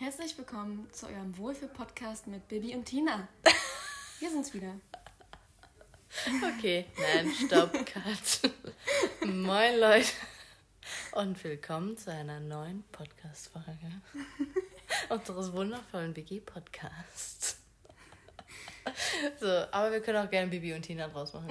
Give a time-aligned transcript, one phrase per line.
[0.00, 3.26] Herzlich willkommen zu eurem Wohlfühl-Podcast mit Bibi und Tina.
[4.20, 4.78] Wir sind's wieder.
[6.56, 8.52] Okay, nein, stopp, cut.
[9.26, 10.06] Moin Leute
[11.16, 13.90] und willkommen zu einer neuen Podcast-Folge
[15.08, 17.58] unseres wundervollen BG-Podcasts.
[19.40, 21.50] So, aber wir können auch gerne Bibi und Tina draus machen.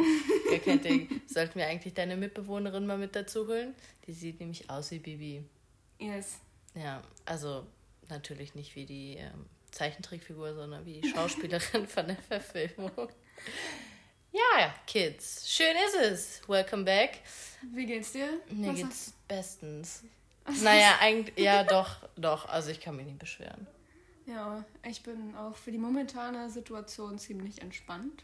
[0.50, 1.21] Ihr kennt den.
[1.27, 3.75] Sollten wir eigentlich deine Mitbewohnerin mal mit dazu holen?
[4.07, 5.43] Die sieht nämlich aus wie Bibi.
[6.00, 6.39] Yes.
[6.75, 7.68] Ja, also
[8.09, 13.09] natürlich nicht wie die ähm, Zeichentrickfigur, sondern wie die Schauspielerin von der Verfilmung.
[14.31, 16.41] Ja, Kids, schön ist es.
[16.48, 17.21] Welcome back.
[17.73, 18.41] Wie geht's dir?
[18.49, 20.03] Mir Was geht's bestens.
[20.62, 22.48] Naja, eigentlich, ja, doch, doch.
[22.48, 23.67] Also ich kann mich nicht beschweren.
[24.26, 28.23] Ja, ich bin auch für die momentane Situation ziemlich entspannt.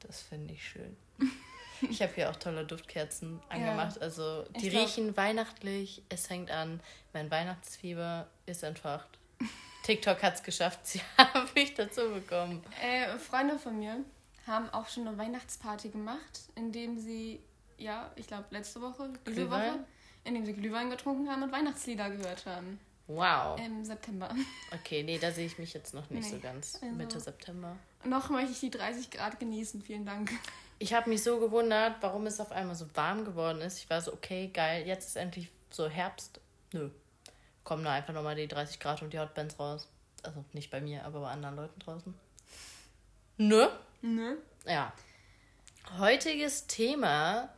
[0.00, 0.96] Das finde ich schön.
[1.88, 4.00] Ich habe hier auch tolle Duftkerzen angemacht.
[4.02, 6.02] Also die Ich glaub- riechen weihnachtlich.
[6.08, 6.80] Es hängt an.
[7.12, 9.08] Mein Weihnachtsfieber ist entfacht.
[9.84, 10.80] TikTok hat es geschafft.
[10.86, 12.62] Sie haben mich dazu bekommen.
[12.82, 14.04] Äh, Freunde von mir
[14.46, 17.40] haben auch schon eine Weihnachtsparty gemacht, indem sie,
[17.78, 19.72] ja, ich glaube letzte Woche, diese Glühwein?
[19.74, 19.84] Woche,
[20.24, 22.78] indem sie Glühwein getrunken haben und Weihnachtslieder gehört haben.
[23.06, 23.58] Wow.
[23.58, 24.32] Im September.
[24.72, 26.78] Okay, nee, da sehe ich mich jetzt noch nicht Nee, so ganz.
[26.80, 27.76] also- Mitte September.
[28.04, 29.82] Noch möchte ich die 30 Grad genießen.
[29.82, 30.30] Vielen Dank.
[30.82, 33.78] Ich habe mich so gewundert, warum es auf einmal so warm geworden ist.
[33.78, 36.40] Ich war so, okay, geil, jetzt ist endlich so Herbst.
[36.72, 36.88] Nö.
[37.64, 39.88] Kommen da einfach nochmal die 30 Grad und die Hotbands raus.
[40.22, 42.14] Also nicht bei mir, aber bei anderen Leuten draußen.
[43.36, 43.68] Nö.
[44.00, 44.38] Ne?
[44.66, 44.94] Ja.
[45.98, 47.50] Heutiges Thema: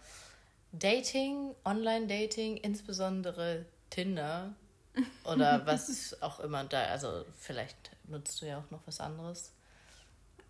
[0.73, 4.53] Dating, Online-Dating, insbesondere Tinder.
[5.25, 6.83] Oder was auch immer da.
[6.87, 9.53] Also, vielleicht nutzt du ja auch noch was anderes.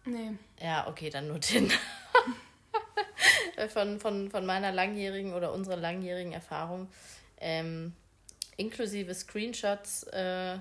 [0.05, 0.33] Nee.
[0.61, 1.75] Ja, okay, dann nur Tinder.
[3.69, 6.89] Von, von, von meiner langjährigen oder unserer langjährigen Erfahrung.
[7.39, 7.93] Ähm,
[8.57, 10.59] inklusive Screenshots äh,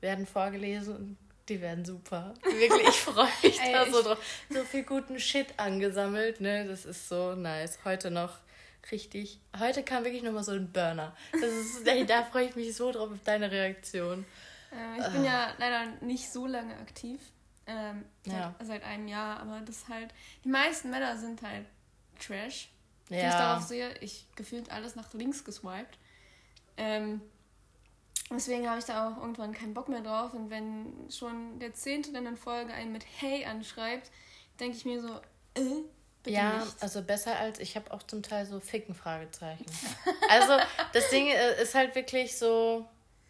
[0.00, 1.16] werden vorgelesen.
[1.48, 2.34] Die werden super.
[2.44, 4.18] Wirklich, ich freue mich Ey, da so drauf.
[4.50, 6.66] So viel guten Shit angesammelt, ne?
[6.66, 7.78] Das ist so nice.
[7.84, 8.38] Heute noch
[8.92, 9.40] richtig.
[9.58, 11.16] Heute kam wirklich nochmal so ein Burner.
[11.32, 14.24] Das ist, da freue ich mich so drauf auf deine Reaktion.
[14.70, 17.20] Äh, ich bin ja leider nicht so lange aktiv.
[17.66, 18.54] Ähm, seit, Ja.
[18.62, 20.10] seit einem Jahr, aber das halt.
[20.44, 21.66] Die meisten Männer sind halt
[22.20, 22.68] Trash.
[23.08, 23.36] Die ich Ja.
[23.38, 25.98] darauf sehe, ich gefühlt alles nach links geswiped.
[26.76, 27.20] Ähm,
[28.30, 30.32] deswegen habe ich da auch irgendwann keinen Bock mehr drauf.
[30.32, 34.10] Und wenn schon der Zehnte dann in Folge einen mit Hey anschreibt,
[34.60, 35.08] denke ich mir so,
[35.54, 35.82] äh,
[36.22, 36.82] bitte ja, nicht.
[36.82, 39.66] also besser als ich habe auch zum Teil so Ficken Fragezeichen.
[40.28, 40.52] Also
[40.92, 42.86] das Ding äh, ist halt wirklich so,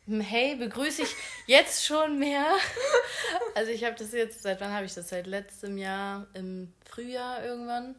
[0.07, 1.15] hm, hey, begrüße ich
[1.47, 2.47] jetzt schon mehr.
[3.55, 5.09] Also ich habe das jetzt, seit wann habe ich das?
[5.09, 7.97] Seit letztem Jahr im Frühjahr irgendwann,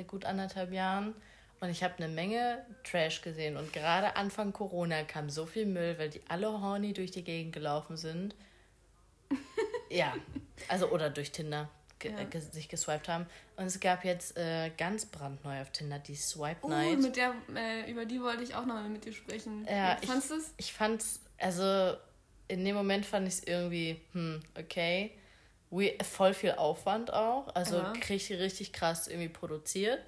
[0.00, 1.14] seit gut anderthalb Jahren.
[1.60, 3.56] Und ich habe eine Menge Trash gesehen.
[3.58, 7.52] Und gerade Anfang Corona kam so viel Müll, weil die alle horny durch die Gegend
[7.52, 8.34] gelaufen sind.
[9.92, 10.14] Ja,
[10.68, 11.68] also oder durch Tinder
[11.98, 12.18] ge Ja.
[12.20, 13.26] äh, sich geswiped haben.
[13.56, 17.00] Und es gab jetzt äh, ganz brandneu auf Tinder die Swipe Oh, Night.
[17.00, 19.66] mit der, äh, über die wollte ich auch noch mal mit dir sprechen.
[19.68, 20.54] Ja, Wie fandst du es?
[20.58, 21.96] Ich fand's, also
[22.46, 25.10] in dem Moment fand ich es irgendwie, hm, okay.
[25.70, 27.54] We voll viel Aufwand auch.
[27.54, 27.92] Also Ja.
[28.08, 30.00] richtig, richtig krass irgendwie produziert.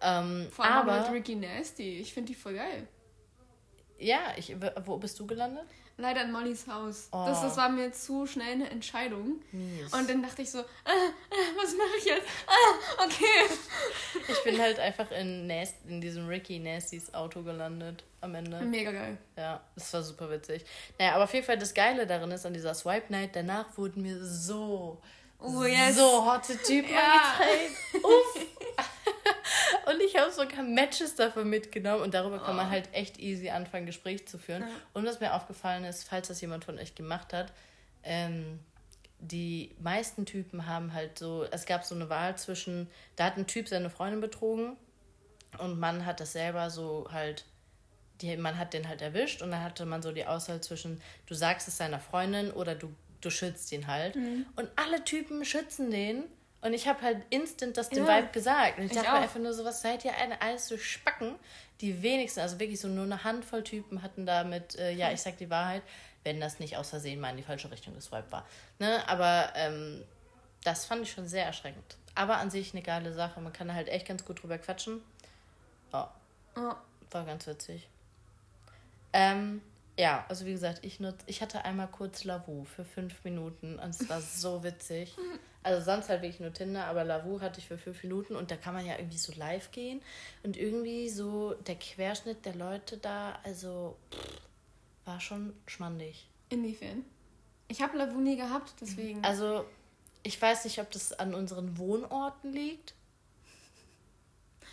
[0.00, 1.98] Ähm, Vor allem aber, mit Ricky Nasty.
[1.98, 2.86] Ich finde die voll geil.
[3.98, 4.54] ja, ich,
[4.84, 5.66] wo bist du gelandet?
[6.00, 7.08] Leider in Mollys Haus.
[7.12, 7.24] Oh.
[7.26, 9.40] Das, das war mir zu schnell eine Entscheidung.
[9.52, 9.92] Mies.
[9.92, 12.26] Und dann dachte ich so, ah, ah, was mache ich jetzt?
[12.46, 13.54] Ah, okay.
[14.28, 18.60] Ich bin halt einfach in, Nas in diesem Ricky Nastys Auto gelandet am Ende.
[18.62, 19.18] Mega geil.
[19.36, 20.64] Ja, das war super witzig.
[20.98, 24.02] Naja, aber auf jeden Fall das Geile darin ist, an dieser Swipe Night, danach wurden
[24.02, 25.00] mir so,
[25.38, 25.96] Oh, yes.
[25.96, 27.34] so hotte Typen Ja.
[27.38, 28.04] angezeigt.
[28.04, 28.46] Uff.
[29.86, 32.70] Und ich habe sogar Matches dafür mitgenommen und darüber kann man Oh.
[32.70, 34.62] halt echt easy anfangen, Gespräch zu führen.
[34.62, 34.68] Ja.
[34.94, 37.52] Und was mir aufgefallen ist, falls das jemand von euch gemacht hat,
[38.02, 38.60] ähm,
[39.18, 43.46] die meisten Typen haben halt so, es gab so eine Wahl zwischen, da hat ein
[43.46, 44.76] Typ seine Freundin betrogen
[45.58, 47.44] und man hat das selber so halt,
[48.20, 51.34] die, man hat den halt erwischt und dann hatte man so die Auswahl zwischen, du
[51.34, 54.14] sagst es seiner Freundin oder du, du schützt ihn halt.
[54.56, 56.24] Und alle Typen schützen den.
[56.62, 58.18] Und ich habe halt instant das dem Ja.
[58.18, 58.78] Vibe gesagt.
[58.78, 59.22] Und ich Ich dachte mir auch.
[59.22, 61.36] einfach nur so, was seid ihr eine, alles so Spacken?
[61.80, 65.38] Die wenigsten, also wirklich so nur eine Handvoll Typen hatten damit, äh, ja, ich sag
[65.38, 65.82] die Wahrheit,
[66.24, 68.46] wenn das nicht aus Versehen mal in die falsche Richtung geswiped war.
[68.78, 69.02] Ne?
[69.08, 70.04] Aber ähm,
[70.64, 71.96] das fand ich schon sehr erschreckend.
[72.14, 73.40] Aber an sich eine geile Sache.
[73.40, 75.00] Man kann halt echt ganz gut drüber quatschen.
[75.92, 76.04] Oh,
[76.56, 76.74] Oh,
[77.12, 77.88] war ganz witzig.
[79.12, 79.62] Ähm,
[79.98, 83.90] ja, also wie gesagt, ich nutz, ich hatte einmal kurz Lavu für fünf Minuten und
[83.90, 85.14] es war so witzig.
[85.62, 88.56] Also sonst halt wirklich nur Tinder, aber Lavu hatte ich für fünf Minuten und da
[88.56, 90.00] kann man ja irgendwie so live gehen
[90.42, 94.40] und irgendwie so der Querschnitt der Leute da, also pff,
[95.04, 96.28] war schon schmandig.
[96.48, 97.04] inwiefern?
[97.68, 99.24] Ich habe Lavu nie gehabt, deswegen.
[99.24, 99.64] Also,
[100.22, 102.94] ich weiß nicht, ob das an unseren Wohnorten liegt.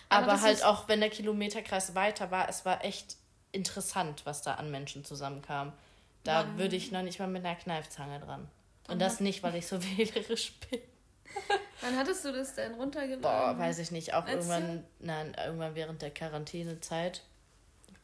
[0.10, 3.18] Aber, aber halt auch, wenn der Kilometerkreis weiter war, es war echt
[3.52, 5.74] interessant, was da an Menschen zusammenkam.
[6.24, 8.50] Da würde ich noch nicht mal mit einer Kneifzange dran.
[8.88, 10.80] Und das nicht, weil ich so wählerisch bin.
[11.82, 13.22] Wann hattest du das denn runtergeladen?
[13.22, 14.14] Boah, weiß ich nicht.
[14.14, 17.24] Auch irgendwann, nein, irgendwann während der Quarantänezeit,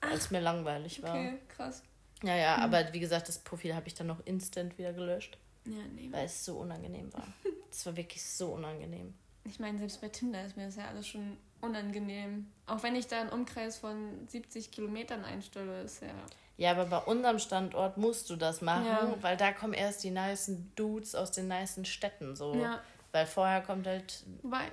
[0.01, 1.15] als mir langweilig war.
[1.15, 1.83] Okay, krass.
[2.23, 2.63] Ja, ja, hm.
[2.63, 5.37] aber wie gesagt, das Profil habe ich dann noch instant wieder gelöscht.
[5.65, 6.09] Ja, nee.
[6.11, 7.27] Weil es so unangenehm war.
[7.71, 9.15] Es war wirklich so unangenehm.
[9.45, 12.51] Ich meine, selbst bei Tinder ist mir das ja alles schon unangenehm.
[12.67, 16.13] Auch wenn ich da einen Umkreis von 70 Kilometern einstelle, ist ja.
[16.57, 19.15] Ja, aber bei unserem Standort musst du das machen, ja.
[19.21, 22.53] weil da kommen erst die nicen Dudes aus den nicen Städten so.
[22.55, 22.81] Ja.
[23.11, 24.23] Weil vorher kommt halt.
[24.41, 24.71] Wobei,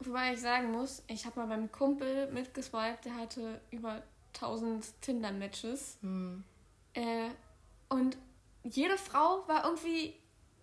[0.00, 4.02] wobei ich sagen muss, ich habe mal beim Kumpel mitgeswiped, der hatte über
[4.34, 5.98] 1000 Tinder-Matches.
[6.00, 6.44] Hm.
[6.94, 7.28] Äh,
[7.88, 8.16] und
[8.64, 10.14] jede Frau war irgendwie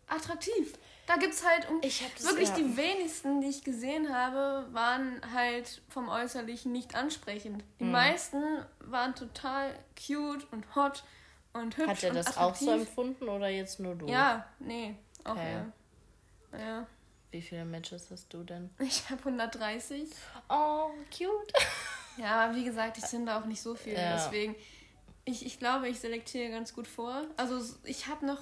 [0.08, 0.74] attraktiv.
[1.06, 2.56] Da gibt es halt um wirklich ja.
[2.56, 7.64] die wenigsten, die ich gesehen habe, waren halt vom Äußerlichen nicht ansprechend.
[7.80, 7.92] Die hm.
[7.92, 8.42] meisten
[8.80, 11.04] waren total cute und hot
[11.52, 11.90] und hübsch.
[11.90, 14.08] Hat er das auch so empfunden oder jetzt nur du?
[14.08, 14.96] Ja, nee,
[15.26, 15.64] auch okay.
[16.54, 16.60] ja.
[16.60, 16.88] ja.
[17.32, 18.70] Wie viele Matches hast du denn?
[18.80, 20.10] Ich habe 130.
[20.50, 21.54] Oh, cute.
[22.16, 23.94] Ja, aber wie gesagt, ich sind da auch nicht so viel.
[23.94, 24.14] Ja.
[24.14, 24.56] Deswegen,
[25.26, 27.24] ich, ich glaube, ich selektiere ganz gut vor.
[27.38, 28.40] Also ich habe noch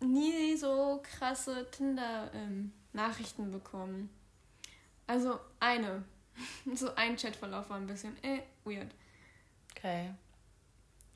[0.00, 4.10] nie so krasse Tinder-Nachrichten ähm, bekommen.
[5.06, 6.04] Also eine.
[6.74, 8.90] so ein Chatverlauf war ein bisschen äh, weird.
[9.76, 10.10] Okay.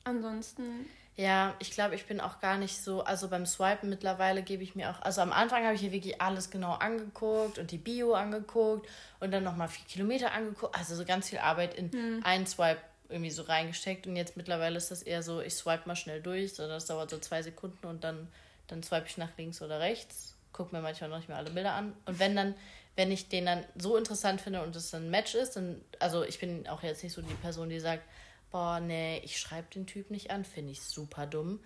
[0.03, 0.85] Ansonsten.
[1.17, 4.75] Ja, ich glaube, ich bin auch gar nicht so, also beim Swipen mittlerweile gebe ich
[4.75, 8.13] mir auch, also am Anfang habe ich hier wirklich alles genau angeguckt und die Bio
[8.13, 8.89] angeguckt
[9.21, 12.21] und dann nochmal vier Kilometer angeguckt, also so ganz viel Arbeit in hm.
[12.25, 15.95] einen Swipe irgendwie so reingesteckt und jetzt mittlerweile ist das eher so, ich swipe mal
[15.95, 18.27] schnell durch, so das dauert so zwei Sekunden und dann
[18.67, 21.73] dann swipe ich nach links oder rechts, gucke mir manchmal noch nicht mehr alle Bilder
[21.73, 21.95] an.
[22.05, 22.55] Und wenn dann,
[22.95, 26.39] wenn ich den dann so interessant finde und es ein Match ist, dann, also ich
[26.39, 28.03] bin auch jetzt nicht so die Person, die sagt,
[28.51, 31.59] boah, nee, ich schreibe den Typ nicht an, finde ich super dumm.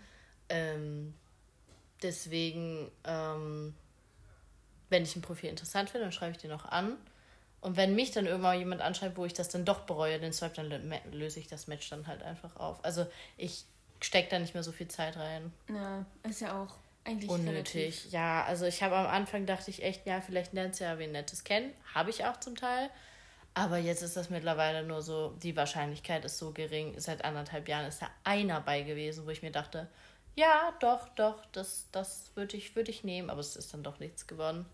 [0.49, 1.13] Ähm,
[2.01, 3.75] deswegen, ähm,
[4.89, 6.97] wenn ich ein Profil interessant finde, dann schreibe ich den auch an.
[7.61, 10.55] Und wenn mich dann irgendwann jemand anschreibt, wo ich das dann doch bereue, den Swipe,
[10.55, 12.83] dann löse ich das Match dann halt einfach auf.
[12.83, 13.05] Also
[13.37, 13.65] ich
[14.01, 15.51] stecke da nicht mehr so viel Zeit rein.
[15.67, 16.77] Ja, ist ja auch
[17.09, 17.75] eigentlich unnötig.
[17.75, 18.11] Relativ.
[18.11, 21.11] Ja, also ich habe am Anfang dachte ich echt, ja, vielleicht lernst du ja wen
[21.11, 21.73] Nettes kennen.
[21.93, 22.89] Habe ich auch zum Teil.
[23.53, 26.99] Aber jetzt ist das mittlerweile nur so, die Wahrscheinlichkeit ist so gering.
[26.99, 29.87] Seit anderthalb Jahren ist da einer bei gewesen, wo ich mir dachte,
[30.35, 33.99] ja, doch, doch, das, das würde ich, würd ich nehmen, aber es ist dann doch
[33.99, 34.65] nichts geworden.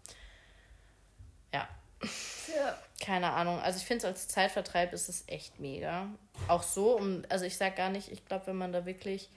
[1.53, 1.67] Ja.
[2.03, 2.77] ja.
[3.03, 3.59] Keine Ahnung.
[3.59, 6.07] Also ich finde es als Zeitvertreib ist es echt mega.
[6.47, 9.29] Auch so, um, also ich sag gar nicht, ich glaube, wenn man da wirklich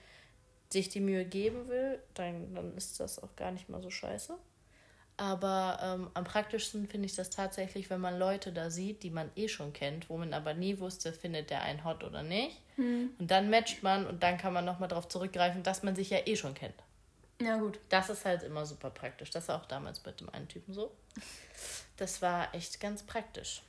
[0.71, 4.37] sich die Mühe geben will, dann, dann ist das auch gar nicht mal so scheiße.
[5.17, 9.29] Aber ähm, am praktischsten finde ich das tatsächlich, wenn man Leute da sieht, die man
[9.35, 12.55] eh schon kennt, wo man aber nie wusste, findet der einen hot oder nicht.
[12.75, 13.09] Hm.
[13.19, 16.19] Und dann matcht man und dann kann man nochmal darauf zurückgreifen, dass man sich ja
[16.25, 16.75] eh schon kennt.
[17.41, 17.79] Ja, gut.
[17.89, 19.29] Das ist halt immer super praktisch.
[19.31, 20.91] Das war auch damals bei dem einen Typen so.
[21.97, 23.61] Das war echt ganz praktisch.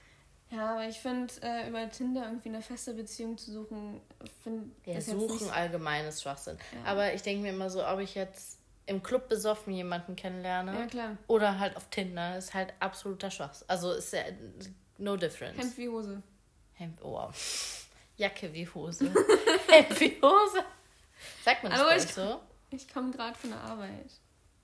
[0.51, 4.01] Ja, aber ich finde, äh, über Tinder irgendwie eine feste Beziehung zu suchen,
[4.43, 6.59] finde Ja, suchen allgemeines Schwachsinn.
[6.75, 6.91] Ja.
[6.91, 10.87] Aber ich denke mir immer so, ob ich jetzt im Club besoffen jemanden kennenlerne ja,
[10.87, 11.17] klar.
[11.29, 13.69] oder halt auf Tinder, ist halt absoluter Schwachsinn.
[13.69, 14.23] Also ist ja
[14.99, 15.57] no difference.
[15.57, 16.23] Hemd wie Hose.
[16.75, 17.31] Hemd, oh.
[18.17, 19.13] Jacke wie Hose.
[19.69, 20.65] Hemd wie Hose.
[21.45, 22.41] Sagt man das Aber ich, so?
[22.71, 24.11] Ich komme gerade von der Arbeit.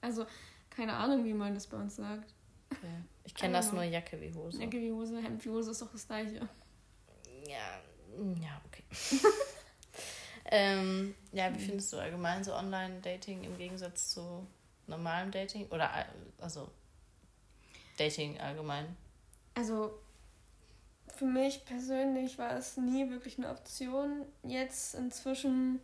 [0.01, 0.27] Also,
[0.71, 2.35] keine Ahnung, wie man das bei uns sagt.
[2.73, 3.03] Okay.
[3.27, 4.63] Ich kenne das nur Jacke wie Hose.
[4.63, 6.49] Jacke wie Hose, Hemd wie Hose ist doch das gleiche.
[7.47, 7.81] Ja,
[8.41, 8.85] ja, okay.
[10.51, 14.47] ähm, ja, wie findest du allgemein so Online-Dating im Gegensatz zu
[14.87, 15.67] normalem Dating?
[15.71, 15.91] Oder
[16.39, 16.71] also
[17.99, 18.97] Dating allgemein?
[19.55, 19.99] Also
[21.09, 24.25] für mich persönlich war es nie wirklich eine Option.
[24.45, 25.81] Jetzt inzwischen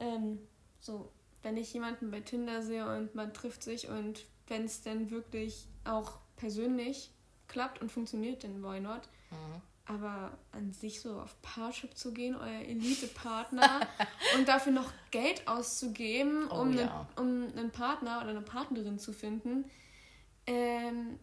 [0.00, 0.38] ähm,
[0.80, 1.10] so,
[1.42, 5.66] wenn ich jemanden bei Tinder sehe und man trifft sich und wenn es dann wirklich
[5.84, 7.12] auch persönlich
[7.46, 9.02] klappt und funktioniert, dann why not?
[9.30, 9.62] Mhm.
[9.86, 13.80] Aber an sich so auf Parship zu gehen, euer Elite-Partner
[14.36, 17.06] und dafür noch Geld auszugeben, oh, um, ja.
[17.16, 19.70] einen, um einen Partner oder eine Partnerin zu finden,
[20.46, 21.20] ähm,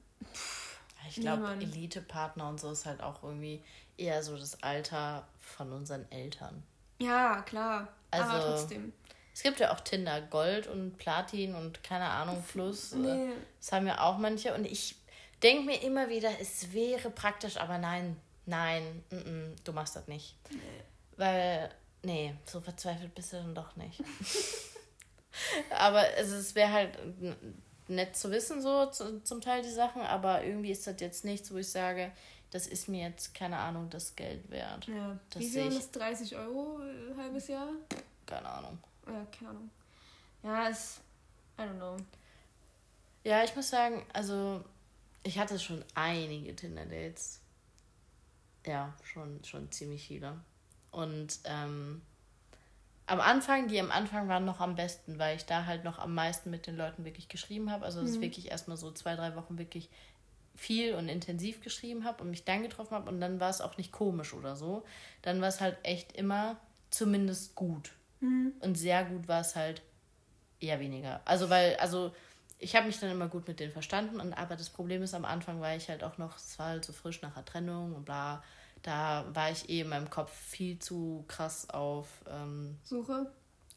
[1.09, 3.61] ich glaube, Elite-Partner und so ist halt auch irgendwie
[3.97, 6.63] eher so das Alter von unseren Eltern.
[6.99, 7.89] Ja, klar.
[8.11, 8.93] Also, aber trotzdem.
[9.33, 12.93] Es gibt ja auch Tinder Gold und Platin und keine Ahnung, Plus.
[12.93, 13.31] Nee.
[13.59, 14.53] Das haben ja auch manche.
[14.53, 14.95] Und ich
[15.41, 18.15] denke mir immer wieder, es wäre praktisch, aber nein,
[18.45, 20.35] nein, n -n, du machst das nicht.
[20.49, 20.59] Nee.
[21.17, 21.69] Weil,
[22.03, 24.01] nee, so verzweifelt bist du dann doch nicht.
[25.69, 26.97] aber es, es wäre halt
[27.87, 31.51] nett zu wissen, so zu, zum Teil die Sachen, aber irgendwie ist das jetzt nichts,
[31.51, 32.11] wo ich sage,
[32.51, 34.87] das ist mir jetzt, keine Ahnung, das Geld wert.
[34.87, 35.19] Ja.
[35.29, 35.91] Das Wie viel das?
[35.91, 37.69] 30 Euro ein äh, halbes Jahr?
[38.25, 38.79] Keine Ahnung.
[39.05, 39.69] Ja, keine Ahnung.
[40.43, 40.99] Ja, es.
[41.57, 41.97] I don't know.
[43.23, 44.63] Ja, ich muss sagen, also
[45.23, 47.41] ich hatte schon einige Tinder-Dates.
[48.65, 50.39] Ja, schon, schon ziemlich viele.
[50.91, 52.01] Und ähm,
[53.05, 56.13] am Anfang, die am Anfang waren noch am besten, weil ich da halt noch am
[56.13, 57.85] meisten mit den Leuten wirklich geschrieben habe.
[57.85, 58.15] Also, dass mhm.
[58.17, 59.89] ich wirklich erstmal so zwei, drei Wochen wirklich
[60.55, 63.09] viel und intensiv geschrieben habe und mich dann getroffen habe.
[63.09, 64.83] Und dann war es auch nicht komisch oder so.
[65.21, 66.57] Dann war es halt echt immer
[66.91, 67.91] zumindest gut.
[68.19, 68.53] Mhm.
[68.59, 69.81] Und sehr gut war es halt
[70.59, 71.21] eher weniger.
[71.25, 72.13] Also, weil, also
[72.59, 74.19] ich habe mich dann immer gut mit denen verstanden.
[74.19, 76.85] Und, aber das Problem ist, am Anfang war ich halt auch noch, es war halt
[76.85, 78.43] so frisch nach der Trennung und bla
[78.81, 83.31] da war ich eh in meinem Kopf viel zu krass auf ähm, Suche.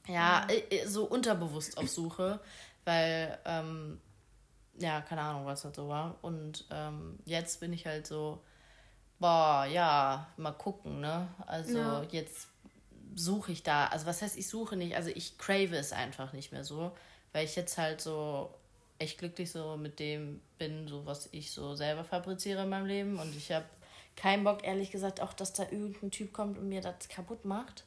[0.07, 2.41] Ja, ja, so unterbewusst auf Suche,
[2.85, 4.01] weil, ähm,
[4.79, 6.17] ja, keine Ahnung, was das so war.
[6.23, 8.43] Und ähm, jetzt bin ich halt so,
[9.19, 11.29] boah, ja, mal gucken, ne?
[11.47, 12.03] Also ja.
[12.11, 12.49] jetzt
[13.15, 16.51] suche ich da, also was heißt, ich suche nicht, also ich crave es einfach nicht
[16.51, 16.97] mehr so,
[17.33, 18.55] weil ich jetzt halt so
[19.03, 23.19] echt glücklich so mit dem bin, so was ich so selber fabriziere in meinem Leben
[23.19, 23.67] und ich habe
[24.17, 27.85] keinen Bock, ehrlich gesagt, auch, dass da irgendein Typ kommt und mir das kaputt macht.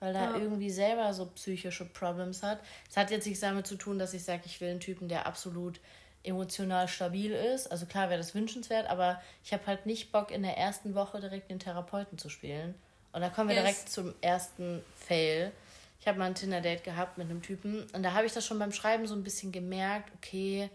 [0.00, 0.36] Weil er ja.
[0.36, 2.60] irgendwie selber so psychische Problems hat.
[2.88, 5.26] Es hat jetzt nichts damit zu tun, dass ich sage, ich will einen Typen, der
[5.26, 5.78] absolut
[6.24, 7.70] emotional stabil ist.
[7.70, 11.20] Also klar wäre das wünschenswert, aber ich habe halt nicht Bock, in der ersten Woche
[11.20, 12.74] direkt den Therapeuten zu spielen.
[13.12, 13.64] Und da kommen wir yes.
[13.64, 15.52] direkt zum ersten Fail.
[16.00, 18.58] Ich habe mal ein Tinder-Date gehabt mit einem Typen und da habe ich das schon
[18.58, 20.70] beim Schreiben so ein bisschen gemerkt, okay,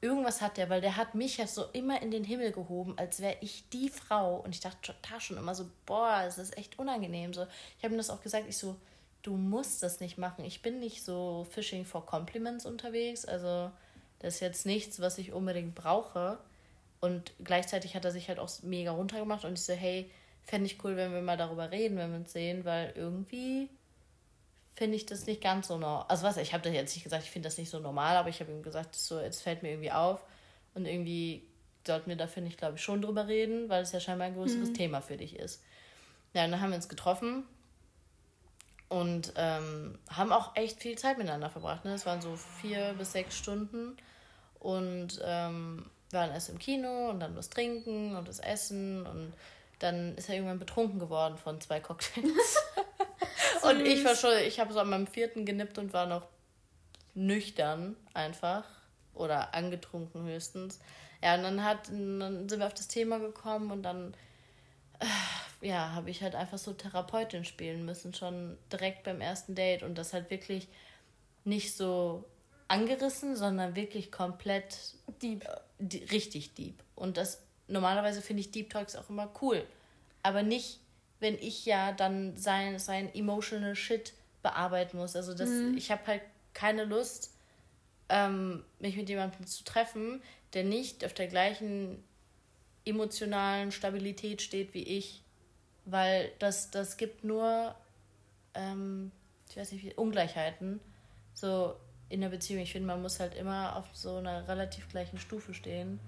[0.00, 3.20] irgendwas hat der, weil der hat mich ja so immer in den Himmel gehoben, als
[3.20, 4.36] wäre ich die Frau.
[4.36, 7.34] Und ich dachte da schon immer so, boah, es ist echt unangenehm.
[7.34, 7.46] So,
[7.78, 8.76] ich habe ihm das auch gesagt, ich so,
[9.22, 10.44] du musst das nicht machen.
[10.44, 13.24] Ich bin nicht so Fishing for Compliments unterwegs.
[13.24, 13.70] Also,
[14.20, 16.38] das ist jetzt nichts, was ich unbedingt brauche.
[17.00, 20.10] Und gleichzeitig hat er sich halt auch mega runtergemacht und ich so, hey,
[20.44, 23.68] fände ich cool, wenn wir mal darüber reden, wenn wir uns sehen, weil irgendwie
[24.78, 26.04] finde ich das nicht ganz so normal.
[26.06, 28.28] Also was, ich habe das jetzt nicht gesagt, ich finde das nicht so normal, aber
[28.28, 30.24] ich habe ihm gesagt, so, jetzt fällt mir irgendwie auf
[30.74, 31.42] und irgendwie
[31.84, 34.34] sollten wir da, finde ich, glaube ich, schon drüber reden, weil es ja scheinbar ein
[34.34, 34.74] größeres mhm.
[34.74, 35.64] Thema für dich ist.
[36.32, 37.42] Ja, und dann haben wir uns getroffen
[38.88, 41.84] und ähm, haben auch echt viel Zeit miteinander verbracht.
[41.84, 41.94] Ne?
[41.94, 43.96] Es waren so vier bis sechs Stunden
[44.60, 49.32] und ähm, waren erst im Kino und dann das Trinken und das Essen und
[49.80, 52.58] dann ist er irgendwann betrunken geworden von zwei Cocktails.
[53.70, 56.26] und ich war schon, ich habe so an meinem vierten genippt und war noch
[57.14, 58.64] nüchtern einfach.
[59.14, 60.78] Oder angetrunken höchstens.
[61.22, 64.14] Ja, und dann hat, dann sind wir auf das Thema gekommen und dann,
[65.00, 69.82] äh, ja, habe ich halt einfach so Therapeutin spielen müssen, schon direkt beim ersten Date
[69.82, 70.68] und das halt wirklich
[71.44, 72.24] nicht so
[72.68, 75.44] angerissen, sondern wirklich komplett deep.
[75.44, 76.82] Äh, richtig deep.
[76.94, 79.64] Und das normalerweise finde ich Deep Talks auch immer cool.
[80.22, 80.80] Aber nicht
[81.20, 85.16] wenn ich ja dann sein, sein emotional Shit bearbeiten muss.
[85.16, 85.76] Also das, mhm.
[85.76, 86.22] ich habe halt
[86.54, 87.34] keine Lust,
[88.08, 90.22] ähm, mich mit jemandem zu treffen,
[90.54, 92.02] der nicht auf der gleichen
[92.84, 95.22] emotionalen Stabilität steht wie ich.
[95.84, 97.74] Weil das, das gibt nur,
[98.54, 99.10] ähm,
[99.48, 100.80] ich weiß nicht, wie, Ungleichheiten.
[101.34, 101.76] So
[102.08, 102.62] in der Beziehung.
[102.62, 106.00] Ich finde, man muss halt immer auf so einer relativ gleichen Stufe stehen.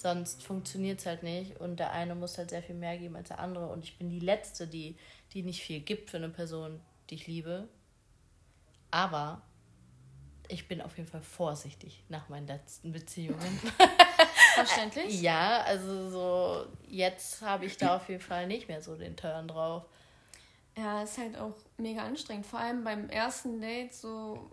[0.00, 3.28] Sonst funktioniert es halt nicht und der eine muss halt sehr viel mehr geben als
[3.28, 3.66] der andere.
[3.68, 4.96] Und ich bin die Letzte, die,
[5.34, 6.80] die nicht viel gibt für eine Person,
[7.10, 7.68] die ich liebe.
[8.90, 9.42] Aber
[10.48, 13.60] ich bin auf jeden Fall vorsichtig nach meinen letzten Beziehungen.
[14.54, 15.20] Verständlich?
[15.20, 19.48] ja, also so jetzt habe ich da auf jeden Fall nicht mehr so den Turn
[19.48, 19.84] drauf.
[20.78, 22.46] Ja, ist halt auch mega anstrengend.
[22.46, 24.50] Vor allem beim ersten Date so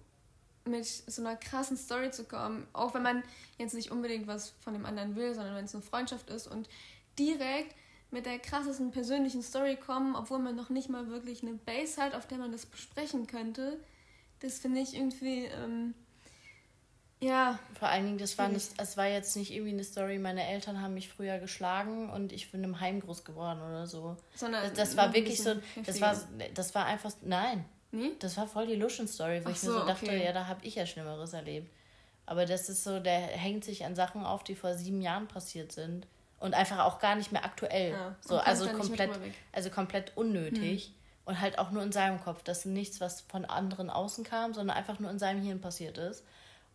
[0.68, 3.24] mit so einer krassen Story zu kommen, auch wenn man
[3.58, 6.70] jetzt nicht unbedingt was von dem anderen will, sondern wenn es eine Freundschaft ist und
[7.18, 7.76] direkt
[8.12, 12.16] mit der krassesten persönlichen Story kommen, obwohl man noch nicht mal wirklich eine Base hat,
[12.16, 13.80] auf der man das besprechen könnte,
[14.40, 15.94] das finde ich irgendwie, ähm,
[17.20, 17.60] ja.
[17.78, 20.82] Vor allen Dingen, das war, nicht, es war jetzt nicht irgendwie eine Story, meine Eltern
[20.82, 24.16] haben mich früher geschlagen und ich bin im Heim groß geworden oder so.
[24.36, 25.56] Sondern das, das war wirklich so,
[25.86, 26.16] das war,
[26.54, 28.12] das war einfach, nein, Nee?
[28.20, 30.26] Das war voll die Luschen-Story, wo Ach ich mir so, dachte, okay.
[30.26, 31.72] ja, da habe ich ja Schlimmeres erlebt.
[32.26, 35.72] Aber das ist so, der hängt sich an Sachen auf, die vor sieben Jahren passiert
[35.72, 36.06] sind.
[36.40, 37.92] Und einfach auch gar nicht mehr aktuell.
[37.94, 39.10] Ja, so, also komplett,
[39.52, 40.86] also komplett unnötig.
[40.86, 40.94] Hm.
[41.26, 42.44] Und halt auch nur in seinem Kopf.
[42.44, 45.98] Das ist nichts, was von anderen außen kam, sondern einfach nur in seinem Hirn passiert
[45.98, 46.24] ist.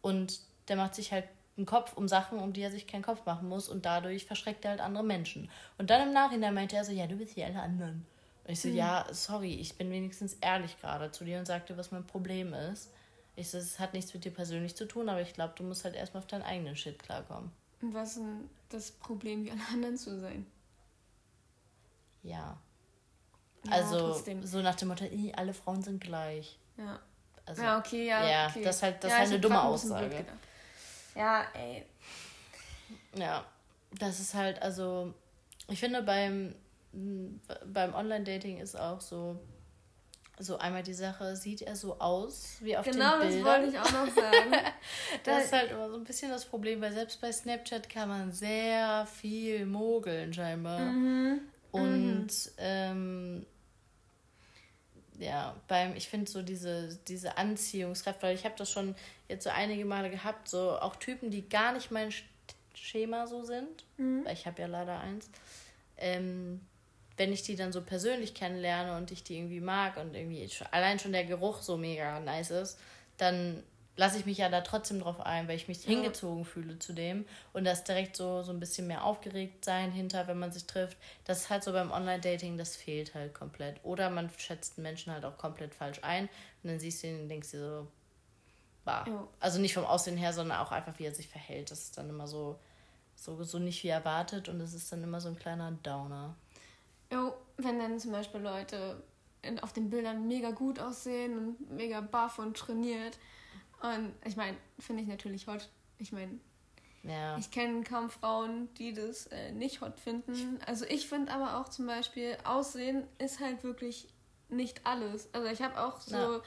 [0.00, 1.24] Und der macht sich halt
[1.56, 3.68] einen Kopf um Sachen, um die er sich keinen Kopf machen muss.
[3.68, 5.50] Und dadurch verschreckt er halt andere Menschen.
[5.78, 8.06] Und dann im Nachhinein meinte er so, ja, du bist wie alle anderen.
[8.44, 8.76] Und ich so, mhm.
[8.76, 12.90] ja, sorry, ich bin wenigstens ehrlich gerade zu dir und sagte, was mein Problem ist.
[13.34, 15.84] Ich so, es hat nichts mit dir persönlich zu tun, aber ich glaube, du musst
[15.84, 17.50] halt erstmal auf deinen eigenen Shit klarkommen.
[17.80, 20.46] Und was ist denn das Problem, wie alle anderen zu sein?
[22.22, 22.58] Ja.
[23.64, 24.44] ja also, trotzdem.
[24.44, 26.58] so nach dem Motto, alle Frauen sind gleich.
[26.76, 27.00] Ja.
[27.44, 28.28] Also, ja, okay, ja.
[28.28, 28.62] Ja, okay.
[28.62, 30.24] das ist halt, das ja, halt eine dumme Aussage.
[31.14, 31.84] Ja, ey.
[33.14, 33.44] Ja,
[33.92, 35.12] das ist halt, also,
[35.68, 36.54] ich finde beim,
[36.92, 39.40] beim Online-Dating ist auch so,
[40.38, 43.66] so einmal die Sache, sieht er so aus wie auf genau, den Bildern?
[43.66, 44.52] Genau, das wollte ich auch noch sagen.
[45.24, 48.32] das ist halt immer so ein bisschen das Problem, weil selbst bei Snapchat kann man
[48.32, 50.80] sehr viel mogeln scheinbar.
[50.80, 51.40] Mhm.
[51.70, 52.52] Und mhm.
[52.58, 53.46] Ähm,
[55.18, 58.94] ja, beim, ich finde so diese, diese Anziehungskraft, weil ich habe das schon
[59.28, 62.12] jetzt so einige Male gehabt, so auch Typen, die gar nicht mein
[62.74, 64.24] Schema so sind, mhm.
[64.24, 65.30] weil ich habe ja leider eins.
[65.96, 66.60] Ähm,
[67.16, 70.98] wenn ich die dann so persönlich kennenlerne und ich die irgendwie mag und irgendwie allein
[70.98, 72.78] schon der Geruch so mega nice ist,
[73.18, 73.62] dann
[73.96, 75.90] lasse ich mich ja da trotzdem drauf ein, weil ich mich ja.
[75.90, 80.26] hingezogen fühle zu dem und das direkt so, so ein bisschen mehr aufgeregt sein hinter,
[80.28, 80.96] wenn man sich trifft.
[81.24, 83.76] Das ist halt so beim Online-Dating, das fehlt halt komplett.
[83.84, 86.28] Oder man schätzt einen Menschen halt auch komplett falsch ein
[86.62, 87.88] und dann siehst du ihn und denkst dir so,
[88.84, 89.04] bah.
[89.06, 89.28] Ja.
[89.40, 91.70] Also nicht vom Aussehen her, sondern auch einfach, wie er sich verhält.
[91.70, 92.58] Das ist dann immer so,
[93.14, 96.34] so, so nicht wie erwartet und es ist dann immer so ein kleiner Downer.
[97.12, 99.02] Jo, wenn dann zum Beispiel Leute
[99.60, 103.18] auf den Bildern mega gut aussehen und mega buff und trainiert
[103.82, 105.68] und ich meine, finde ich natürlich hot.
[105.98, 106.38] Ich meine,
[107.02, 107.36] ja.
[107.36, 110.58] ich kenne kaum Frauen, die das äh, nicht hot finden.
[110.66, 114.08] Also ich finde aber auch zum Beispiel, Aussehen ist halt wirklich
[114.48, 115.32] nicht alles.
[115.34, 116.42] Also ich habe auch so ja.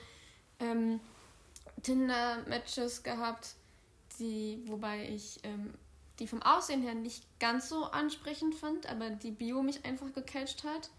[0.60, 1.02] ähm,
[1.84, 3.56] Tinder-Matches gehabt,
[4.18, 5.74] die, wobei ich ähm,
[6.20, 10.64] die vom Aussehen her nicht ganz so ansprechend fand, aber die Bio mich einfach gecatcht
[10.64, 10.90] hat.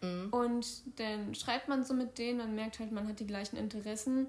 [0.00, 0.28] Mhm.
[0.30, 0.66] Und
[0.98, 4.28] dann schreibt man so mit denen und merkt halt, man hat die gleichen Interessen.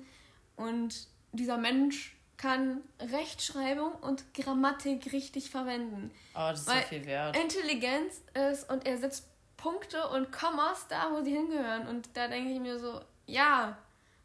[0.55, 6.12] Und dieser Mensch kann Rechtschreibung und Grammatik richtig verwenden.
[6.34, 7.37] Oh, das ist Weil so viel wert.
[7.37, 9.25] Intelligenz ist und er setzt
[9.57, 11.87] Punkte und Kommas da, wo sie hingehören.
[11.87, 13.77] Und da denke ich mir so, ja,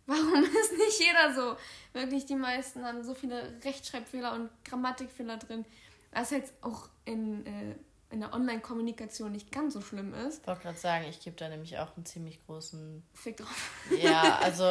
[0.07, 1.57] warum ist nicht jeder so?
[1.93, 5.65] Wirklich, die meisten haben so viele Rechtschreibfehler und Grammatikfehler drin.
[6.15, 7.75] Was jetzt auch in, äh,
[8.11, 10.43] in der Online-Kommunikation nicht ganz so schlimm ist.
[10.43, 13.71] Ich wollte gerade sagen, ich gebe da nämlich auch einen ziemlich großen Fick drauf.
[14.01, 14.65] Ja, also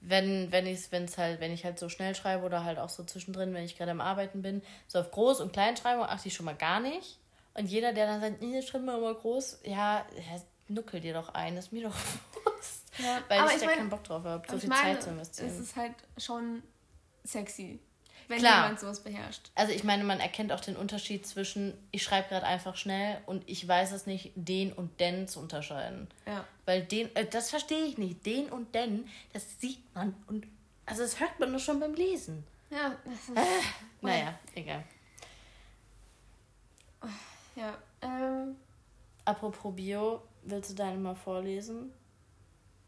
[0.00, 2.88] wenn, wenn ich wenn es halt, wenn ich halt so schnell schreibe oder halt auch
[2.88, 6.34] so zwischendrin, wenn ich gerade am Arbeiten bin, so auf Groß- und Kleinschreibung achte ich
[6.34, 7.18] schon mal gar nicht.
[7.54, 10.06] Und jeder, der dann sagt, nee, schreib mal immer groß, ja,
[10.68, 11.96] nuckel dir doch ein, ist mir doch
[12.32, 12.84] bewusst.
[12.98, 15.10] Ja, weil ich, ich da mein, keinen Bock drauf habe, so viel meine, Zeit zu
[15.10, 15.48] investieren.
[15.48, 16.62] Es ist halt schon
[17.24, 17.80] sexy
[18.28, 18.62] wenn Klar.
[18.62, 19.50] jemand sowas beherrscht.
[19.54, 23.42] Also ich meine, man erkennt auch den Unterschied zwischen, ich schreibe gerade einfach schnell und
[23.48, 26.08] ich weiß es nicht, den und den zu unterscheiden.
[26.26, 26.44] Ja.
[26.66, 28.24] Weil den, äh, das verstehe ich nicht.
[28.24, 30.46] Den und den, das sieht man und,
[30.86, 32.44] also das hört man nur schon beim Lesen.
[32.70, 32.96] Ja.
[33.34, 33.44] Äh,
[34.02, 34.84] naja, egal.
[37.56, 38.56] Ja, ähm...
[39.24, 41.92] Apropos Bio, willst du deine mal vorlesen?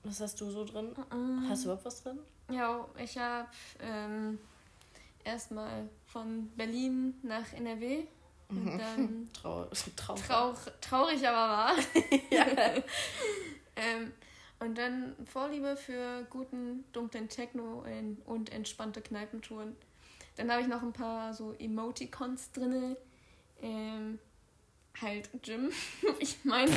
[0.04, 0.92] Was hast du so drin?
[1.10, 1.48] Mm -mm.
[1.50, 2.18] Hast du überhaupt was drin?
[2.50, 3.46] Ja, ich habe
[3.78, 4.38] ähm,
[5.24, 8.04] erstmal von Berlin nach NRW.
[8.48, 8.78] Und mhm.
[8.78, 9.64] dann Trau
[9.96, 11.74] trau trau traurig, aber wahr.
[13.76, 14.12] ähm,
[14.58, 17.84] und dann Vorliebe für guten, dunklen Techno
[18.26, 19.76] und entspannte Kneipentouren.
[20.36, 22.96] Dann habe ich noch ein paar so Emoticons drin.
[23.62, 24.18] Ähm,
[25.00, 25.72] halt Gym.
[26.18, 26.70] ich meine.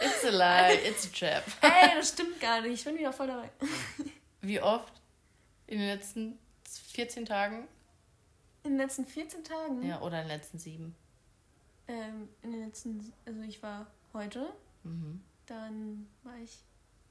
[0.00, 1.44] it's a lie, it's a trap.
[1.60, 2.74] Ey, das stimmt gar nicht.
[2.74, 3.50] Ich bin wieder voll dabei.
[4.40, 4.97] Wie oft?
[5.68, 6.38] In den letzten
[6.92, 7.68] 14 Tagen?
[8.64, 9.86] In den letzten 14 Tagen?
[9.86, 10.96] Ja, oder in den letzten sieben.
[11.86, 14.50] Ähm, in den letzten, also ich war heute,
[14.82, 15.22] mhm.
[15.46, 16.58] dann war ich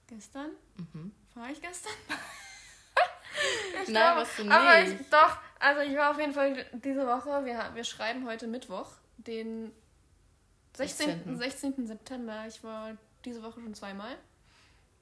[0.08, 0.50] gestern.
[0.76, 1.12] Mhm.
[1.36, 1.94] War ich gestern?
[3.84, 4.52] ich Nein, was du nicht.
[4.52, 8.48] Aber ich, doch, also ich war auf jeden Fall diese Woche, wir, wir schreiben heute
[8.48, 9.72] Mittwoch, den
[10.76, 11.38] 16.
[11.38, 11.38] 16.
[11.38, 11.88] 16.
[11.88, 12.46] September.
[12.48, 14.18] Ich war diese Woche schon zweimal.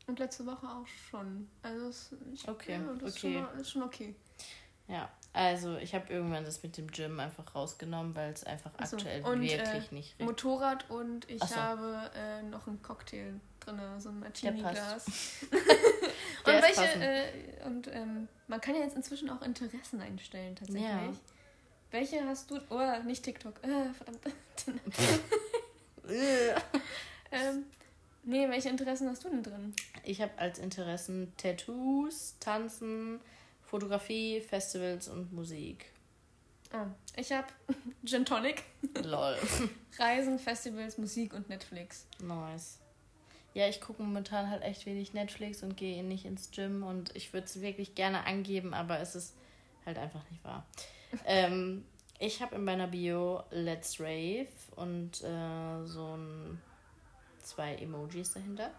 [0.07, 1.49] Und letzte Woche auch schon.
[1.63, 3.07] Also es, ich, okay, ja, das okay.
[3.07, 4.15] Ist, schon, ist schon okay.
[4.87, 8.97] Ja, also ich habe irgendwann das mit dem Gym einfach rausgenommen, weil es einfach so.
[8.97, 10.21] aktuell und, wirklich äh, nicht riecht.
[10.21, 11.55] Motorrad und ich so.
[11.55, 15.05] habe äh, noch einen Cocktail drin, so ein Martini-Glas.
[15.51, 20.83] und welche, äh, und ähm, man kann ja jetzt inzwischen auch Interessen einstellen tatsächlich.
[20.83, 21.13] Ja.
[21.91, 22.59] Welche hast du?
[22.69, 23.55] Oh, nicht TikTok.
[23.63, 24.19] Äh, verdammt.
[27.31, 27.65] ähm,
[28.25, 29.73] Nee, welche Interessen hast du denn drin?
[30.03, 33.19] Ich habe als Interessen Tattoos, Tanzen,
[33.61, 35.85] Fotografie, Festivals und Musik.
[36.71, 37.47] Ah, ich habe
[38.05, 38.63] Gin Tonic.
[39.03, 39.37] Lol.
[39.99, 42.07] Reisen, Festivals, Musik und Netflix.
[42.19, 42.79] Nice.
[43.53, 47.31] ja, ich gucke momentan halt echt wenig Netflix und gehe nicht ins Gym und ich
[47.31, 49.35] würde es wirklich gerne angeben, aber es ist
[49.85, 50.65] halt einfach nicht wahr.
[51.25, 51.85] ähm,
[52.19, 56.61] ich habe in meiner Bio Let's Rave und äh, so ein,
[57.45, 58.71] zwei Emojis dahinter.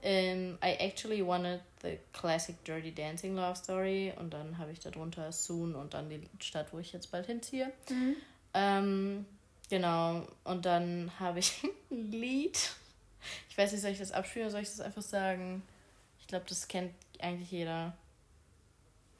[0.00, 4.78] Um, ähm, I actually wanted the classic Dirty Dancing Love Story und dann habe ich
[4.78, 7.72] darunter Soon und dann die Stadt, wo ich jetzt bald hinziehe.
[7.90, 8.16] Mhm.
[8.54, 9.26] Ähm,
[9.68, 12.70] genau, und dann habe ich ein Lied.
[13.50, 15.62] Ich weiß nicht, soll ich das abspielen oder soll ich das einfach sagen?
[16.20, 17.96] Ich glaube, das kennt eigentlich jeder.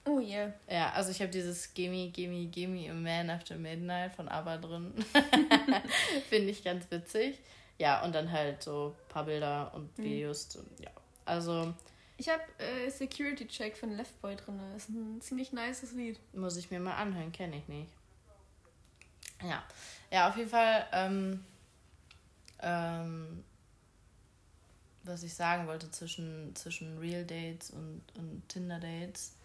[0.05, 0.53] Oh yeah.
[0.71, 4.95] Ja, also ich habe dieses Gimme, Gimme, Gimme a Man After Midnight von ABBA drin.
[6.31, 7.39] Finde ich ganz witzig.
[7.79, 10.03] Ja, und dann halt so ein paar Bilder und mhm.
[10.03, 10.55] Videos.
[10.55, 10.61] Mhm.
[10.63, 10.91] Und, ja,
[11.25, 11.75] also...
[12.21, 14.59] Ich habe äh, Security Check von Left Boy drin.
[14.73, 16.19] Das ist ein ziemlich nices Lied.
[16.35, 17.93] Muss ich mir mal anhören, kenne ich nicht.
[19.41, 19.63] Ja,
[20.11, 21.45] ja, auf jeden Fall, ähm,
[22.61, 23.45] ähm,
[25.05, 29.37] was ich sagen wollte zwischen, zwischen Real Dates und, und Tinder Dates,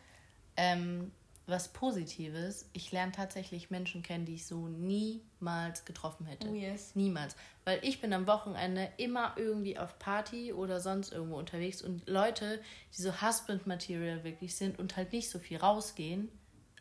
[0.58, 1.12] ähm,
[1.46, 6.48] was Positives, ich lerne tatsächlich Menschen kennen, die ich so niemals getroffen hätte.
[6.48, 6.92] Oh yes.
[6.96, 7.36] Niemals.
[7.66, 12.62] Weil ich bin am Wochenende immer irgendwie auf Party oder sonst irgendwo unterwegs und Leute,
[12.96, 16.30] die so Husband-Material wirklich sind und halt nicht so viel rausgehen.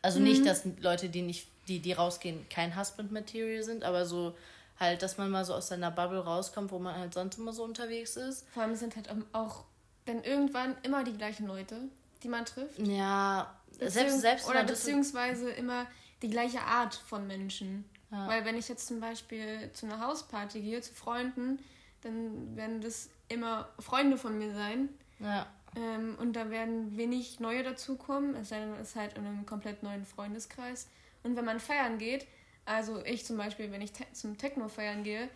[0.01, 0.25] Also mhm.
[0.25, 4.35] nicht, dass Leute, die nicht die, die rausgehen, kein Husband-Material sind, aber so
[4.79, 7.63] halt, dass man mal so aus seiner Bubble rauskommt, wo man halt sonst immer so
[7.63, 8.47] unterwegs ist.
[8.49, 9.65] Vor allem sind halt auch
[10.05, 11.77] dann irgendwann immer die gleichen Leute,
[12.23, 12.79] die man trifft.
[12.79, 15.87] Ja, Beziehungs selbst, selbst Oder beziehungsweise immer
[16.21, 17.85] die gleiche Art von Menschen.
[18.11, 18.27] Ja.
[18.27, 21.59] Weil wenn ich jetzt zum Beispiel zu einer Hausparty gehe, zu Freunden,
[22.01, 24.89] dann werden das immer Freunde von mir sein.
[25.19, 25.47] Ja.
[25.75, 29.45] Ähm, und da werden wenig neue dazukommen, es sei denn, es ist halt in einem
[29.45, 30.87] komplett neuen Freundeskreis.
[31.23, 32.27] Und wenn man feiern geht,
[32.65, 35.29] also ich zum Beispiel, wenn ich te zum Techno feiern gehe,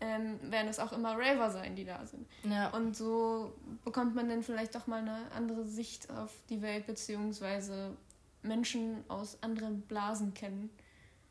[0.00, 2.26] ähm, werden es auch immer Raver sein, die da sind.
[2.44, 2.68] Ja.
[2.68, 3.52] Und so
[3.84, 7.96] bekommt man dann vielleicht doch mal eine andere Sicht auf die Welt, beziehungsweise
[8.42, 10.70] Menschen aus anderen Blasen kennen.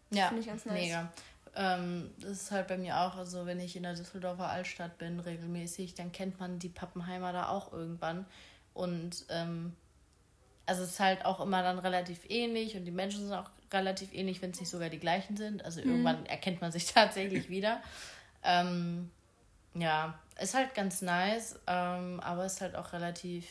[0.10, 0.82] Das ja, finde ich ganz nice.
[0.82, 1.12] Mega.
[1.56, 5.20] Ähm, das ist halt bei mir auch, also wenn ich in der Düsseldorfer Altstadt bin,
[5.20, 8.26] regelmäßig, dann kennt man die Pappenheimer da auch irgendwann.
[8.74, 9.74] Und ähm,
[10.68, 14.14] also es ist halt auch immer dann relativ ähnlich und die Menschen sind auch relativ
[14.14, 15.66] ähnlich, wenn es nicht sogar die gleichen sind.
[15.66, 15.90] Also mhm.
[15.90, 17.82] irgendwann erkennt man sich tatsächlich wieder.
[18.48, 19.12] Ähm,
[19.76, 23.46] ja, ist halt ganz nice, ähm, aber ist halt auch relativ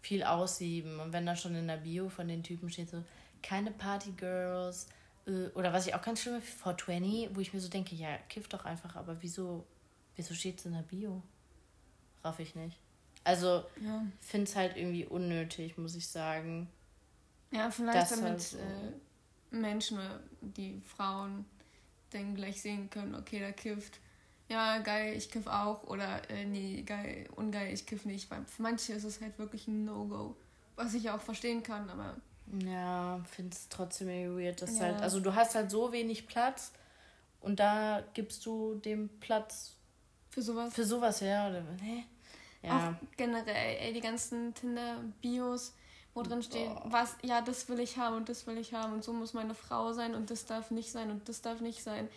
[0.00, 1.00] viel aussieben.
[1.00, 3.02] Und wenn da schon in der Bio von den Typen steht, so
[3.42, 4.86] keine Partygirls
[5.26, 8.16] äh, oder was ich auch ganz schlimm finde, 420, wo ich mir so denke, ja,
[8.28, 9.66] kiff doch einfach, aber wieso,
[10.16, 11.22] wieso steht es in der Bio?
[12.22, 12.78] Raff ich nicht.
[13.24, 14.04] Also, ja.
[14.20, 16.68] finde es halt irgendwie unnötig, muss ich sagen.
[17.50, 18.58] Ja, vielleicht damit halt so.
[18.58, 18.92] äh,
[19.50, 19.98] Menschen,
[20.40, 21.44] die Frauen
[22.12, 23.98] dann gleich sehen können, okay, der kifft.
[24.48, 25.84] Ja, geil, ich kiff auch.
[25.84, 28.30] Oder äh, nee, geil, ungeil, ich kiff nicht.
[28.30, 30.36] Weil für manche ist es halt wirklich ein No-Go.
[30.76, 32.16] Was ich auch verstehen kann, aber.
[32.64, 34.60] Ja, finde es trotzdem irgendwie weird.
[34.60, 34.86] Dass ja.
[34.86, 36.72] halt, also du hast halt so wenig Platz
[37.40, 39.72] und da gibst du dem Platz.
[40.30, 40.74] Für sowas?
[40.74, 41.48] Für sowas, ja.
[41.48, 42.04] Oder, nee.
[42.62, 42.90] Ja.
[42.90, 45.74] Auch generell, ey, die ganzen Tinder-Bios,
[46.14, 46.82] wo drin steht, Boah.
[46.86, 49.54] was, ja, das will ich haben und das will ich haben und so muss meine
[49.54, 52.08] Frau sein und das darf nicht sein und das darf nicht sein.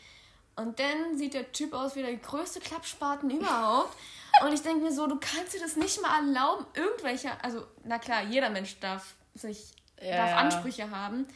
[0.58, 3.96] Und dann sieht der Typ aus wie der größte Klappspaten überhaupt.
[4.44, 8.00] und ich denke mir so, du kannst dir das nicht mal erlauben, irgendwelche, also, na
[8.00, 11.28] klar, jeder Mensch darf sich, ja, darf Ansprüche haben.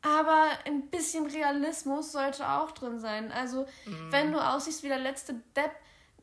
[0.00, 3.32] Aber ein bisschen Realismus sollte auch drin sein.
[3.32, 4.12] Also, mhm.
[4.12, 5.72] wenn du aussiehst wie der letzte Depp,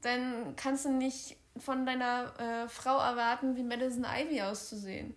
[0.02, 5.16] dann kannst du nicht von deiner äh, Frau erwarten, wie Madison Ivy auszusehen.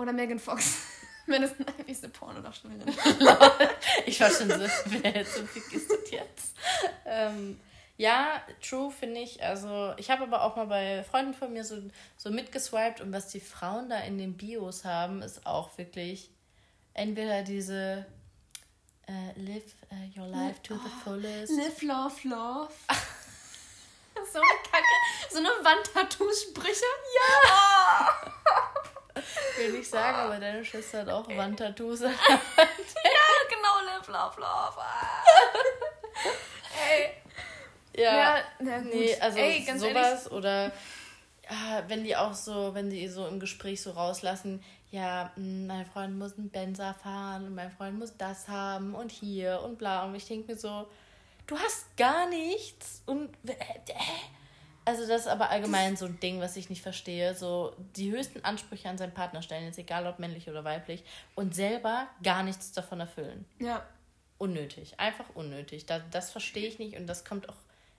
[0.00, 0.78] Oder Megan Fox.
[1.86, 2.92] Ist eine Pornodarstellerin.
[4.06, 6.56] ich war schon so, wer so fick ist das jetzt?
[7.04, 7.60] Ähm,
[7.98, 9.44] ja, true finde ich.
[9.44, 11.76] Also, ich habe aber auch mal bei Freunden von mir so,
[12.16, 16.30] so mitgeswiped und was die Frauen da in den Bios haben, ist auch wirklich
[16.94, 18.06] entweder diese
[19.08, 21.52] uh, Live uh, your life to oh, the fullest.
[21.52, 22.72] Live, love, love.
[24.32, 24.84] so eine Kacke.
[25.30, 26.86] So eine Wandtattoo-Sprüche.
[27.14, 28.08] Ja!
[28.24, 28.89] Oh.
[29.56, 32.00] Will ich sagen, aber deine Schwester hat auch Wandtattoos.
[32.00, 34.80] ja, genau, live, love, love.
[36.88, 37.10] Ey.
[37.96, 38.94] Ja, ja na gut.
[38.94, 40.32] nee, also Ey, sowas ehrlich.
[40.32, 40.72] oder
[41.88, 46.18] wenn die auch so, wenn die so im Gespräch so rauslassen, ja, hm, mein Freund
[46.18, 50.04] muss einen Benzer fahren und mein Freund muss das haben und hier und bla.
[50.04, 50.86] Und ich denke mir so,
[51.46, 53.54] du hast gar nichts und äh,
[54.84, 57.34] also das ist aber allgemein so ein Ding, was ich nicht verstehe.
[57.34, 61.54] So die höchsten Ansprüche an seinen Partner stellen, jetzt egal ob männlich oder weiblich, und
[61.54, 63.44] selber gar nichts davon erfüllen.
[63.58, 63.84] Ja.
[64.38, 65.86] Unnötig, einfach unnötig.
[65.86, 67.56] Das, das verstehe ich nicht und das kommt auch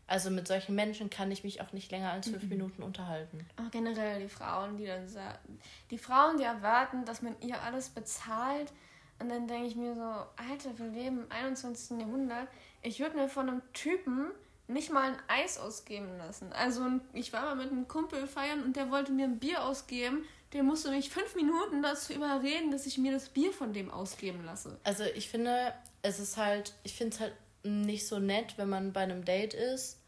[0.07, 2.49] Also mit solchen Menschen kann ich mich auch nicht länger als fünf mhm.
[2.49, 3.45] Minuten unterhalten.
[3.57, 5.59] Auch generell die Frauen, die dann sagen,
[5.91, 8.73] die Frauen, die erwarten, dass man ihr alles bezahlt.
[9.19, 11.99] Und dann denke ich mir so, Alter, wir leben im 21.
[11.99, 12.47] Jahrhundert.
[12.81, 14.31] Ich würde mir von einem Typen
[14.71, 16.51] nicht mal ein Eis ausgeben lassen.
[16.53, 20.25] Also ich war mal mit einem Kumpel feiern und der wollte mir ein Bier ausgeben.
[20.53, 24.43] Der musste mich fünf Minuten dazu überreden, dass ich mir das Bier von dem ausgeben
[24.45, 24.77] lasse.
[24.83, 28.91] Also ich finde, es ist halt, ich finde es halt nicht so nett, wenn man
[28.91, 29.99] bei einem Date ist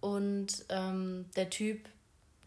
[0.00, 1.88] und ähm, der Typ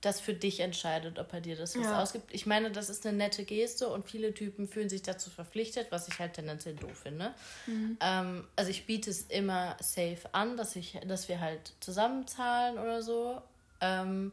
[0.02, 2.02] das für dich entscheidet, ob er dir das was ja.
[2.02, 2.34] ausgibt.
[2.34, 6.08] Ich meine, das ist eine nette Geste und viele Typen fühlen sich dazu verpflichtet, was
[6.08, 7.34] ich halt tendenziell doof finde.
[7.66, 7.98] Mhm.
[8.02, 13.02] Ähm, also ich biete es immer safe an, dass ich, dass wir halt zusammenzahlen oder
[13.02, 13.42] so.
[13.82, 14.32] Ähm,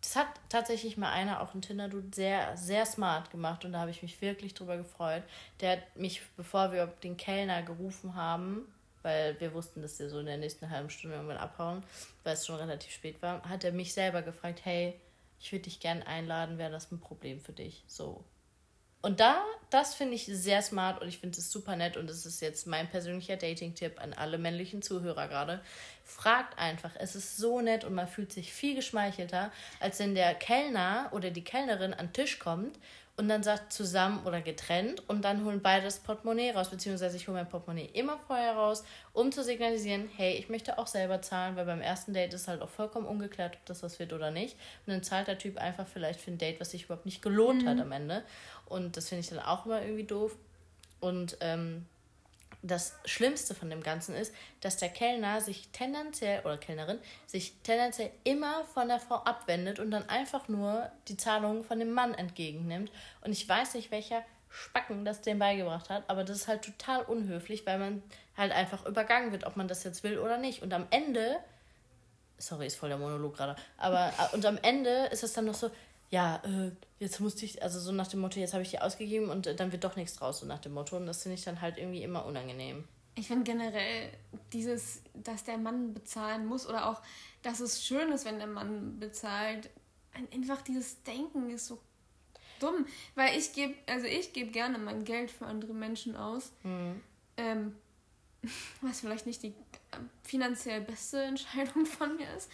[0.00, 3.90] das hat tatsächlich mal einer, auch ein Tinder-Dude, sehr, sehr smart gemacht und da habe
[3.90, 5.24] ich mich wirklich drüber gefreut.
[5.60, 8.66] Der hat mich, bevor wir den Kellner gerufen haben,
[9.02, 11.82] weil wir wussten, dass wir so in der nächsten halben Stunde irgendwann abhauen,
[12.24, 14.94] weil es schon relativ spät war, hat er mich selber gefragt, hey,
[15.40, 17.84] ich würde dich gern einladen, wäre das ein Problem für dich?
[17.86, 18.24] So.
[19.00, 22.26] Und da, das finde ich sehr smart und ich finde es super nett und es
[22.26, 25.60] ist jetzt mein persönlicher Dating-Tipp an alle männlichen Zuhörer gerade.
[26.04, 30.34] Fragt einfach, es ist so nett und man fühlt sich viel geschmeichelter, als wenn der
[30.34, 32.76] Kellner oder die Kellnerin an den Tisch kommt
[33.18, 37.26] und dann sagt zusammen oder getrennt und dann holen beide das Portemonnaie raus, beziehungsweise ich
[37.26, 41.56] hole mein Portemonnaie immer vorher raus, um zu signalisieren, hey, ich möchte auch selber zahlen,
[41.56, 44.54] weil beim ersten Date ist halt auch vollkommen ungeklärt, ob das was wird oder nicht.
[44.86, 47.64] Und dann zahlt der Typ einfach vielleicht für ein Date, was sich überhaupt nicht gelohnt
[47.64, 47.68] mhm.
[47.68, 48.22] hat am Ende.
[48.66, 50.36] Und das finde ich dann auch immer irgendwie doof.
[51.00, 51.86] Und ähm,
[52.62, 58.10] das Schlimmste von dem Ganzen ist, dass der Kellner sich tendenziell oder Kellnerin sich tendenziell
[58.24, 62.90] immer von der Frau abwendet und dann einfach nur die Zahlung von dem Mann entgegennimmt.
[63.20, 67.02] Und ich weiß nicht, welcher Spacken das dem beigebracht hat, aber das ist halt total
[67.02, 68.02] unhöflich, weil man
[68.36, 70.62] halt einfach übergangen wird, ob man das jetzt will oder nicht.
[70.62, 71.36] Und am Ende,
[72.38, 75.54] sorry, ist voll der Monolog gerade, aber äh, und am Ende ist es dann noch
[75.54, 75.70] so,
[76.10, 79.28] ja, äh, jetzt musste ich, also so nach dem Motto, jetzt habe ich die ausgegeben
[79.28, 80.96] und äh, dann wird doch nichts draus, so nach dem Motto.
[80.96, 82.84] Und das finde ich dann halt irgendwie immer unangenehm.
[83.14, 84.12] Ich finde generell
[84.52, 87.02] dieses, dass der Mann bezahlen muss oder auch,
[87.42, 89.68] dass es schön ist, wenn der Mann bezahlt,
[90.32, 91.78] einfach dieses Denken ist so
[92.60, 92.86] dumm.
[93.14, 96.52] Weil ich gebe, also ich gebe gerne mein Geld für andere Menschen aus.
[96.62, 97.02] Mhm.
[97.36, 97.76] Ähm,
[98.80, 99.54] was vielleicht nicht die
[100.22, 102.50] finanziell beste Entscheidung von mir ist.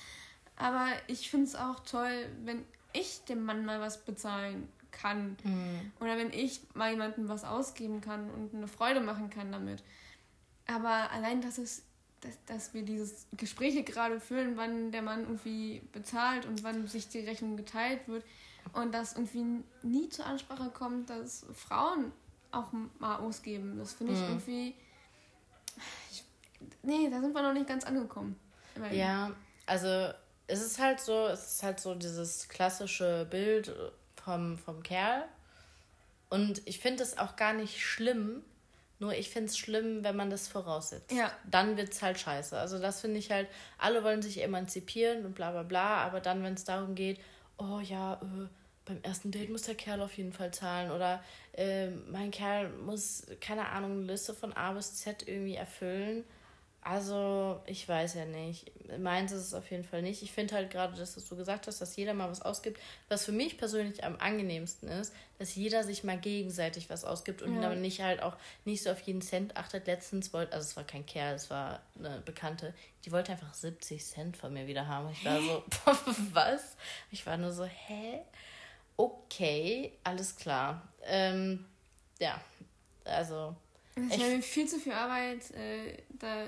[0.56, 2.64] Aber ich finde es auch toll, wenn
[2.94, 5.36] ich dem Mann mal was bezahlen kann.
[5.42, 5.92] Mhm.
[6.00, 9.82] Oder wenn ich mal jemandem was ausgeben kann und eine Freude machen kann damit.
[10.66, 11.82] Aber allein, dass es
[12.24, 17.08] dass, dass wir dieses Gespräche gerade führen, wann der Mann irgendwie bezahlt und wann sich
[17.08, 18.24] die Rechnung geteilt wird
[18.72, 22.12] und dass irgendwie nie zur Ansprache kommt, dass Frauen
[22.50, 23.78] auch mal ausgeben.
[23.78, 24.28] Das finde ich mhm.
[24.28, 24.74] irgendwie.
[26.10, 26.24] Ich,
[26.82, 28.36] nee, da sind wir noch nicht ganz angekommen.
[28.90, 29.32] Ja,
[29.66, 30.12] also
[30.46, 33.74] es ist halt so, es ist halt so dieses klassische Bild
[34.22, 35.24] vom, vom Kerl.
[36.30, 38.42] Und ich finde es auch gar nicht schlimm,
[38.98, 41.12] nur ich finde es schlimm, wenn man das voraussetzt.
[41.12, 41.30] Ja.
[41.50, 42.58] Dann wird es halt scheiße.
[42.58, 46.42] Also das finde ich halt, alle wollen sich emanzipieren und bla bla bla, aber dann,
[46.42, 47.20] wenn es darum geht,
[47.58, 48.48] oh ja, äh,
[48.86, 53.26] beim ersten Date muss der Kerl auf jeden Fall zahlen oder äh, mein Kerl muss,
[53.40, 56.24] keine Ahnung, eine Liste von A bis Z irgendwie erfüllen
[56.84, 58.70] also, ich weiß ja nicht.
[58.98, 60.22] Meins ist es auf jeden Fall nicht.
[60.22, 62.78] Ich finde halt gerade, dass du gesagt hast, dass jeder mal was ausgibt.
[63.08, 67.60] Was für mich persönlich am angenehmsten ist, dass jeder sich mal gegenseitig was ausgibt und
[67.60, 67.74] ja.
[67.74, 69.86] nicht halt auch nicht so auf jeden Cent achtet.
[69.86, 72.74] Letztens wollte, also es war kein Kerl, es war eine Bekannte,
[73.06, 75.08] die wollte einfach 70 Cent von mir wieder haben.
[75.10, 75.64] Ich war so,
[76.32, 76.76] was?
[77.10, 78.20] Ich war nur so, hä?
[78.98, 80.86] Okay, alles klar.
[81.02, 81.64] Ähm,
[82.20, 82.38] ja,
[83.06, 83.56] also
[83.96, 86.46] es ist ja viel zu viel Arbeit, äh, da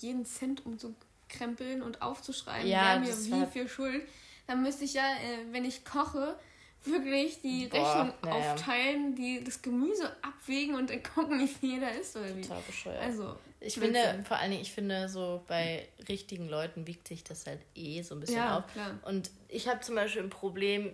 [0.00, 4.02] jeden Cent umzukrempeln und aufzuschreiben, ja, wer mir wie viel Schuld.
[4.46, 6.38] Dann müsste ich ja, äh, wenn ich koche,
[6.86, 8.52] wirklich die Boah, Rechnung naja.
[8.52, 12.16] aufteilen, die, das Gemüse abwägen und dann gucken, wie viel da ist.
[12.16, 12.66] Oder Total wie.
[12.66, 13.02] bescheuert.
[13.02, 14.24] Also, ich finde, sein.
[14.24, 18.14] vor allen Dingen, ich finde, so bei richtigen Leuten wiegt sich das halt eh so
[18.14, 18.72] ein bisschen ja, auf.
[18.72, 18.98] Klar.
[19.02, 20.92] Und ich habe zum Beispiel ein Problem,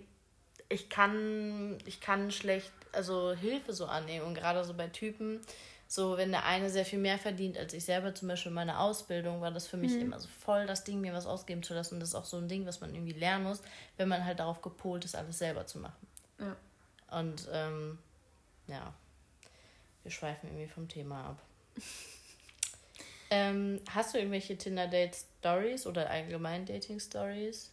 [0.69, 4.27] ich kann, ich kann schlecht, also Hilfe so annehmen.
[4.27, 5.41] Und gerade so bei Typen,
[5.92, 9.42] so, wenn der eine sehr viel mehr verdient als ich selber, zum Beispiel meine Ausbildung,
[9.42, 10.00] war das für mich mhm.
[10.00, 12.00] immer so voll das Ding, mir was ausgeben zu lassen.
[12.00, 13.61] Das ist auch so ein Ding, was man irgendwie lernen muss,
[13.98, 16.07] wenn man halt darauf gepolt ist, alles selber zu machen.
[16.38, 16.57] Ja.
[17.18, 17.98] Und ähm,
[18.68, 18.94] ja,
[20.02, 21.42] wir schweifen irgendwie vom Thema ab.
[23.31, 27.70] ähm, hast du irgendwelche Tinder-Date-Stories oder allgemein Dating-Stories?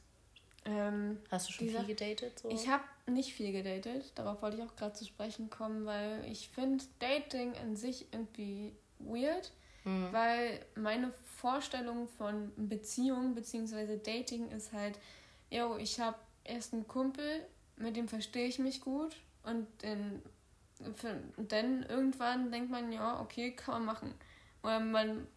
[0.65, 2.39] Ähm, Hast du schon viel gedatet?
[2.39, 2.49] So?
[2.49, 4.12] Ich habe nicht viel gedatet.
[4.15, 8.74] Darauf wollte ich auch gerade zu sprechen kommen, weil ich finde Dating an sich irgendwie
[9.00, 9.52] weird.
[9.84, 10.12] hm.
[10.12, 13.98] weil meine Vorstellung von Beziehung bzw.
[13.98, 15.00] Dating ist halt,
[15.50, 17.45] yo, ich habe erst einen Kumpel,
[17.78, 20.22] mit dem verstehe ich mich gut und in,
[21.38, 24.13] dann irgendwann denkt man, ja, okay, kann man machen.
[24.63, 25.28] Oder man,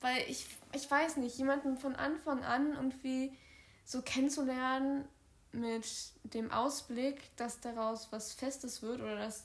[0.00, 3.32] weil ich, ich weiß nicht, jemanden von Anfang an irgendwie
[3.84, 5.04] so kennenzulernen
[5.52, 5.86] mit
[6.24, 9.44] dem Ausblick, dass daraus was Festes wird oder das,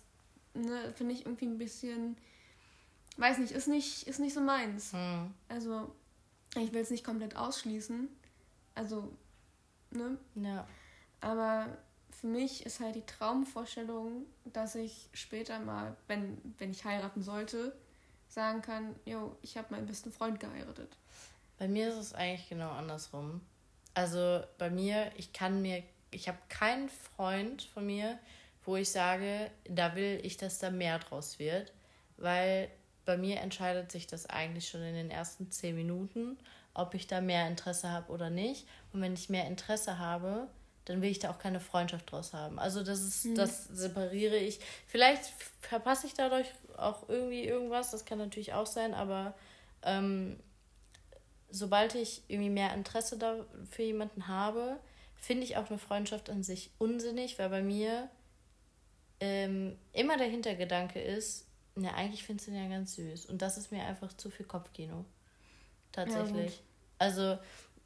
[0.53, 2.17] ne, finde ich irgendwie ein bisschen,
[3.17, 4.93] weiß nicht, ist nicht, ist nicht so meins.
[4.93, 5.33] Hm.
[5.47, 5.93] Also,
[6.55, 8.09] ich will es nicht komplett ausschließen.
[8.75, 9.11] Also,
[9.91, 10.17] ne?
[10.35, 10.67] Ja.
[11.21, 11.77] Aber
[12.11, 17.75] für mich ist halt die Traumvorstellung, dass ich später mal, wenn, wenn ich heiraten sollte,
[18.27, 20.97] sagen kann, jo, ich habe meinen besten Freund geheiratet.
[21.57, 23.41] Bei mir ist es eigentlich genau andersrum.
[23.93, 25.83] Also bei mir, ich kann mir,
[26.13, 28.17] ich habe keinen Freund von mir,
[28.65, 31.73] wo ich sage, da will ich, dass da mehr draus wird,
[32.17, 32.69] weil
[33.05, 36.37] bei mir entscheidet sich das eigentlich schon in den ersten zehn Minuten,
[36.73, 38.65] ob ich da mehr Interesse habe oder nicht.
[38.93, 40.47] Und wenn ich mehr Interesse habe,
[40.85, 42.59] dann will ich da auch keine Freundschaft draus haben.
[42.59, 43.35] Also das ist, mhm.
[43.35, 44.59] das separiere ich.
[44.87, 45.25] Vielleicht
[45.61, 46.47] verpasse ich dadurch
[46.77, 49.33] auch irgendwie irgendwas, das kann natürlich auch sein, aber
[49.83, 50.39] ähm,
[51.49, 54.79] sobald ich irgendwie mehr Interesse da für jemanden habe,
[55.23, 58.09] finde ich auch eine Freundschaft an sich unsinnig, weil bei mir
[59.21, 63.27] ähm, immer der Hintergedanke ist, ja, eigentlich findest du ihn ja ganz süß.
[63.27, 65.05] Und das ist mir einfach zu viel Kopfkino.
[65.93, 66.57] Tatsächlich.
[66.57, 66.61] Ja,
[66.99, 67.37] also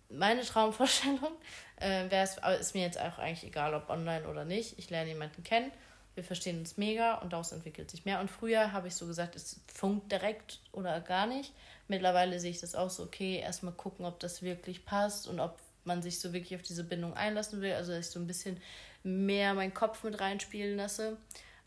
[0.10, 1.32] meine Traumvorstellung
[1.76, 4.80] äh, wäre es, ist mir jetzt auch eigentlich egal, ob online oder nicht.
[4.80, 5.71] Ich lerne jemanden kennen,
[6.15, 8.19] wir verstehen uns mega und daraus entwickelt sich mehr.
[8.19, 11.54] Und früher habe ich so gesagt, es funkt direkt oder gar nicht.
[11.88, 15.60] Mittlerweile sehe ich das auch so, okay, erstmal gucken, ob das wirklich passt und ob
[15.88, 17.73] man sich so wirklich auf diese Bindung einlassen will.
[17.73, 18.58] Also, dass ich so ein bisschen
[19.04, 21.17] mehr meinen Kopf mit reinspielen lasse.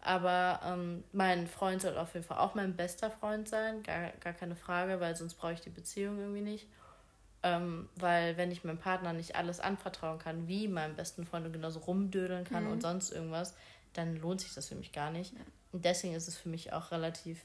[0.03, 4.33] Aber ähm, mein Freund soll auf jeden Fall auch mein bester Freund sein, gar, gar
[4.33, 6.67] keine Frage, weil sonst brauche ich die Beziehung irgendwie nicht.
[7.43, 11.53] Ähm, weil wenn ich meinem Partner nicht alles anvertrauen kann, wie meinem besten Freund und
[11.53, 12.73] genauso rumdödeln kann mhm.
[12.73, 13.55] und sonst irgendwas,
[13.93, 15.33] dann lohnt sich das für mich gar nicht.
[15.35, 15.41] Ja.
[15.73, 17.43] Und deswegen ist es für mich auch relativ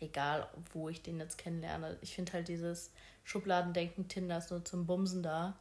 [0.00, 1.96] egal, wo ich den jetzt kennenlerne.
[2.00, 2.92] Ich finde halt dieses
[3.24, 5.56] Schubladendenken, Tinder ist nur zum Bumsen da.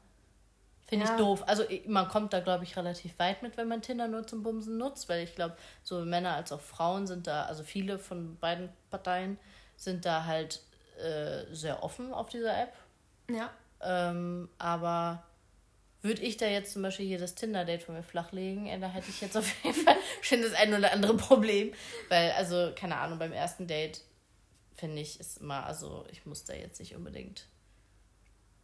[0.88, 1.12] Finde ja.
[1.12, 1.44] ich doof.
[1.48, 4.78] Also man kommt da, glaube ich, relativ weit mit, wenn man Tinder nur zum Bumsen
[4.78, 8.70] nutzt, weil ich glaube, so Männer als auch Frauen sind da, also viele von beiden
[8.90, 9.38] Parteien
[9.78, 10.62] sind da halt
[11.02, 12.74] äh, sehr offen auf dieser App
[13.36, 13.52] ja.
[13.82, 15.24] Ähm, aber
[16.02, 19.22] würde ich da jetzt zum Beispiel hier das Tinder-Date von mir flachlegen, da hätte ich
[19.22, 21.74] jetzt auf jeden Fall schon das ein oder andere Problem.
[22.10, 24.02] Weil, also, keine Ahnung, beim ersten Date
[24.76, 27.46] finde ich, ist immer, also ich muss da jetzt nicht unbedingt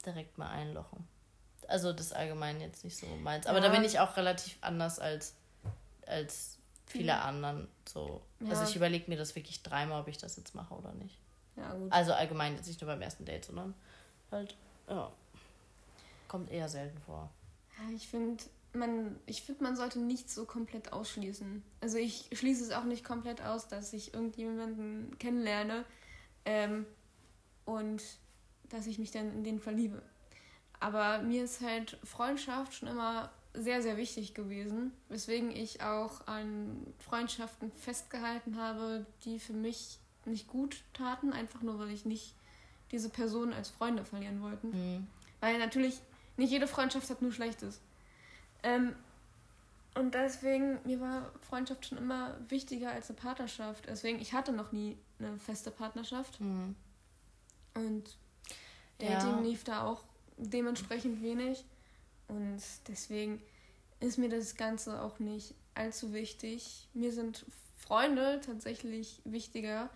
[0.08, 1.08] direkt mal einlochen.
[1.68, 3.46] Also das allgemein jetzt nicht so meins.
[3.46, 3.68] Aber ja.
[3.68, 5.36] da bin ich auch relativ anders als,
[6.06, 7.20] als viele mhm.
[7.20, 7.68] anderen.
[7.88, 8.22] So.
[8.40, 8.52] Ja.
[8.52, 11.20] Also ich überlege mir das wirklich dreimal, ob ich das jetzt mache oder nicht.
[11.58, 11.92] Ja, gut.
[11.92, 13.74] Also allgemein jetzt nicht nur beim ersten Date, sondern
[14.32, 14.56] halt,
[14.88, 15.12] ja.
[16.28, 17.30] Kommt eher selten vor.
[17.78, 18.44] Ja, ich finde,
[18.74, 21.64] man, ich finde, man sollte nichts so komplett ausschließen.
[21.82, 25.86] Also ich schließe es auch nicht komplett aus, dass ich irgendjemanden kennenlerne
[26.46, 26.86] ähm,
[27.66, 28.02] und
[28.70, 30.02] dass ich mich dann in den verliebe.
[30.80, 36.86] Aber mir ist halt Freundschaft schon immer sehr, sehr wichtig gewesen, weswegen ich auch an
[37.00, 42.36] Freundschaften festgehalten habe, die für mich nicht gut taten, einfach nur weil ich nicht
[42.92, 44.70] diese Personen als Freunde verlieren wollten.
[44.70, 45.08] Mhm.
[45.40, 46.00] Weil natürlich
[46.38, 47.82] nicht jede Freundschaft hat nur Schlechtes.
[48.64, 48.96] Ähm,
[49.96, 53.86] und deswegen, mir war Freundschaft schon immer wichtiger als eine Partnerschaft.
[53.88, 56.40] Deswegen, ich hatte noch nie eine feste Partnerschaft.
[56.40, 56.76] Mhm.
[57.74, 58.18] Und
[59.00, 59.40] Dating ja.
[59.42, 60.04] lief da auch
[60.38, 61.64] dementsprechend wenig.
[62.28, 63.42] Und deswegen
[64.00, 66.88] ist mir das Ganze auch nicht allzu wichtig.
[66.94, 67.46] Mir sind
[67.78, 69.90] Freunde tatsächlich wichtiger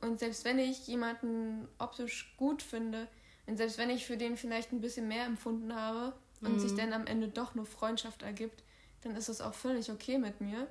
[0.00, 3.08] und selbst wenn ich jemanden optisch gut finde
[3.46, 6.58] und selbst wenn ich für den vielleicht ein bisschen mehr empfunden habe und mhm.
[6.58, 8.62] sich dann am Ende doch nur Freundschaft ergibt,
[9.02, 10.66] dann ist das auch völlig okay mit mir,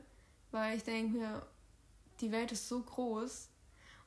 [0.51, 1.45] weil ich denke mir,
[2.19, 3.49] die Welt ist so groß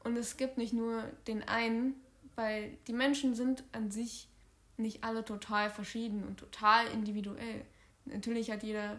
[0.05, 1.95] und es gibt nicht nur den einen,
[2.37, 4.29] weil die Menschen sind an sich
[4.77, 7.65] nicht alle total verschieden und total individuell.
[8.07, 8.99] Natürlich hat jeder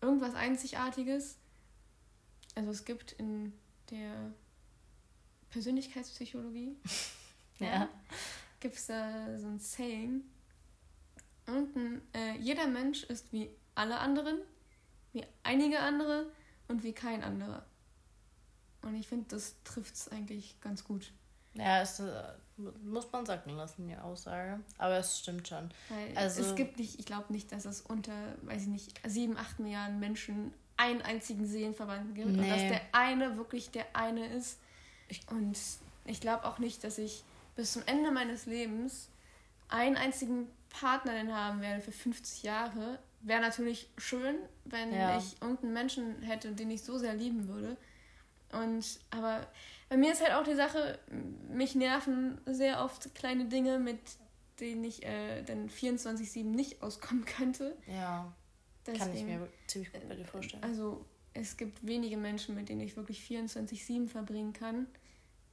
[0.00, 1.38] irgendwas Einzigartiges.
[2.54, 3.52] Also es gibt in
[3.90, 4.32] der
[5.50, 6.76] Persönlichkeitspsychologie
[7.58, 7.66] ja.
[7.66, 7.88] ja
[8.60, 10.22] gibt es da so ein Saying.
[11.46, 14.38] Und äh, jeder Mensch ist wie alle anderen,
[15.12, 16.32] wie einige andere
[16.68, 17.64] und wie kein anderer.
[18.82, 21.12] Und ich finde, das trifft es eigentlich ganz gut.
[21.58, 22.12] Ja, es äh,
[22.84, 24.60] muss man sagen lassen, die Aussage.
[24.78, 25.70] Aber es stimmt schon.
[25.88, 29.36] Weil also, es gibt nicht, ich glaube nicht, dass es unter, weiß ich nicht, sieben,
[29.36, 32.28] acht Milliarden Menschen einen einzigen Seelenverwandten gibt.
[32.28, 32.42] Nee.
[32.42, 34.58] Und dass der eine wirklich der eine ist.
[35.30, 35.56] Und
[36.04, 39.08] ich glaube auch nicht, dass ich bis zum Ende meines Lebens
[39.68, 42.98] einen einzigen Partner denn haben werde für 50 Jahre.
[43.22, 45.18] Wäre natürlich schön, wenn ja.
[45.18, 47.76] ich irgendeinen Menschen hätte, den ich so sehr lieben würde.
[48.52, 49.46] Und aber
[49.88, 50.98] bei mir ist halt auch die Sache,
[51.48, 54.00] mich nerven sehr oft kleine Dinge, mit
[54.60, 57.76] denen ich äh, dann 24-7 nicht auskommen könnte.
[57.86, 58.32] Ja.
[58.86, 60.62] Deswegen, kann ich mir ziemlich gut bei dir vorstellen.
[60.62, 64.86] Also es gibt wenige Menschen, mit denen ich wirklich 24-7 verbringen kann.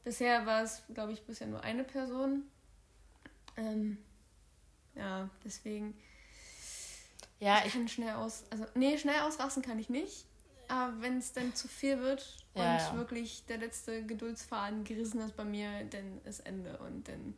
[0.03, 2.43] Bisher war es, glaube ich, bisher nur eine Person.
[3.57, 3.97] Ähm,
[4.95, 5.95] ja, deswegen.
[7.39, 8.43] Ja, ich, ich kann schnell aus.
[8.49, 10.25] Also, nee, schnell ausrasten kann ich nicht.
[10.73, 12.95] Aber wenn es dann zu viel wird und ja.
[12.95, 17.35] wirklich der letzte Geduldsfaden gerissen ist bei mir, dann ist Ende und dann.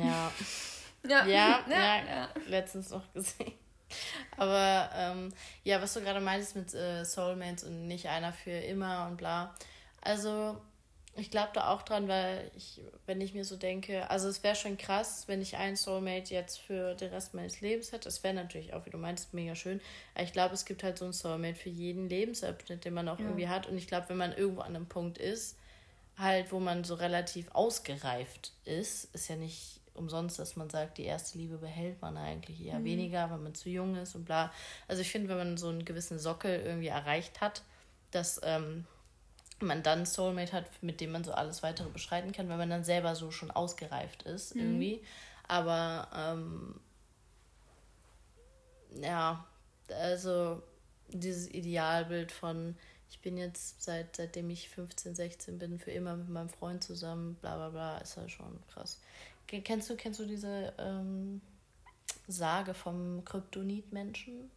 [0.00, 0.32] Ja.
[1.08, 1.26] ja.
[1.26, 3.52] Ja, ja, ja, letztens noch gesehen.
[4.36, 5.32] Aber ähm,
[5.62, 9.54] ja, was du gerade meintest mit äh, Soulmates und nicht einer für immer und bla.
[10.00, 10.60] Also,
[11.14, 14.56] ich glaube da auch dran, weil ich, wenn ich mir so denke, also es wäre
[14.56, 18.08] schon krass, wenn ich einen Soulmate jetzt für den Rest meines Lebens hätte.
[18.08, 19.80] Es wäre natürlich auch, wie du meinst, mega schön.
[20.14, 23.18] Aber ich glaube, es gibt halt so einen Soulmate für jeden Lebensabschnitt, den man auch
[23.18, 23.26] ja.
[23.26, 23.66] irgendwie hat.
[23.66, 25.58] Und ich glaube, wenn man irgendwo an einem Punkt ist,
[26.16, 31.04] halt, wo man so relativ ausgereift ist, ist ja nicht umsonst, dass man sagt, die
[31.04, 32.84] erste Liebe behält man eigentlich eher mhm.
[32.84, 34.50] weniger, wenn man zu jung ist und bla.
[34.88, 37.62] Also ich finde, wenn man so einen gewissen Sockel irgendwie erreicht hat,
[38.10, 38.86] dass ähm,
[39.62, 42.84] man dann Soulmate hat, mit dem man so alles weitere beschreiten kann, weil man dann
[42.84, 44.60] selber so schon ausgereift ist, mhm.
[44.60, 45.02] irgendwie.
[45.48, 46.74] Aber ähm,
[49.00, 49.46] ja,
[49.88, 50.62] also
[51.08, 52.76] dieses Idealbild von
[53.12, 57.34] ich bin jetzt seit seitdem ich 15, 16 bin für immer mit meinem Freund zusammen,
[57.42, 58.98] bla bla bla, ist halt schon krass.
[59.46, 61.42] Kennst du, kennst du diese ähm,
[62.26, 64.50] Sage vom Kryptonit-Menschen?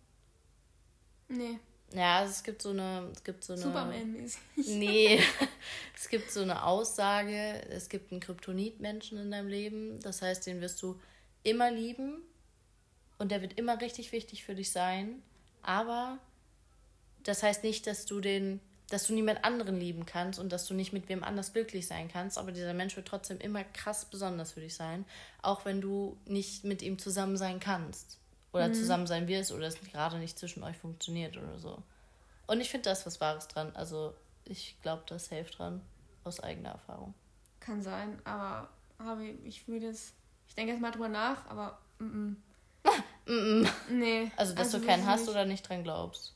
[1.28, 1.60] Nee.
[1.96, 3.10] Ja, also es gibt so eine.
[3.14, 4.39] Es gibt so eine Superman-mäßig.
[4.68, 5.20] Nee.
[5.96, 10.00] es gibt so eine Aussage, es gibt einen Kryptonit-Menschen in deinem Leben.
[10.02, 11.00] Das heißt, den wirst du
[11.43, 12.18] immer lieben
[13.18, 15.22] und der wird immer richtig wichtig für dich sein.
[15.62, 16.20] Aber
[17.24, 20.76] das heißt nicht, dass du den dass du niemand anderen lieben kannst und dass du
[20.76, 24.52] nicht mit wem anders glücklich sein kannst, aber dieser Mensch wird trotzdem immer krass besonders
[24.52, 25.06] für dich sein,
[25.41, 28.20] auch wenn du nicht mit ihm zusammen sein kannst
[28.56, 28.74] oder mhm.
[28.74, 31.84] zusammen sein wirst oder es gerade nicht zwischen euch funktioniert oder so.
[32.47, 33.72] Und ich finde das was Wahres dran.
[33.76, 34.14] Also
[34.45, 35.82] ich glaube, das hilft dran
[36.24, 37.14] aus eigener Erfahrung.
[37.60, 40.14] Kann sein, aber habe ich würde es,
[40.47, 42.36] ich denke jetzt mal drüber nach, aber mm
[43.28, 43.62] -mm.
[43.62, 44.32] mm nee.
[44.38, 46.34] Also dass also, du keinen hast oder nicht dran glaubst.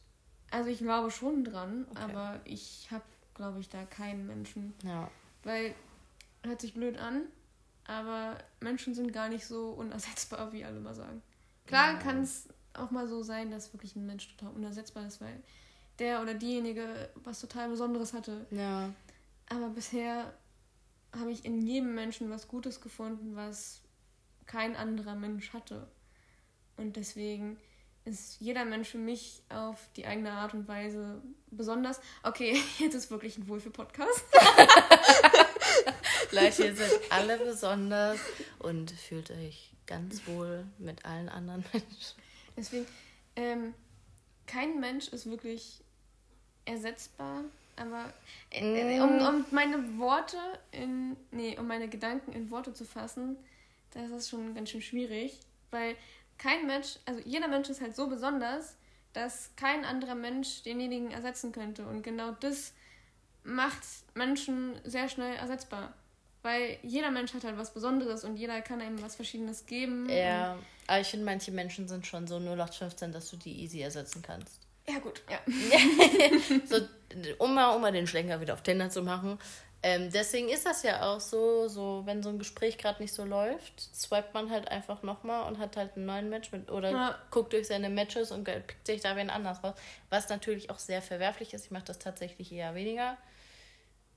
[0.52, 2.02] Also ich glaube schon dran, okay.
[2.02, 3.04] aber ich habe,
[3.34, 4.74] glaube ich, da keinen Menschen.
[4.84, 5.10] Ja.
[5.44, 5.74] Weil,
[6.44, 7.28] hört sich blöd an,
[7.86, 11.22] aber Menschen sind gar nicht so unersetzbar, wie alle mal sagen.
[11.70, 12.00] Klar ja.
[12.00, 15.40] kann es auch mal so sein, dass wirklich ein Mensch total unersetzbar ist, weil
[16.00, 18.48] der oder diejenige was total Besonderes hatte.
[18.50, 18.92] Ja.
[19.50, 20.34] Aber bisher
[21.16, 23.82] habe ich in jedem Menschen was Gutes gefunden, was
[24.48, 25.88] kein anderer Mensch hatte.
[26.76, 27.58] Und deswegen
[28.04, 32.02] ist jeder Mensch für mich auf die eigene Art und Weise besonders.
[32.24, 34.24] Okay, jetzt ist wirklich ein Wohlfühl-Podcast.
[36.32, 38.20] Leute, ihr seid alle besonders
[38.60, 42.22] und fühlt euch ganz wohl mit allen anderen Menschen.
[42.56, 42.86] Deswegen,
[43.36, 43.74] ähm,
[44.46, 45.82] kein Mensch ist wirklich
[46.66, 47.44] ersetzbar,
[47.76, 48.14] aber
[48.52, 50.38] äh, um, um meine Worte
[50.72, 53.38] in, nee, um meine Gedanken in Worte zu fassen,
[53.94, 55.40] das ist schon ganz schön schwierig,
[55.72, 55.96] weil
[56.38, 58.76] kein Mensch, also jeder Mensch ist halt so besonders,
[59.14, 61.86] dass kein anderer Mensch denjenigen ersetzen könnte.
[61.86, 62.74] Und genau das
[63.44, 63.82] macht
[64.14, 65.94] Menschen sehr schnell ersetzbar.
[66.42, 70.08] Weil jeder Mensch hat halt was Besonderes und jeder kann einem was Verschiedenes geben.
[70.10, 74.22] Ja, aber ich finde, manche Menschen sind schon so 0815, dass du die easy ersetzen
[74.22, 74.60] kannst.
[74.88, 75.40] Ja, gut, ja.
[76.66, 76.78] so,
[77.38, 79.38] um mal, um mal den Schlenker wieder auf Tinder zu machen.
[79.82, 83.24] Ähm, deswegen ist das ja auch so, so wenn so ein Gespräch gerade nicht so
[83.24, 87.16] läuft, swipet man halt einfach nochmal und hat halt einen neuen Match mit oder ja.
[87.32, 89.76] guckt durch seine Matches und pickt sich da wen anders raus.
[90.10, 91.66] Was natürlich auch sehr verwerflich ist.
[91.66, 93.18] Ich mache das tatsächlich eher weniger.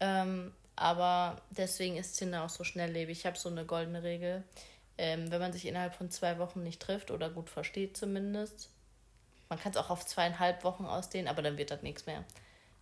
[0.00, 3.18] Ähm, aber deswegen ist Tinder auch so schnelllebig.
[3.18, 4.42] Ich habe so eine goldene Regel.
[4.98, 8.68] Ähm, wenn man sich innerhalb von zwei Wochen nicht trifft oder gut versteht zumindest,
[9.48, 12.24] man kann es auch auf zweieinhalb Wochen ausdehnen, aber dann wird das nichts mehr.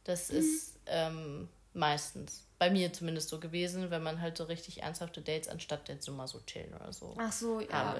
[0.05, 0.39] Das mhm.
[0.39, 5.49] ist ähm, meistens bei mir zumindest so gewesen, wenn man halt so richtig ernsthafte Dates
[5.49, 7.15] anstatt jetzt so mal so chillen oder so.
[7.19, 7.97] Ach so, ja.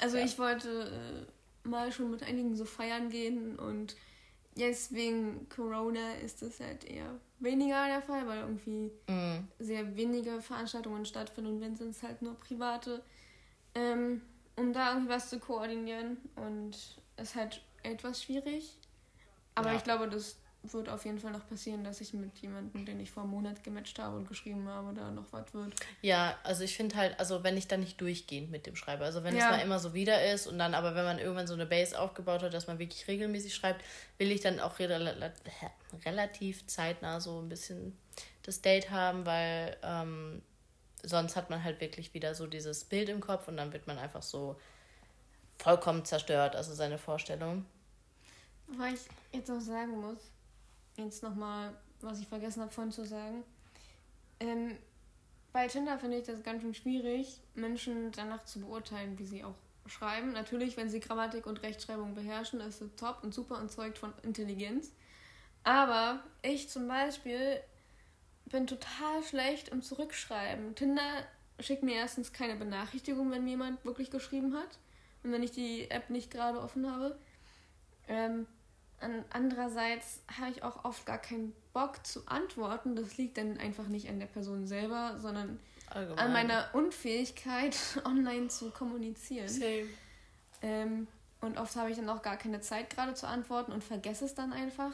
[0.00, 0.24] Also ja.
[0.24, 1.26] ich wollte
[1.64, 3.96] äh, mal schon mit einigen so feiern gehen und
[4.54, 9.48] jetzt wegen Corona ist das halt eher weniger der Fall, weil irgendwie mm.
[9.58, 13.02] sehr wenige Veranstaltungen stattfinden und wenn sind es halt nur private,
[13.74, 14.22] ähm,
[14.56, 16.76] um da irgendwie was zu koordinieren und
[17.16, 18.76] ist halt etwas schwierig.
[19.54, 19.76] Aber ja.
[19.76, 23.10] ich glaube, das wird auf jeden Fall noch passieren, dass ich mit jemandem, den ich
[23.10, 25.74] vor einem Monat gematcht habe und geschrieben habe, da noch was wird.
[26.02, 29.24] Ja, also ich finde halt, also wenn ich dann nicht durchgehend mit dem schreibe, also
[29.24, 29.46] wenn ja.
[29.46, 31.98] es mal immer so wieder ist und dann aber wenn man irgendwann so eine Base
[31.98, 33.84] aufgebaut hat, dass man wirklich regelmäßig schreibt,
[34.18, 35.32] will ich dann auch rel
[36.04, 37.98] relativ zeitnah so ein bisschen
[38.44, 40.42] das Date haben, weil ähm,
[41.02, 43.98] sonst hat man halt wirklich wieder so dieses Bild im Kopf und dann wird man
[43.98, 44.56] einfach so
[45.58, 47.64] vollkommen zerstört, also seine Vorstellung.
[48.66, 49.00] Weil ich
[49.32, 50.31] jetzt noch sagen muss,
[50.96, 53.42] jetzt nochmal, was ich vergessen habe vorhin zu sagen.
[54.40, 54.76] Ähm,
[55.52, 59.54] bei Tinder finde ich das ganz schön schwierig, Menschen danach zu beurteilen, wie sie auch
[59.86, 60.32] schreiben.
[60.32, 64.12] Natürlich, wenn sie Grammatik und Rechtschreibung beherrschen, ist es top und super und zeugt von
[64.22, 64.92] Intelligenz.
[65.64, 67.60] Aber ich zum Beispiel
[68.46, 70.74] bin total schlecht im Zurückschreiben.
[70.74, 71.24] Tinder
[71.60, 74.78] schickt mir erstens keine Benachrichtigung, wenn mir jemand wirklich geschrieben hat.
[75.22, 77.18] Und wenn ich die App nicht gerade offen habe.
[78.08, 78.46] Ähm,
[79.30, 82.96] andererseits habe ich auch oft gar keinen Bock zu antworten.
[82.96, 85.58] Das liegt dann einfach nicht an der Person selber, sondern
[85.90, 86.18] Allgemein.
[86.18, 89.48] an meiner Unfähigkeit, online zu kommunizieren.
[89.48, 89.88] Same.
[90.62, 91.08] Ähm,
[91.40, 94.34] und oft habe ich dann auch gar keine Zeit gerade zu antworten und vergesse es
[94.34, 94.92] dann einfach.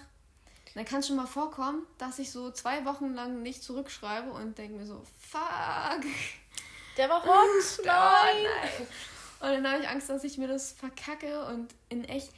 [0.74, 4.56] Dann kann es schon mal vorkommen, dass ich so zwei Wochen lang nicht zurückschreibe und
[4.58, 6.04] denke mir so, fuck.
[6.96, 7.80] Der war hot.
[7.84, 8.36] nein.
[8.42, 8.86] nein.
[9.40, 12.32] Und dann habe ich Angst, dass ich mir das verkacke und in echt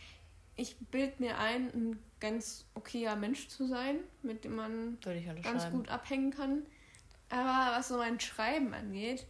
[0.60, 4.98] ich bilde mir ein, ein ganz okayer Mensch zu sein, mit dem man
[5.42, 6.66] ganz gut abhängen kann.
[7.30, 9.26] Aber was so mein Schreiben angeht,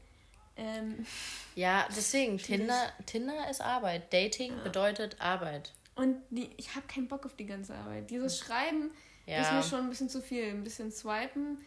[0.57, 1.07] ähm,
[1.55, 4.13] ja, deswegen, Tinder, Tinder ist Arbeit.
[4.13, 4.63] Dating ja.
[4.63, 5.73] bedeutet Arbeit.
[5.95, 8.11] Und die, ich habe keinen Bock auf die ganze Arbeit.
[8.11, 8.47] Dieses hm.
[8.47, 8.91] Schreiben
[9.27, 9.41] ja.
[9.41, 10.45] ist mir schon ein bisschen zu viel.
[10.45, 11.59] Ein bisschen swipen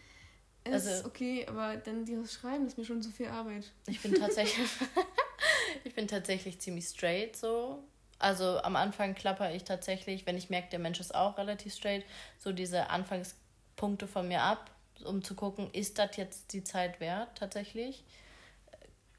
[0.66, 3.66] ist also, okay, aber dann dieses Schreiben ist mir schon zu viel Arbeit.
[3.88, 4.68] Ich bin tatsächlich,
[5.84, 7.84] ich bin tatsächlich ziemlich straight so.
[8.24, 12.06] Also am Anfang klapper ich tatsächlich, wenn ich merke, der Mensch ist auch relativ straight,
[12.40, 14.72] so diese Anfangspunkte von mir ab,
[15.04, 18.06] um zu gucken, ist das jetzt die Zeit wert tatsächlich.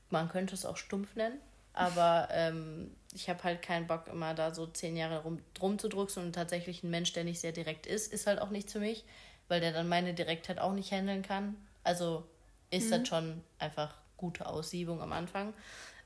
[0.08, 1.38] Man könnte es auch stumpf nennen,
[1.74, 5.90] aber ähm, ich habe halt keinen Bock, immer da so zehn Jahre rum, drum zu
[5.90, 8.80] drucksen und tatsächlich ein Mensch, der nicht sehr direkt ist, ist halt auch nichts für
[8.80, 9.04] mich,
[9.48, 11.56] weil der dann meine Direktheit auch nicht handeln kann.
[11.82, 12.26] Also
[12.70, 12.90] ist mhm.
[12.90, 15.52] das schon einfach gute Aussiebung am Anfang.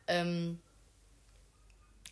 [0.08, 0.58] Ähm,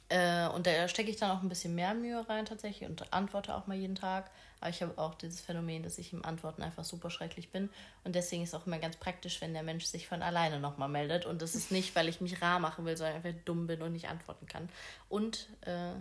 [0.09, 3.54] äh, und da stecke ich dann auch ein bisschen mehr Mühe rein tatsächlich und antworte
[3.54, 4.30] auch mal jeden Tag.
[4.61, 7.68] Aber ich habe auch dieses Phänomen, dass ich im Antworten einfach super schrecklich bin.
[8.04, 10.88] Und deswegen ist es auch immer ganz praktisch, wenn der Mensch sich von alleine nochmal
[10.88, 11.26] meldet.
[11.26, 13.92] Und das ist nicht, weil ich mich rar machen will, sondern einfach dumm bin und
[13.92, 14.68] nicht antworten kann.
[15.09, 15.92] Und äh,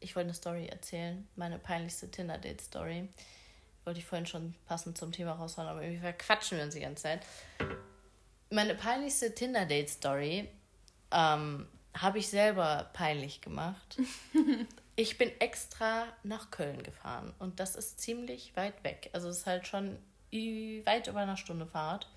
[0.00, 3.08] ich wollte eine Story erzählen, meine peinlichste Tinder-Date-Story.
[3.84, 7.02] Wollte ich vorhin schon passend zum Thema raushauen, aber irgendwie verquatschen wir uns die ganze
[7.02, 7.20] Zeit.
[8.50, 10.48] Meine peinlichste Tinder-Date-Story
[11.10, 13.98] ähm, habe ich selber peinlich gemacht.
[14.96, 19.10] ich bin extra nach Köln gefahren und das ist ziemlich weit weg.
[19.12, 19.98] Also es ist halt schon
[20.84, 22.08] weit über eine Stunde Fahrt.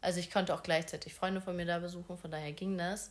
[0.00, 3.10] Also ich konnte auch gleichzeitig Freunde von mir da besuchen, von daher ging das.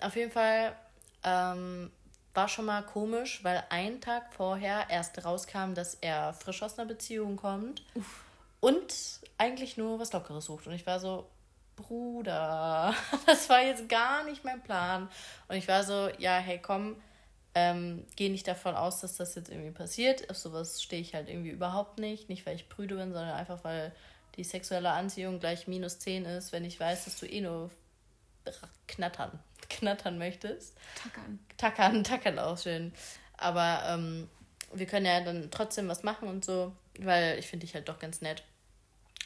[0.00, 0.76] Auf jeden Fall
[1.22, 1.90] ähm,
[2.34, 6.88] war schon mal komisch, weil ein Tag vorher erst rauskam, dass er frisch aus einer
[6.88, 8.24] Beziehung kommt Uff.
[8.60, 10.66] und eigentlich nur was Lockeres sucht.
[10.66, 11.28] Und ich war so,
[11.76, 12.94] Bruder,
[13.26, 15.08] das war jetzt gar nicht mein Plan.
[15.48, 16.96] Und ich war so, ja, hey, komm,
[17.54, 20.28] ähm, geh nicht davon aus, dass das jetzt irgendwie passiert.
[20.30, 22.28] Auf sowas stehe ich halt irgendwie überhaupt nicht.
[22.28, 23.92] Nicht, weil ich prüde bin, sondern einfach, weil
[24.36, 27.70] die sexuelle Anziehung gleich minus 10 ist, wenn ich weiß, dass du eh nur
[28.88, 30.76] knattern, knattern möchtest.
[30.96, 31.38] Tackern.
[31.56, 32.92] Tackern, tackern auch schön.
[33.36, 34.28] Aber ähm,
[34.72, 37.98] wir können ja dann trotzdem was machen und so, weil ich finde dich halt doch
[38.00, 38.42] ganz nett.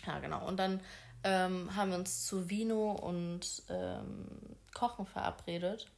[0.06, 0.46] Ja, genau.
[0.46, 0.80] Und dann
[1.24, 4.26] ähm, haben wir uns zu Vino und ähm,
[4.74, 5.90] Kochen verabredet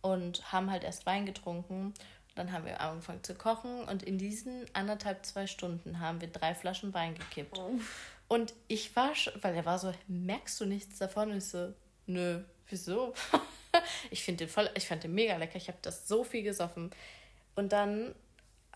[0.00, 1.94] und haben halt erst Wein getrunken.
[2.34, 6.54] Dann haben wir angefangen zu kochen und in diesen anderthalb, zwei Stunden haben wir drei
[6.54, 7.58] Flaschen Wein gekippt.
[7.58, 7.78] Oh.
[8.26, 11.30] Und ich war schon, weil er war so, merkst du nichts davon?
[11.30, 11.72] Und ich so,
[12.06, 13.14] nö, wieso?
[14.10, 15.56] ich finde den voll, ich fand den mega lecker.
[15.56, 16.90] Ich habe das so viel gesoffen.
[17.54, 18.14] Und dann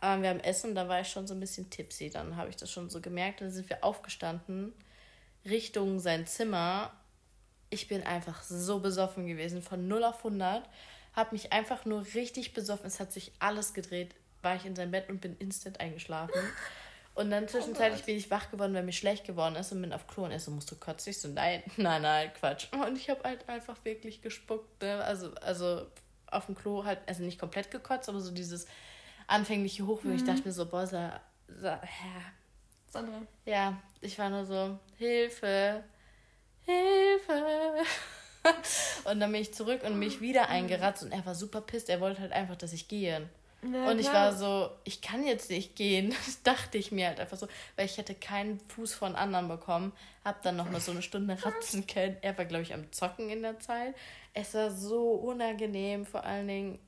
[0.00, 2.10] waren wir am Essen, da war ich schon so ein bisschen tipsy.
[2.10, 3.40] Dann habe ich das schon so gemerkt.
[3.40, 4.72] Dann sind wir aufgestanden
[5.48, 6.92] Richtung sein Zimmer.
[7.70, 10.68] Ich bin einfach so besoffen gewesen, von 0 auf 100.
[11.14, 12.86] Habe mich einfach nur richtig besoffen.
[12.86, 14.14] Es hat sich alles gedreht.
[14.42, 16.40] War ich in sein Bett und bin instant eingeschlafen.
[17.14, 19.92] Und dann zwischenzeitlich oh bin ich wach geworden, weil mir schlecht geworden ist und bin
[19.92, 21.10] auf Klo und er so, musst du kotzen?
[21.10, 22.68] Ich so, nein, nein, nein, Quatsch.
[22.72, 24.80] Und ich habe halt einfach wirklich gespuckt.
[24.80, 25.02] Ne?
[25.02, 25.86] Also, also
[26.28, 28.66] auf dem Klo halt, also nicht komplett gekotzt, aber so dieses
[29.26, 30.14] anfängliche Hoch, wo mhm.
[30.14, 31.10] ich dachte mir so, boah, so,
[31.48, 31.76] so,
[32.90, 33.22] Sandra.
[33.44, 35.84] Ja, ich war nur so, Hilfe,
[36.64, 37.84] Hilfe.
[39.04, 41.88] und dann bin ich zurück und mich wieder eingeratzt und er war super pisst.
[41.88, 43.28] Er wollte halt einfach, dass ich gehe.
[43.62, 46.14] Ja, und ich war so, ich kann jetzt nicht gehen.
[46.26, 47.46] Das dachte ich mir halt einfach so,
[47.76, 49.92] weil ich hätte keinen Fuß von anderen bekommen.
[50.24, 52.16] Hab dann noch mal so eine Stunde ratzen können.
[52.20, 53.94] Er war, glaube ich, am Zocken in der Zeit.
[54.34, 56.78] Es war so unangenehm, vor allen Dingen.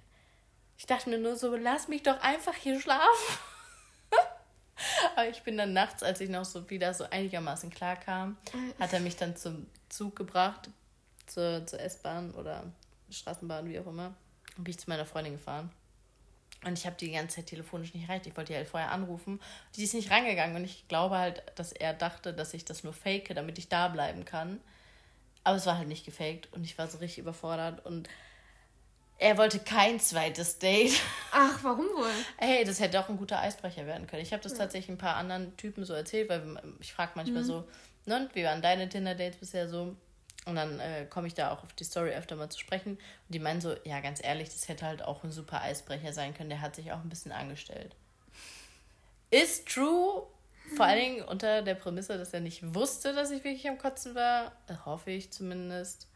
[0.79, 3.39] Ich dachte mir nur so, lass mich doch einfach hier schlafen.
[5.17, 8.37] Aber ich bin dann nachts, als ich noch so wieder so einigermaßen klar kam,
[8.79, 10.71] hat er mich dann zum Zug gebracht,
[11.27, 12.65] zur, zur S-Bahn oder
[13.11, 14.15] Straßenbahn, wie auch immer.
[14.57, 15.71] Und bin ich zu meiner Freundin gefahren.
[16.65, 18.27] Und ich habe die die ganze Zeit telefonisch nicht erreicht.
[18.27, 19.41] Ich wollte die halt vorher anrufen.
[19.77, 20.57] Die ist nicht rangegangen.
[20.57, 23.89] Und ich glaube halt, dass er dachte, dass ich das nur fake, damit ich da
[23.89, 24.61] bleiben kann.
[25.43, 26.53] Aber es war halt nicht gefaked.
[26.53, 27.87] Und ich war so richtig überfordert.
[27.87, 28.11] Und
[29.21, 30.99] er wollte kein zweites Date.
[31.31, 32.11] Ach, warum wohl?
[32.39, 34.23] Hey, das hätte auch ein guter Eisbrecher werden können.
[34.23, 34.59] Ich habe das ja.
[34.59, 36.43] tatsächlich ein paar anderen Typen so erzählt, weil
[36.81, 37.47] ich frage manchmal mhm.
[37.47, 37.65] so,
[38.07, 39.95] ne, wie waren deine Tinder-Dates bisher so?
[40.47, 42.93] Und dann äh, komme ich da auch auf die Story öfter mal zu sprechen.
[42.93, 46.33] Und die meinen so, ja, ganz ehrlich, das hätte halt auch ein super Eisbrecher sein
[46.33, 46.49] können.
[46.49, 47.95] Der hat sich auch ein bisschen angestellt.
[49.31, 50.27] Ist true.
[50.77, 54.15] Vor allen Dingen unter der Prämisse, dass er nicht wusste, dass ich wirklich am Kotzen
[54.15, 54.53] war.
[54.87, 56.10] Hoffe ich zumindest.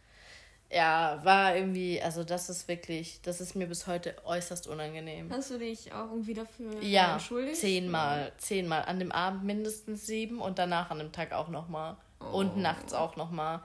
[0.74, 5.30] Ja, war irgendwie, also das ist wirklich, das ist mir bis heute äußerst unangenehm.
[5.30, 7.56] Hast du dich auch irgendwie dafür ja, entschuldigt?
[7.56, 8.84] Zehnmal, zehnmal.
[8.86, 11.96] An dem Abend mindestens sieben und danach an dem Tag auch nochmal.
[12.20, 12.38] Oh.
[12.38, 13.62] Und nachts auch nochmal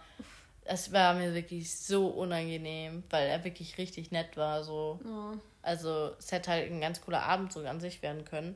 [0.69, 4.63] es war mir wirklich so unangenehm, weil er wirklich richtig nett war.
[4.63, 4.99] So.
[5.03, 5.37] Oh.
[5.61, 8.55] Also es hätte halt ein ganz cooler Abend so an sich werden können.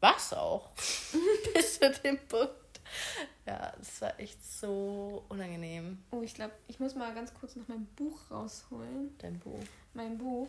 [0.00, 0.70] Was auch.
[1.54, 2.54] Bis zu dem Punkt.
[3.46, 6.02] Ja, es war echt so unangenehm.
[6.10, 9.14] Oh, ich glaube, ich muss mal ganz kurz noch mein Buch rausholen.
[9.18, 9.60] Dein Buch?
[9.92, 10.48] Mein Buch.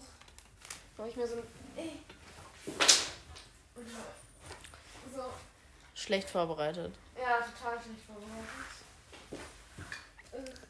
[0.96, 1.44] Brauche ich mir so ein.
[1.76, 1.92] Ey.
[5.14, 5.24] So.
[5.94, 6.94] Schlecht vorbereitet.
[7.18, 8.48] Ja, total schlecht vorbereitet.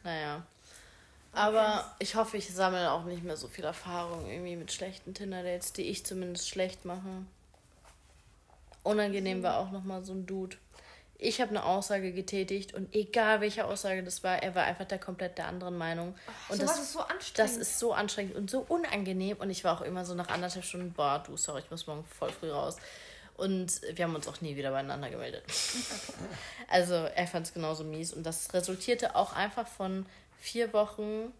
[0.02, 0.42] Naja.
[1.32, 5.74] Aber ich hoffe, ich sammle auch nicht mehr so viel Erfahrung irgendwie mit schlechten Tinder-Dates,
[5.74, 7.26] die ich zumindest schlecht mache.
[8.82, 10.56] Unangenehm war auch nochmal so ein Dude.
[11.18, 14.98] Ich habe eine Aussage getätigt und egal welche Aussage das war, er war einfach der
[14.98, 16.14] komplett der anderen Meinung.
[16.26, 17.38] Ach, und das ist so anstrengend.
[17.38, 19.38] Das ist so anstrengend und so unangenehm.
[19.38, 22.04] Und ich war auch immer so nach anderthalb Stunden, boah, du, sorry, ich muss morgen
[22.04, 22.76] voll früh raus.
[23.36, 25.44] Und wir haben uns auch nie wieder beieinander gemeldet.
[26.68, 28.12] also er fand es genauso mies.
[28.12, 30.06] Und das resultierte auch einfach von
[30.38, 31.32] vier Wochen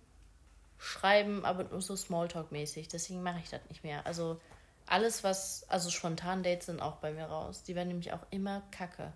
[0.78, 2.88] Schreiben, aber nur so Smalltalk-mäßig.
[2.88, 4.06] Deswegen mache ich das nicht mehr.
[4.06, 4.40] Also
[4.86, 7.62] alles, was, also spontan Dates sind auch bei mir raus.
[7.62, 9.12] Die werden nämlich auch immer kacke.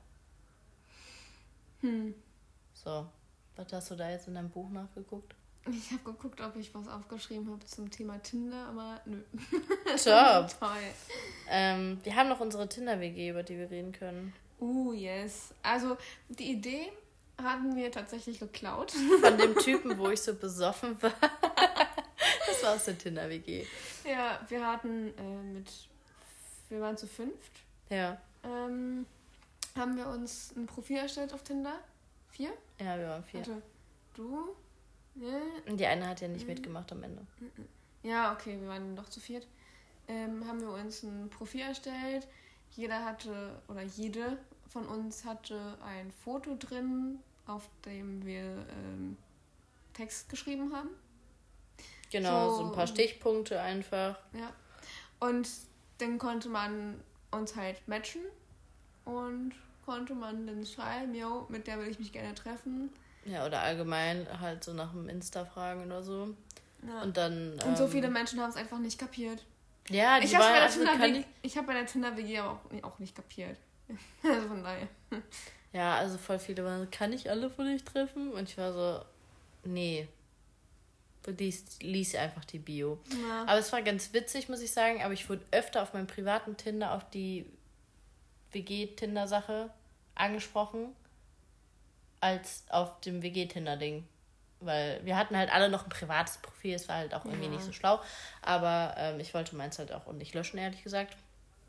[1.80, 2.14] Hm.
[2.72, 3.06] So,
[3.56, 5.34] was hast du da jetzt in deinem Buch nachgeguckt?
[5.68, 9.22] Ich habe geguckt, ob ich was aufgeschrieben habe zum Thema Tinder, aber nö.
[10.02, 10.48] Top.
[10.58, 10.78] Toll.
[11.48, 14.32] Ähm, wir haben noch unsere Tinder-WG, über die wir reden können.
[14.58, 15.54] Uh, yes.
[15.62, 16.90] Also, die Idee
[17.42, 18.92] hatten wir tatsächlich geklaut.
[18.92, 21.12] Von dem Typen, wo ich so besoffen war.
[22.46, 23.66] das war aus der Tinder-WG.
[24.04, 25.70] Ja, wir hatten äh, mit.
[26.68, 27.52] Wir waren zu fünft.
[27.90, 28.18] Ja.
[28.44, 29.04] Ähm,
[29.80, 31.80] haben wir uns ein Profil erstellt auf Tinder?
[32.28, 32.50] Vier?
[32.78, 33.40] Ja, wir waren vier.
[33.40, 33.60] Also,
[34.14, 34.54] du,
[35.66, 36.54] und die eine hat ja nicht mhm.
[36.54, 37.26] mitgemacht am Ende.
[38.02, 39.46] Ja, okay, wir waren doch zu viert.
[40.08, 42.26] Ähm, haben wir uns ein Profil erstellt.
[42.72, 49.16] Jeder hatte, oder jede von uns hatte ein Foto drin, auf dem wir ähm,
[49.92, 50.90] Text geschrieben haben.
[52.10, 54.18] Genau, so, so ein paar Stichpunkte einfach.
[54.32, 54.52] Ja.
[55.18, 55.48] Und
[55.98, 57.00] dann konnte man
[57.30, 58.22] uns halt matchen
[59.04, 59.52] und
[59.90, 62.90] konnte man dann schreiben, yo, mit der will ich mich gerne treffen.
[63.24, 66.36] Ja, oder allgemein halt so nach dem Insta fragen oder so.
[66.86, 67.02] Ja.
[67.02, 67.58] Und dann.
[67.66, 69.44] Und so viele ähm, Menschen haben es einfach nicht kapiert.
[69.88, 72.84] Ja, die ich habe bei, der also Tinder ich hab bei der Tinder-WG aber auch,
[72.84, 73.56] auch nicht kapiert.
[74.22, 74.86] also von daher.
[75.72, 78.32] Ja, also voll viele waren, kann ich alle von euch treffen?
[78.32, 79.04] Und ich war so,
[79.64, 80.06] nee.
[81.24, 83.00] Du liest, liest einfach die Bio.
[83.28, 83.42] Ja.
[83.42, 85.02] Aber es war ganz witzig, muss ich sagen.
[85.02, 87.44] Aber ich wurde öfter auf meinem privaten Tinder auf die
[88.52, 89.70] WG-Tinder-Sache
[90.20, 90.94] angesprochen
[92.20, 94.06] als auf dem WG-Tinder-Ding.
[94.60, 97.50] Weil wir hatten halt alle noch ein privates Profil, es war halt auch irgendwie ja.
[97.50, 97.98] nicht so schlau.
[98.42, 101.16] Aber ähm, ich wollte meins halt auch nicht löschen, ehrlich gesagt.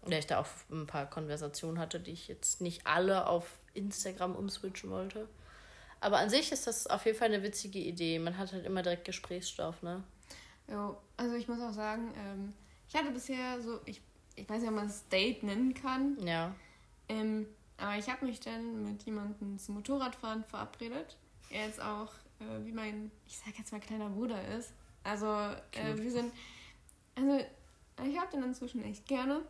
[0.04, 4.36] Weil ich da auch ein paar Konversationen hatte, die ich jetzt nicht alle auf Instagram
[4.36, 5.28] umswitchen wollte.
[6.00, 8.18] Aber an sich ist das auf jeden Fall eine witzige Idee.
[8.18, 10.04] Man hat halt immer direkt Gesprächsstoff, ne?
[10.68, 12.54] Ja, also ich muss auch sagen, ähm,
[12.90, 14.02] ich hatte bisher so, ich,
[14.36, 16.18] ich weiß nicht, ob man es Date nennen kann.
[16.26, 16.56] Ja.
[17.08, 17.46] Ähm,
[17.82, 21.18] aber ich habe mich dann mit jemandem zum Motorradfahren verabredet.
[21.50, 24.74] Er jetzt auch, äh, wie mein, ich sag jetzt mal, kleiner Bruder ist.
[25.04, 26.32] Also, äh, wir sind,
[27.16, 27.46] also,
[28.04, 29.42] ich habe den inzwischen echt gerne.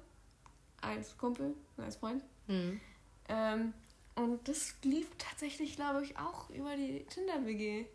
[0.82, 2.24] Als Kumpel, als Freund.
[2.48, 2.82] Mhm.
[3.30, 3.74] Ähm,
[4.16, 7.86] und das lief tatsächlich, glaube ich, auch über die Tinder-WG.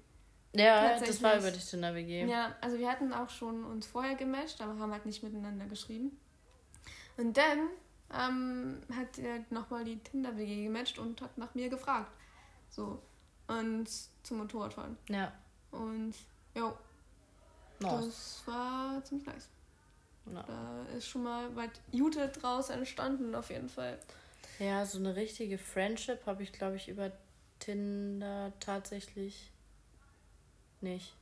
[0.53, 2.26] Ja, das war über die Tinder-WG.
[2.26, 6.18] Ja, also wir hatten auch schon uns vorher gematcht, aber haben halt nicht miteinander geschrieben.
[7.16, 7.68] Und dann
[8.12, 12.11] ähm, hat er nochmal die Tinder-WG gematcht und hat nach mir gefragt.
[12.70, 13.02] So.
[13.48, 13.88] Und
[14.22, 14.96] zum Motorradfahren.
[15.09, 15.32] Ja.
[15.70, 16.14] Und,
[16.54, 16.76] ja.
[17.80, 18.07] Nice.
[18.07, 19.48] Das war ziemlich nice.
[20.32, 20.42] Ja.
[20.42, 23.98] Da ist schon mal was Jute draus entstanden, auf jeden Fall.
[24.59, 27.12] Ja, so eine richtige Friendship habe ich, glaube ich, über
[27.59, 29.52] Tinder tatsächlich
[30.80, 31.14] nicht.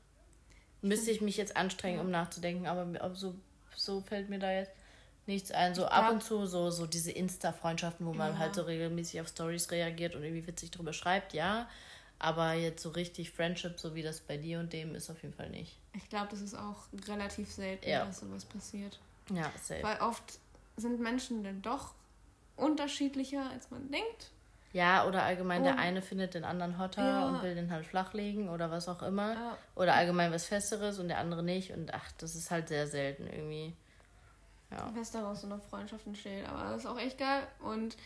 [0.82, 2.02] Müsste ich mich jetzt anstrengen, ja.
[2.02, 3.34] um nachzudenken, aber so,
[3.74, 4.72] so fällt mir da jetzt
[5.28, 5.74] nichts ein.
[5.74, 8.38] So ab und zu so, so diese Insta-Freundschaften, wo man ja.
[8.38, 11.68] halt so regelmäßig auf Stories reagiert und irgendwie witzig drüber schreibt, ja.
[12.18, 15.34] Aber jetzt so richtig Friendship, so wie das bei dir und dem, ist auf jeden
[15.34, 15.76] Fall nicht.
[15.94, 18.04] Ich glaube, das ist auch relativ selten, ja.
[18.04, 18.98] dass sowas passiert.
[19.30, 19.82] Ja, safe.
[19.82, 20.38] Weil oft
[20.76, 21.94] sind Menschen dann doch
[22.56, 24.30] unterschiedlicher, als man denkt.
[24.72, 27.28] Ja, oder allgemein und, der eine findet den anderen hotter ja.
[27.28, 29.34] und will den halt flachlegen oder was auch immer.
[29.34, 29.58] Ja.
[29.76, 31.70] Oder allgemein was Festeres und der andere nicht.
[31.70, 33.72] Und ach, das ist halt sehr selten irgendwie.
[34.74, 34.90] Ja.
[34.94, 36.46] Was daraus so eine Freundschaft entsteht.
[36.46, 37.46] Aber das ist auch echt geil.
[37.60, 37.96] Und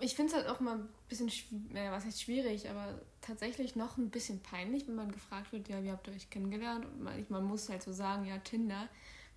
[0.00, 1.28] ich finde es halt auch mal ein bisschen,
[1.74, 5.82] äh, was heißt schwierig, aber tatsächlich noch ein bisschen peinlich, wenn man gefragt wird, ja,
[5.82, 6.84] wie habt ihr euch kennengelernt?
[6.84, 8.88] Und man, man muss halt so sagen, ja, Tinder.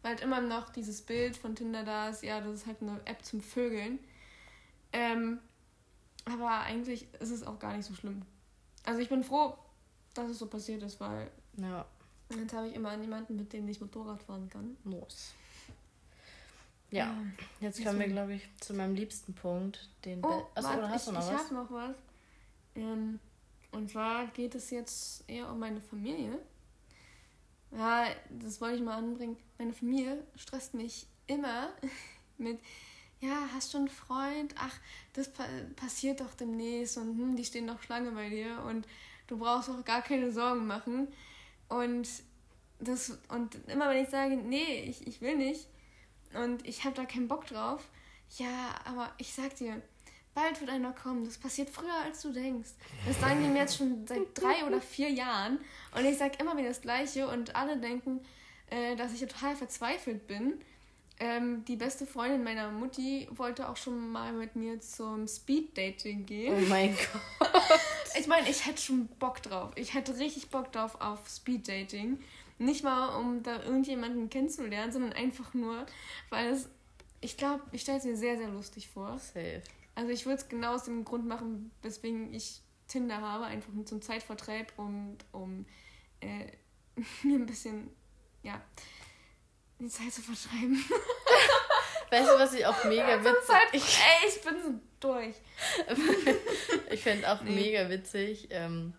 [0.01, 2.99] Weil halt immer noch dieses Bild von Tinder da ist, ja, das ist halt eine
[3.05, 3.99] App zum Vögeln.
[4.93, 5.39] Ähm,
[6.25, 8.23] aber eigentlich ist es auch gar nicht so schlimm.
[8.83, 9.57] Also ich bin froh,
[10.13, 11.85] dass es so passiert ist, weil ja.
[12.29, 14.77] jetzt habe ich immer jemanden, mit dem ich Motorrad fahren kann.
[14.83, 15.33] Los.
[16.89, 17.13] Ja,
[17.59, 19.89] jetzt kommen wir, glaube ich, zu meinem liebsten Punkt.
[20.05, 21.41] Den oh, Achso, oder hast ich, du noch ich was?
[21.41, 21.95] Ich habe noch was.
[22.75, 23.19] Ähm,
[23.71, 26.39] und zwar geht es jetzt eher um meine Familie.
[27.71, 29.35] Ja, das wollte ich mal anbringen.
[29.57, 31.69] Meine Familie stresst mich immer
[32.37, 32.59] mit,
[33.19, 34.55] ja, hast du einen Freund?
[34.57, 34.79] Ach,
[35.11, 35.43] das pa
[35.75, 38.87] passiert doch demnächst und hm, die stehen noch Schlange bei dir und
[39.27, 41.09] du brauchst auch gar keine Sorgen machen.
[41.67, 42.07] Und
[42.79, 45.67] das und immer wenn ich sage, nee, ich, ich will nicht
[46.33, 47.81] und ich habe da keinen Bock drauf,
[48.37, 49.81] ja, aber ich sag dir,
[50.37, 51.25] bald wird einer kommen.
[51.25, 52.69] Das passiert früher, als du denkst.
[53.07, 55.59] Das sagen die mir jetzt schon seit drei oder vier Jahren.
[55.95, 58.21] Und ich sag immer wieder das Gleiche und alle denken,
[58.69, 60.59] äh, dass ich total verzweifelt bin.
[61.19, 66.53] Ähm, die beste Freundin meiner Mutti wollte auch schon mal mit mir zum Speed-Dating gehen.
[66.55, 66.95] Oh mein
[67.39, 67.49] Gott.
[68.19, 69.71] ich meine, ich hätte schon Bock drauf.
[69.75, 72.19] Ich hätte richtig Bock drauf auf Speed-Dating.
[72.59, 75.85] Nicht mal, um da irgendjemanden kennenzulernen, sondern einfach nur,
[76.29, 76.69] weil es,
[77.21, 79.17] ich glaube, ich stelle es mir sehr, sehr lustig vor.
[79.19, 79.61] Safe.
[79.95, 83.85] Also ich würde es genau aus dem Grund machen, weswegen ich Tinder habe, einfach nur
[83.85, 85.65] zum Zeitvertreib und um
[86.21, 86.51] äh,
[87.23, 87.89] mir ein bisschen,
[88.43, 88.61] ja,
[89.79, 90.83] die Zeit zu vertreiben.
[92.09, 95.35] Weißt du, was ich auch mega witzig ich, Ey, ich bin so durch.
[96.89, 97.51] ich fände auch nee.
[97.51, 98.47] mega witzig.
[98.49, 98.93] Ähm,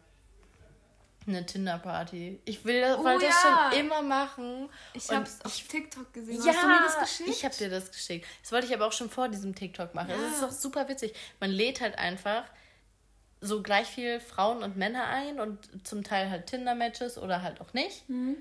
[1.29, 2.41] eine Tinder-Party.
[2.45, 3.31] Ich will das, oh, wollte ja.
[3.31, 4.68] das schon immer machen.
[4.95, 6.43] Ich habe es auf TikTok gesehen.
[6.43, 7.29] Ja, Hast du mir das geschickt?
[7.31, 8.26] Ich habe dir das geschickt.
[8.43, 10.11] Das wollte ich aber auch schon vor diesem TikTok machen.
[10.11, 10.16] Ja.
[10.16, 11.14] Das ist doch super witzig.
[11.41, 12.45] Man lädt halt einfach
[13.41, 17.72] so gleich viel Frauen und Männer ein und zum Teil halt Tinder-Matches oder halt auch
[17.72, 18.09] nicht.
[18.09, 18.37] Mhm.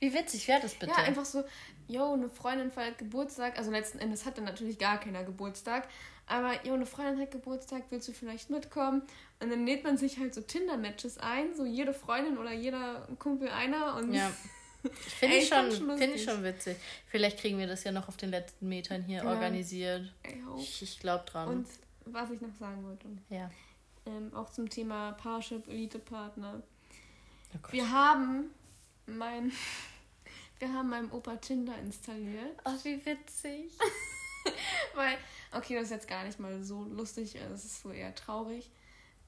[0.00, 0.92] Wie witzig wäre das bitte?
[0.96, 1.44] Ja, einfach so,
[1.86, 3.58] yo, eine Freundin feiert Geburtstag.
[3.58, 5.86] Also letzten Endes hat dann natürlich gar keiner Geburtstag.
[6.26, 9.02] Aber, yo, eine Freundin hat Geburtstag, willst du vielleicht mitkommen?
[9.40, 13.48] Und dann lädt man sich halt so Tinder-Matches ein, so jede Freundin oder jeder Kumpel
[13.48, 13.96] einer.
[13.96, 14.30] Und ja.
[15.18, 16.76] Finde ich, schon, find ich schon witzig.
[17.08, 19.28] Vielleicht kriegen wir das ja noch auf den letzten Metern hier ja.
[19.28, 20.10] organisiert.
[20.58, 21.48] Ich, ich glaube dran.
[21.48, 21.66] Und
[22.06, 23.06] was ich noch sagen wollte.
[23.28, 23.50] Ja.
[24.06, 26.62] Ähm, auch zum Thema Parship, Elite-Partner.
[27.54, 28.50] Oh wir haben
[29.06, 29.52] mein
[30.58, 32.58] wir haben meinem Opa Tinder installiert.
[32.64, 33.72] Ach, wie witzig.
[34.94, 35.16] Weil,
[35.52, 38.70] okay, das ist jetzt gar nicht mal so lustig, es ist so eher traurig.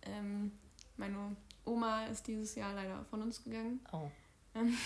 [0.03, 0.53] Ähm,
[0.97, 3.81] meine Oma ist dieses Jahr leider von uns gegangen.
[3.93, 4.11] Oh.
[4.55, 4.77] Ähm,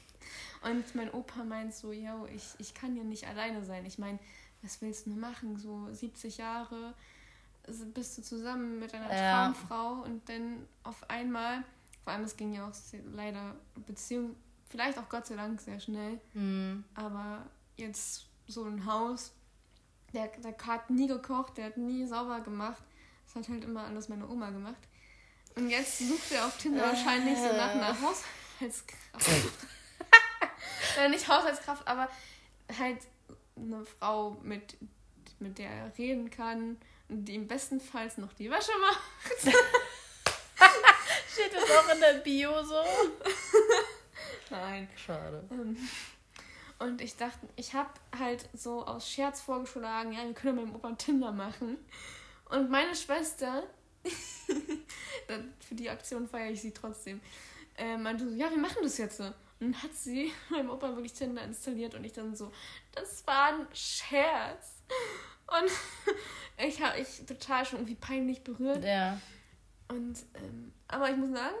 [0.62, 3.84] und mein Opa meint so, yo, ich, ich kann hier nicht alleine sein.
[3.86, 4.18] Ich meine,
[4.62, 5.56] was willst du machen?
[5.58, 6.94] So 70 Jahre
[7.94, 9.52] bist du zusammen mit einer ja.
[9.52, 11.62] Traumfrau und dann auf einmal,
[12.04, 12.72] vor allem es ging ja auch
[13.14, 13.54] leider
[13.86, 14.34] Beziehung
[14.70, 16.20] Vielleicht auch Gott sei Dank sehr schnell.
[16.32, 16.84] Mhm.
[16.94, 17.44] Aber
[17.76, 19.32] jetzt so ein Haus,
[20.14, 22.82] der, der hat nie gekocht, der hat nie sauber gemacht.
[23.32, 24.82] Das hat halt immer alles meine Oma gemacht.
[25.54, 29.52] Und jetzt sucht er auf Tinder wahrscheinlich so nach einer Haushaltskraft.
[30.98, 32.08] äh, nicht Haushaltskraft, aber
[32.76, 32.98] halt
[33.56, 34.76] eine Frau, mit,
[35.38, 36.76] mit der er reden kann
[37.08, 39.00] und die im bestenfalls noch die Wäsche macht.
[41.32, 42.82] Steht das auch in der Bio so?
[44.50, 44.88] Nein.
[44.96, 45.44] Schade.
[45.52, 45.76] Ähm,
[46.80, 50.74] und ich dachte, ich habe halt so aus Scherz vorgeschlagen, ja, wir können mit dem
[50.74, 51.76] Opa Tinder machen.
[52.50, 53.64] Und meine Schwester,
[55.60, 57.20] für die Aktion feiere ich sie trotzdem,
[57.76, 59.20] äh, meinte so, ja, wir machen das jetzt.
[59.20, 62.50] Und Und dann hat sie meinem Opa wirklich Tinder installiert und ich dann so,
[62.92, 64.82] das war ein Scherz.
[65.46, 65.70] Und
[66.66, 68.84] ich habe ich total schon irgendwie peinlich berührt.
[68.84, 69.20] Ja.
[69.88, 71.56] Und, ähm, aber ich muss sagen,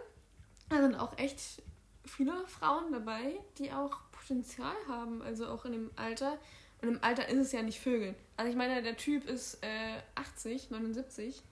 [0.68, 1.62] da sind auch echt
[2.04, 6.38] viele Frauen dabei, die auch Potenzial haben, also auch in dem Alter.
[6.82, 8.14] Und im Alter ist es ja nicht Vögeln.
[8.36, 11.42] Also ich meine, der Typ ist äh, 80, 79.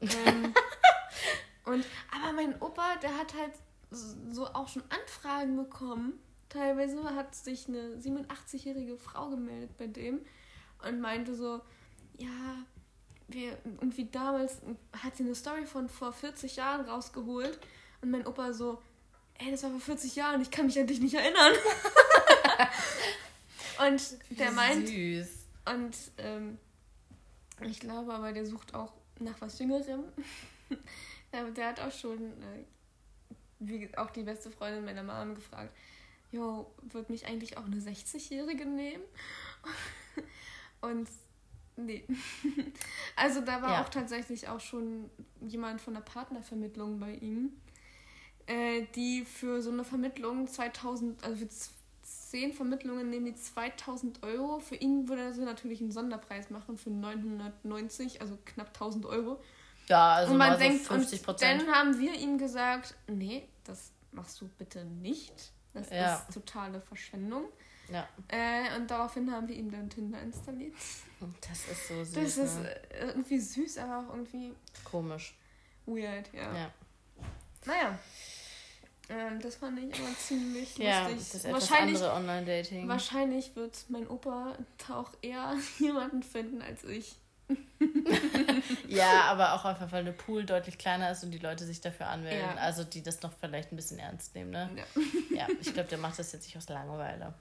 [0.00, 0.08] Ähm,
[1.64, 3.52] und, aber mein Opa, der hat halt
[3.90, 6.18] so auch schon Anfragen bekommen.
[6.48, 10.20] Teilweise hat sich eine 87-jährige Frau gemeldet bei dem
[10.84, 11.60] und meinte so,
[12.18, 12.64] ja,
[13.28, 14.58] wir, irgendwie damals
[15.04, 17.58] hat sie eine Story von vor 40 Jahren rausgeholt
[18.02, 18.82] und mein Opa so,
[19.38, 21.52] ey, das war vor 40 Jahren, ich kann mich an dich nicht erinnern.
[23.86, 25.46] und der meint, süß.
[25.66, 26.58] und ähm,
[27.62, 30.04] ich glaube aber, der sucht auch nach was Jüngerem.
[31.32, 32.64] der hat auch schon äh,
[33.60, 35.76] wie auch die beste Freundin meiner Mom gefragt,
[36.32, 39.04] jo, wird mich eigentlich auch eine 60-Jährige nehmen?
[40.80, 41.08] Und
[41.76, 42.04] nee.
[43.16, 43.82] Also da war ja.
[43.82, 45.10] auch tatsächlich auch schon
[45.40, 47.52] jemand von der Partnervermittlung bei ihm,
[48.46, 51.48] äh, die für so eine Vermittlung 2000, also für
[52.30, 54.60] zehn Vermittlungen nehmen die 2000 Euro.
[54.60, 59.40] Für ihn würde er natürlich einen Sonderpreis machen für 990, also knapp 1000 Euro.
[59.88, 63.90] Ja, also und man denkt, so 50 Und dann haben wir ihm gesagt, nee, das
[64.12, 65.52] machst du bitte nicht.
[65.74, 66.16] Das ja.
[66.16, 67.46] ist totale Verschwendung.
[67.92, 68.08] Ja.
[68.28, 70.74] Äh, und daraufhin haben wir ihm dann Tinder installiert.
[71.48, 72.14] Das ist so süß.
[72.14, 72.90] Das ist ne?
[72.92, 74.54] Äh, irgendwie süß, aber auch irgendwie
[74.84, 75.36] komisch.
[75.86, 76.54] Weird, ja.
[76.54, 76.70] ja.
[77.66, 77.98] Naja.
[79.10, 81.42] Ähm, das fand ich aber ziemlich ja, lustig.
[81.42, 82.88] Das wahrscheinlich, andere Online-Dating.
[82.88, 84.54] Wahrscheinlich wird mein Opa
[84.88, 87.16] auch eher jemanden finden als ich.
[88.88, 92.06] ja, aber auch einfach, weil eine Pool deutlich kleiner ist und die Leute sich dafür
[92.06, 92.48] anmelden.
[92.56, 92.62] Ja.
[92.62, 94.70] Also die das noch vielleicht ein bisschen ernst nehmen, ne?
[94.76, 95.02] Ja,
[95.36, 97.34] ja ich glaube, der macht das jetzt nicht aus Langeweile.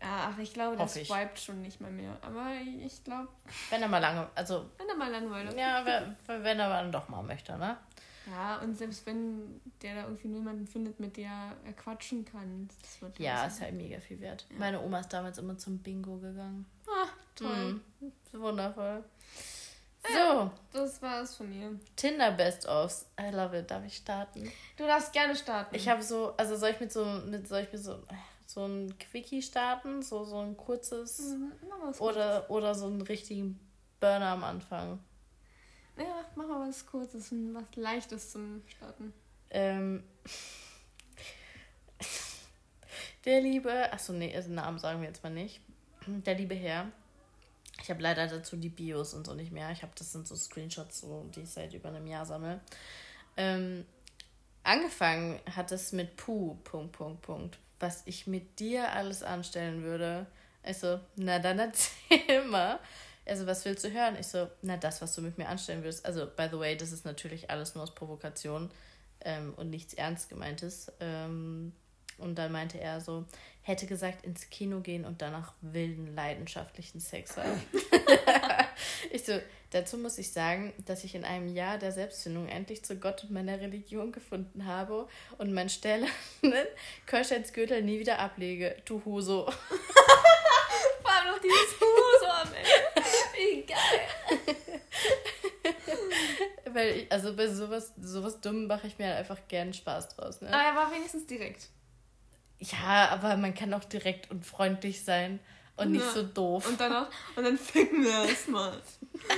[0.00, 2.18] Ja, ach, ich glaube, das swiped schon nicht mal mehr.
[2.20, 2.50] Aber
[2.84, 3.28] ich glaube.
[3.70, 4.28] Wenn er mal lange.
[4.34, 4.68] Also.
[4.76, 5.84] Wenn er mal Langeweile Ja,
[6.26, 7.78] wenn er dann doch mal möchte, ne?
[8.26, 13.02] Ja, und selbst wenn der da irgendwie niemanden findet, mit der er quatschen kann, das
[13.02, 14.46] wird Ja, ist halt mega viel wert.
[14.50, 14.58] Ja.
[14.58, 16.64] Meine Oma ist damals immer zum Bingo gegangen.
[16.86, 17.80] Ah, toll.
[18.00, 18.12] Mhm.
[18.32, 19.04] Wundervoll.
[20.12, 20.50] So.
[20.72, 21.78] Das war es von mir.
[21.96, 23.06] Tinder Best-ofs.
[23.18, 23.70] I love it.
[23.70, 24.50] Darf ich starten?
[24.76, 25.74] Du darfst gerne starten.
[25.74, 28.02] Ich habe so, also soll ich mit so, mit, soll ich mit so,
[28.46, 30.02] so ein Quickie starten?
[30.02, 31.20] So, so ein kurzes.
[31.20, 31.52] Mhm,
[31.98, 33.58] oder, oder so einen richtigen
[34.00, 34.98] Burner am Anfang.
[35.96, 39.12] Ja, mach mal was Kurzes, was Leichtes zum Starten.
[39.50, 40.02] Ähm.
[43.24, 45.60] Der liebe, achso, nee, also Namen sagen wir jetzt mal nicht.
[46.06, 46.92] Der liebe Herr
[47.84, 49.70] ich habe leider dazu die Bios und so nicht mehr.
[49.70, 52.60] Ich habe das sind so Screenshots, so, die ich seit über einem Jahr sammle.
[53.36, 53.84] Ähm,
[54.62, 57.58] angefangen hat es mit Puh, Punkt, Punkt, Punkt.
[57.80, 60.26] Was ich mit dir alles anstellen würde.
[60.66, 62.78] Ich so, na dann erzähl mal.
[63.26, 64.16] Also, was willst du hören?
[64.18, 66.04] Ich so, na, das, was du mit mir anstellen würdest.
[66.04, 68.70] Also, by the way, das ist natürlich alles nur aus Provokation
[69.20, 70.92] ähm, und nichts Ernst gemeintes.
[71.00, 71.72] Ähm,
[72.18, 73.24] und dann meinte er so,
[73.62, 77.60] hätte gesagt, ins Kino gehen und danach wilden, leidenschaftlichen Sex haben.
[79.10, 82.96] ich so, dazu muss ich sagen, dass ich in einem Jahr der Selbstfindung endlich zu
[82.96, 85.08] Gott und meiner Religion gefunden habe
[85.38, 86.12] und mein stählernen
[87.06, 88.76] Kirschheitsgürtel nie wieder ablege.
[88.84, 89.50] Du Huso.
[91.02, 92.73] Vor allem noch dieses Huso am Ende.
[93.66, 94.80] Geil.
[96.72, 100.40] Weil ich, also bei sowas, sowas Dummem mache ich mir halt einfach gern Spaß draus.
[100.40, 100.48] Ne?
[100.48, 101.68] Aber er war wenigstens direkt.
[102.58, 105.40] Ja, aber man kann auch direkt und freundlich sein
[105.76, 106.12] und nicht ja.
[106.12, 106.68] so doof.
[106.68, 108.72] Und dann auch, und dann ficken wir erstmal.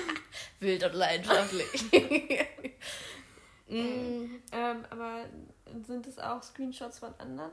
[0.61, 1.83] Wild und leidenschaftlich.
[3.69, 4.37] mm.
[4.53, 5.25] ähm, aber
[5.87, 7.53] sind es auch Screenshots von anderen?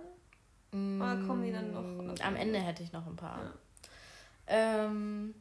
[0.72, 1.02] Mm.
[1.02, 2.26] Oder kommen die dann noch?
[2.26, 3.40] Am Ende hätte ich noch ein paar.
[3.44, 3.54] Ja.
[4.86, 5.34] Ähm,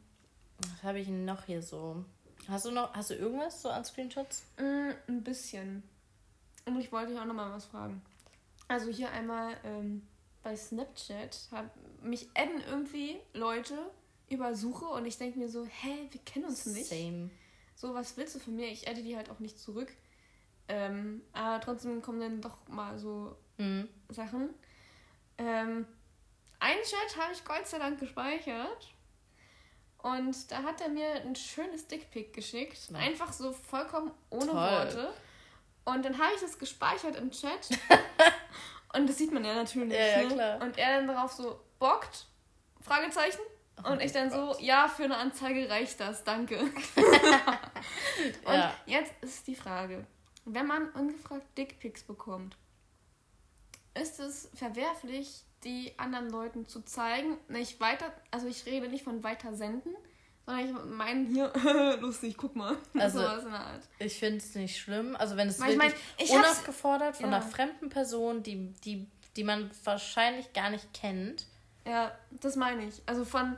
[0.71, 2.03] was habe ich noch hier so?
[2.47, 4.43] Hast du noch, hast du irgendwas so an Screenshots?
[4.57, 5.83] Mm, ein bisschen.
[6.65, 8.01] Und ich wollte dich auch noch mal was fragen.
[8.67, 10.07] Also hier einmal ähm,
[10.41, 11.69] bei Snapchat hat
[12.01, 13.77] mich adden irgendwie Leute
[14.29, 16.89] über Suche und ich denke mir so, hä, wir kennen uns nicht.
[16.89, 17.29] Same.
[17.75, 18.67] So, was willst du von mir?
[18.67, 19.91] Ich adde die halt auch nicht zurück.
[20.67, 23.87] Ähm, aber trotzdem kommen dann doch mal so mhm.
[24.09, 24.49] Sachen.
[25.37, 25.85] Ähm,
[26.59, 28.92] einen Chat habe ich Gott sei Dank gespeichert.
[30.03, 32.91] Und da hat er mir ein schönes Dickpick geschickt.
[32.91, 32.99] Ja.
[32.99, 34.55] Einfach so vollkommen ohne Toll.
[34.55, 35.13] Worte.
[35.85, 37.69] Und dann habe ich das gespeichert im Chat.
[38.95, 39.97] Und das sieht man ja natürlich.
[39.97, 40.27] Ja, ja, ne?
[40.27, 40.61] klar.
[40.61, 42.27] Und er dann darauf so, bockt?
[42.81, 43.39] Fragezeichen.
[43.83, 44.57] Oh und ich dann Gott.
[44.57, 46.59] so, ja, für eine Anzeige reicht das, danke.
[48.45, 48.75] und ja.
[48.85, 50.05] jetzt ist die Frage,
[50.45, 52.55] wenn man ungefragt Dickpics bekommt,
[53.95, 59.23] ist es verwerflich, die anderen Leuten zu zeigen, nicht weiter, also ich rede nicht von
[59.23, 59.93] weiter senden,
[60.45, 62.77] sondern ich meine hier, lustig, guck mal.
[62.99, 63.87] Also, Art.
[63.99, 65.15] Ich finde es nicht schlimm.
[65.15, 67.37] Also wenn es Weil wirklich ich mein, ich unaufgefordert von ja.
[67.37, 71.45] einer fremden Person, die, die, die man wahrscheinlich gar nicht kennt.
[71.85, 72.11] Ja,
[72.41, 73.01] das meine ich.
[73.05, 73.57] Also von.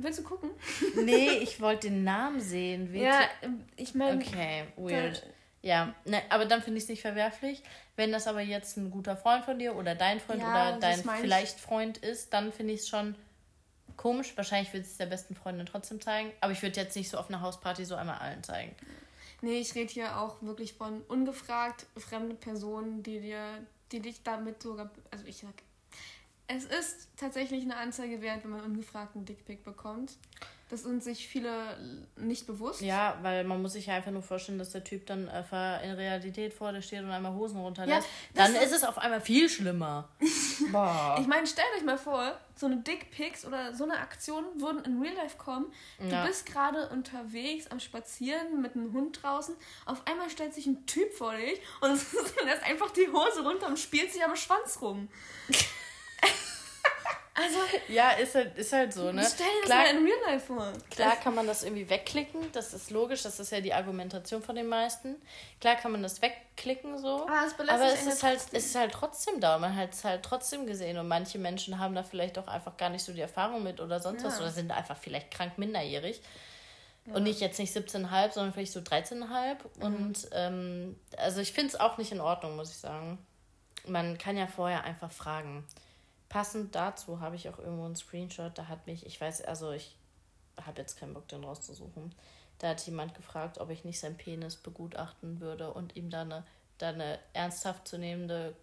[0.00, 0.50] Willst du gucken?
[0.94, 2.92] Nee, ich wollte den Namen sehen.
[2.92, 3.02] Wirklich.
[3.02, 3.28] Ja,
[3.76, 4.22] ich meine.
[4.22, 5.24] Okay, weird.
[5.62, 7.62] Ja, ne, aber dann finde ich es nicht verwerflich.
[7.96, 11.02] Wenn das aber jetzt ein guter Freund von dir oder dein Freund ja, oder dein
[11.02, 13.16] vielleicht Freund ist, dann finde ich es schon
[13.96, 14.36] komisch.
[14.36, 16.32] Wahrscheinlich würde es der besten Freundin trotzdem zeigen.
[16.40, 18.74] Aber ich würde jetzt nicht so auf einer Hausparty so einmal allen zeigen.
[19.40, 23.42] Nee, ich rede hier auch wirklich von ungefragt fremde Personen, die dir,
[23.92, 24.90] die dich damit sogar.
[25.10, 25.54] Also ich sag.
[26.46, 30.16] Es ist tatsächlich eine Anzeige wert, wenn man ungefragten Dickpick bekommt.
[30.68, 31.78] Das sind sich viele
[32.16, 32.82] nicht bewusst.
[32.82, 35.92] Ja, weil man muss sich ja einfach nur vorstellen, dass der Typ dann einfach in
[35.92, 38.06] Realität vor dir steht und einmal Hosen runterlässt.
[38.34, 40.08] Ja, dann ist es auf einmal viel schlimmer.
[40.60, 45.00] Ich meine, stellt euch mal vor, so eine Dickpics oder so eine Aktion würden in
[45.00, 45.72] Real Life kommen.
[45.98, 46.26] Du ja.
[46.26, 49.54] bist gerade unterwegs am Spazieren mit einem Hund draußen.
[49.86, 51.90] Auf einmal stellt sich ein Typ vor dich und
[52.44, 55.08] lässt einfach die Hose runter und spielt sich am Schwanz rum.
[57.40, 57.58] Also,
[57.88, 59.24] ja, ist halt, ist halt so, ne?
[59.24, 60.72] Stell dir klar, das mal in Real Life vor.
[60.90, 64.56] Klar kann man das irgendwie wegklicken, das ist logisch, das ist ja die Argumentation von
[64.56, 65.16] den meisten.
[65.60, 69.40] Klar kann man das wegklicken so, aber, aber es, ist halt, es ist halt trotzdem
[69.40, 72.76] da, man hat es halt trotzdem gesehen und manche Menschen haben da vielleicht auch einfach
[72.76, 74.28] gar nicht so die Erfahrung mit oder sonst ja.
[74.28, 76.20] was oder sind einfach vielleicht krank minderjährig.
[77.06, 77.14] Ja.
[77.14, 79.56] Und nicht jetzt nicht 17,5, sondern vielleicht so 13,5.
[79.76, 79.82] Mhm.
[79.82, 83.18] Und ähm, also ich finde es auch nicht in Ordnung, muss ich sagen.
[83.86, 85.64] Man kann ja vorher einfach fragen.
[86.28, 89.96] Passend dazu habe ich auch irgendwo einen Screenshot, da hat mich, ich weiß, also ich
[90.60, 92.14] habe jetzt keinen Bock, den rauszusuchen.
[92.58, 96.44] Da hat jemand gefragt, ob ich nicht seinen Penis begutachten würde und ihm da eine,
[96.78, 98.54] da eine ernsthaft zu nehmende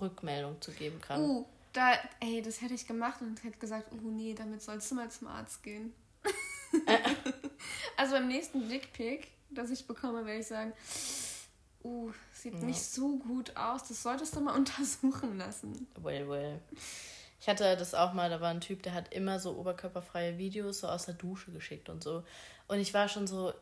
[0.00, 1.20] Rückmeldung zu geben kann.
[1.20, 4.94] Uh, da, ey, das hätte ich gemacht und hätte gesagt, oh nee, damit sollst du
[4.94, 5.92] mal zum Arzt gehen.
[7.96, 10.72] also beim nächsten Dickpick, das ich bekomme, werde ich sagen,
[11.84, 12.60] uh, sieht ja.
[12.60, 15.86] nicht so gut aus, das solltest du mal untersuchen lassen.
[16.00, 16.60] Well, well.
[17.40, 20.80] Ich hatte das auch mal, da war ein Typ, der hat immer so oberkörperfreie Videos
[20.80, 22.24] so aus der Dusche geschickt und so.
[22.68, 23.52] Und ich war schon so,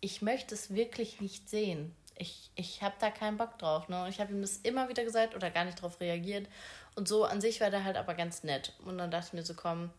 [0.00, 1.94] ich möchte es wirklich nicht sehen.
[2.16, 3.88] Ich, ich habe da keinen Bock drauf.
[3.88, 4.02] Ne?
[4.02, 6.48] Und ich habe ihm das immer wieder gesagt oder gar nicht darauf reagiert.
[6.96, 8.72] Und so an sich war der halt aber ganz nett.
[8.84, 9.90] Und dann dachte ich mir so, komm,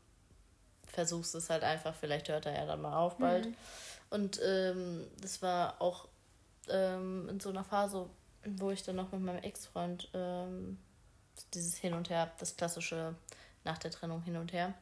[0.87, 3.45] versuchst es halt einfach, vielleicht hört er ja dann mal auf bald.
[3.45, 3.55] Mhm.
[4.09, 6.09] Und ähm, das war auch
[6.71, 8.09] ähm, in so einer Phase,
[8.45, 10.77] wo ich dann noch mit meinem Ex-Freund ähm,
[11.53, 13.15] dieses Hin und Her, das klassische
[13.63, 14.73] nach der Trennung hin und her.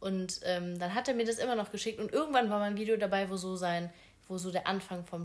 [0.00, 2.76] Und ähm, dann hat er mir das immer noch geschickt und irgendwann war mal ein
[2.76, 3.92] Video dabei, wo so sein,
[4.28, 5.24] wo so der Anfang vom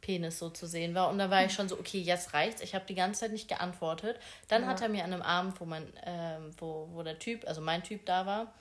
[0.00, 1.08] Penis so zu sehen war.
[1.08, 2.62] Und da war ich schon so, okay, jetzt reicht's.
[2.62, 4.18] Ich habe die ganze Zeit nicht geantwortet.
[4.48, 4.68] Dann ja.
[4.68, 7.82] hat er mir an einem Abend, wo mein, ähm, wo, wo der Typ, also mein
[7.82, 8.54] Typ da war,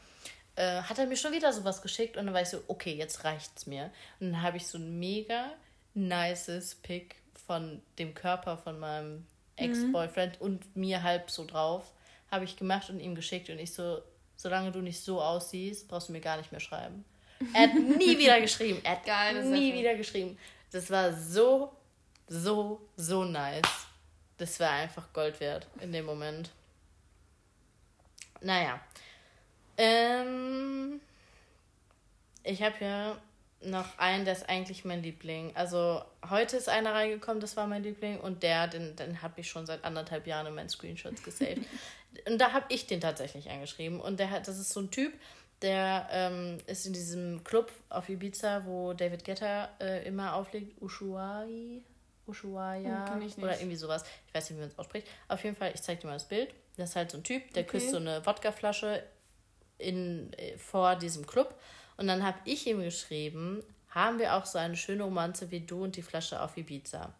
[0.55, 3.23] äh, hat er mir schon wieder sowas geschickt und dann war ich so, okay, jetzt
[3.23, 3.91] reicht's mir.
[4.19, 5.51] Und dann habe ich so ein mega
[5.97, 9.25] nices Pick von dem Körper von meinem
[9.55, 10.45] Ex-Boyfriend mhm.
[10.45, 11.91] und mir halb so drauf.
[12.31, 14.01] Habe ich gemacht und ihm geschickt und ich so,
[14.35, 17.03] solange du nicht so aussiehst, brauchst du mir gar nicht mehr schreiben.
[17.53, 18.79] Er hat nie wieder geschrieben.
[18.83, 20.37] Er hat Geile nie wieder geschrieben.
[20.71, 21.71] Das war so,
[22.27, 23.87] so, so nice.
[24.37, 26.51] Das war einfach Gold wert in dem Moment.
[28.41, 28.79] Naja.
[29.77, 30.99] Ähm,
[32.43, 33.17] ich habe ja
[33.61, 35.51] noch einen, der ist eigentlich mein Liebling.
[35.55, 38.19] Also heute ist einer reingekommen, das war mein Liebling.
[38.19, 41.65] Und der, den, den habe ich schon seit anderthalb Jahren in meinen Screenshots gesaved.
[42.27, 43.99] und da habe ich den tatsächlich angeschrieben.
[43.99, 45.13] Und der hat, das ist so ein Typ,
[45.61, 50.79] der ähm, ist in diesem Club auf Ibiza, wo David Guetta äh, immer auflegt.
[50.81, 51.81] Ushuai.
[52.27, 53.17] Ushuaia.
[53.17, 54.03] Oh, oder irgendwie sowas.
[54.27, 55.07] Ich weiß nicht, wie man es ausspricht.
[55.27, 56.53] Auf jeden Fall, ich zeige dir mal das Bild.
[56.75, 57.71] Das ist halt so ein Typ, der okay.
[57.71, 59.01] küsst so eine Wodkaflasche
[59.79, 61.55] in, äh, vor diesem Club.
[61.97, 65.83] Und dann habe ich ihm geschrieben, haben wir auch so eine schöne Romanze wie du
[65.83, 67.11] und die Flasche auf Ibiza.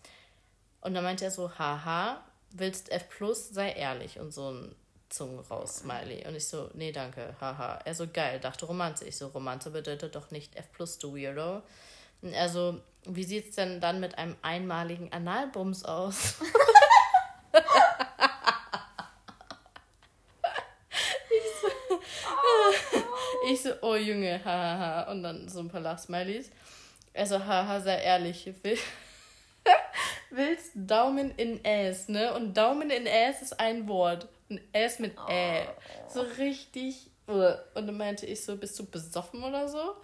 [0.81, 4.75] Und dann meinte er so, haha, willst F plus, sei ehrlich und so ein
[5.09, 6.27] Zungen raus, Smiley.
[6.27, 7.79] Und ich so, nee, danke, haha.
[7.83, 9.05] Er so, geil, dachte Romanze.
[9.05, 11.63] Ich so, Romanze bedeutet doch nicht F plus, du Weirdo.
[12.21, 16.35] Und er so, wie sieht's denn dann mit einem einmaligen Analbums aus?
[23.49, 25.11] Ich so, oh Junge, hahaha.
[25.11, 26.51] Und dann so ein paar Lachsmilies.
[27.13, 28.51] Also, haha, sei ehrlich.
[28.63, 28.77] Will,
[30.29, 32.33] willst Daumen in Ass, ne?
[32.33, 34.27] Und Daumen in Ass ist ein Wort.
[34.49, 35.31] Ein Ass mit oh.
[35.31, 35.67] Ä.
[36.09, 37.07] So richtig.
[37.27, 39.97] Und dann meinte ich so, bist du besoffen oder so?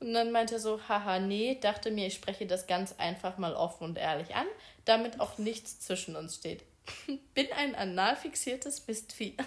[0.00, 3.54] Und dann meinte er so, haha, nee, dachte mir, ich spreche das ganz einfach mal
[3.54, 4.46] offen und ehrlich an,
[4.84, 6.62] damit auch nichts zwischen uns steht.
[7.34, 9.36] Bin ein anal fixiertes Mistvieh.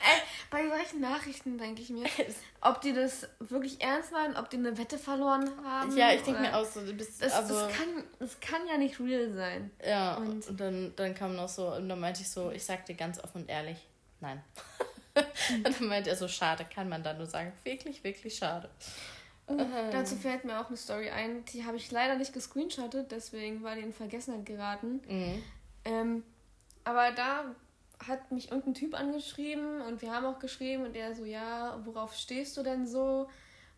[0.00, 2.06] Ey, bei solchen Nachrichten denke ich mir,
[2.60, 5.96] ob die das wirklich ernst meinen, ob die eine Wette verloren haben.
[5.96, 8.78] Ja, ich denke mir auch so, du bist das, also das, kann, das kann ja
[8.78, 9.70] nicht real sein.
[9.86, 12.86] Ja, und, und dann, dann kam noch so, und dann meinte ich so, ich sag
[12.86, 13.78] dir ganz offen und ehrlich,
[14.20, 14.42] nein.
[15.54, 17.52] und dann meinte er so, schade, kann man da nur sagen.
[17.64, 18.70] Wirklich, wirklich schade.
[19.50, 19.56] Uh,
[19.90, 23.76] dazu fällt mir auch eine Story ein, die habe ich leider nicht gescreenshottet, deswegen war
[23.76, 25.00] die in Vergessenheit geraten.
[25.08, 25.42] Mhm.
[25.86, 26.24] Ähm,
[26.84, 27.54] aber da
[28.06, 32.14] hat mich irgendein Typ angeschrieben und wir haben auch geschrieben und er so, ja, worauf
[32.14, 33.28] stehst du denn so?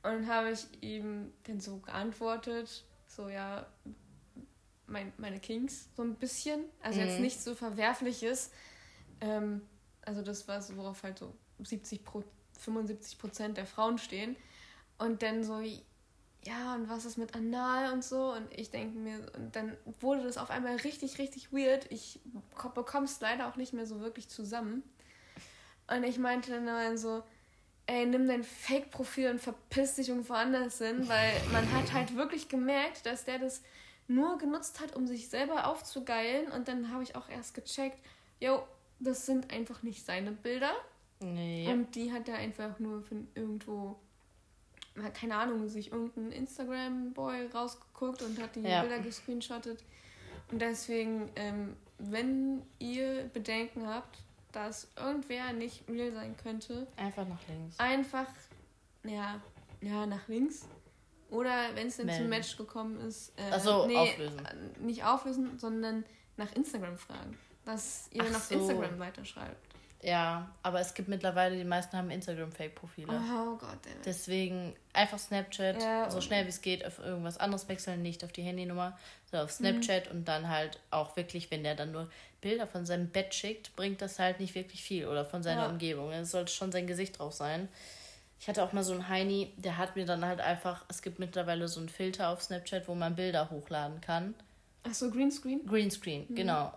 [0.03, 3.67] Und dann habe ich ihm dann so geantwortet, so, ja,
[4.87, 6.65] mein, meine Kings, so ein bisschen.
[6.83, 7.07] Also Mhm.
[7.07, 8.51] jetzt nichts so Verwerfliches.
[9.21, 9.63] Ähm,
[10.03, 12.25] also das war so, worauf halt so 70 Pro,
[12.59, 14.37] 75 Prozent der Frauen stehen.
[14.99, 15.61] Und dann so,
[16.45, 18.33] ja, und was ist mit Anal und so?
[18.33, 21.91] Und ich denke mir, und dann wurde das auf einmal richtig, richtig weird.
[21.91, 22.21] Ich
[22.75, 24.83] bekomme es leider auch nicht mehr so wirklich zusammen.
[25.87, 27.23] Und ich meinte dann mal so,
[27.87, 32.49] ey, nimm dein Fake-Profil und verpiss dich irgendwo anders hin, weil man hat halt wirklich
[32.49, 33.63] gemerkt, dass der das
[34.07, 36.51] nur genutzt hat, um sich selber aufzugeilen.
[36.53, 37.99] Und dann habe ich auch erst gecheckt,
[38.39, 38.63] yo,
[38.99, 40.73] das sind einfach nicht seine Bilder.
[41.21, 41.71] Nee.
[41.71, 43.99] Und die hat er einfach nur von irgendwo,
[45.09, 48.83] keine Ahnung, sich irgendein Instagram-Boy rausgeguckt und hat die Ja.
[48.83, 49.83] Bilder gescreenshottet.
[50.53, 54.19] Und deswegen, ähm, wenn ihr Bedenken habt,
[54.53, 57.79] dass irgendwer nicht real sein könnte, Einfach nach links.
[57.79, 58.27] einfach,
[59.05, 59.41] ja,
[59.81, 60.67] ja, nach links.
[61.31, 62.29] Oder wenn es dann zum.
[62.29, 64.45] Match gekommen ist, äh, so, auflösen.
[64.45, 66.05] äh, Nicht auflösen, sondern
[66.37, 67.39] nach Instagram fragen.
[67.65, 68.55] Dass ihr Ach nach so.
[68.57, 69.70] Instagram weiterschreibt.
[70.03, 73.09] Ja, aber es gibt mittlerweile, die meisten haben Instagram-Fake-Profile.
[73.13, 73.93] Oh Gott, ey.
[74.05, 78.33] Deswegen einfach Snapchat, Ja, so schnell wie es geht, auf irgendwas anderes wechseln, nicht auf
[78.33, 78.99] die Handynummer,
[79.31, 79.51] sondern Mhm.
[79.51, 82.09] auf Snapchat und dann halt auch wirklich, wenn der dann nur
[82.41, 85.69] Bilder von seinem Bett schickt, bringt das halt nicht wirklich viel oder von seiner Ja.
[85.69, 86.11] Umgebung.
[86.13, 87.69] Es sollte schon sein Gesicht drauf sein.
[88.41, 91.19] Ich hatte auch mal so einen Heini, der hat mir dann halt einfach, es gibt
[91.19, 94.35] mittlerweile so einen Filter auf Snapchat, wo man Bilder hochladen kann.
[94.83, 95.67] Ach so, Greenscreen?
[95.67, 96.35] Greenscreen, Mhm.
[96.35, 96.73] genau.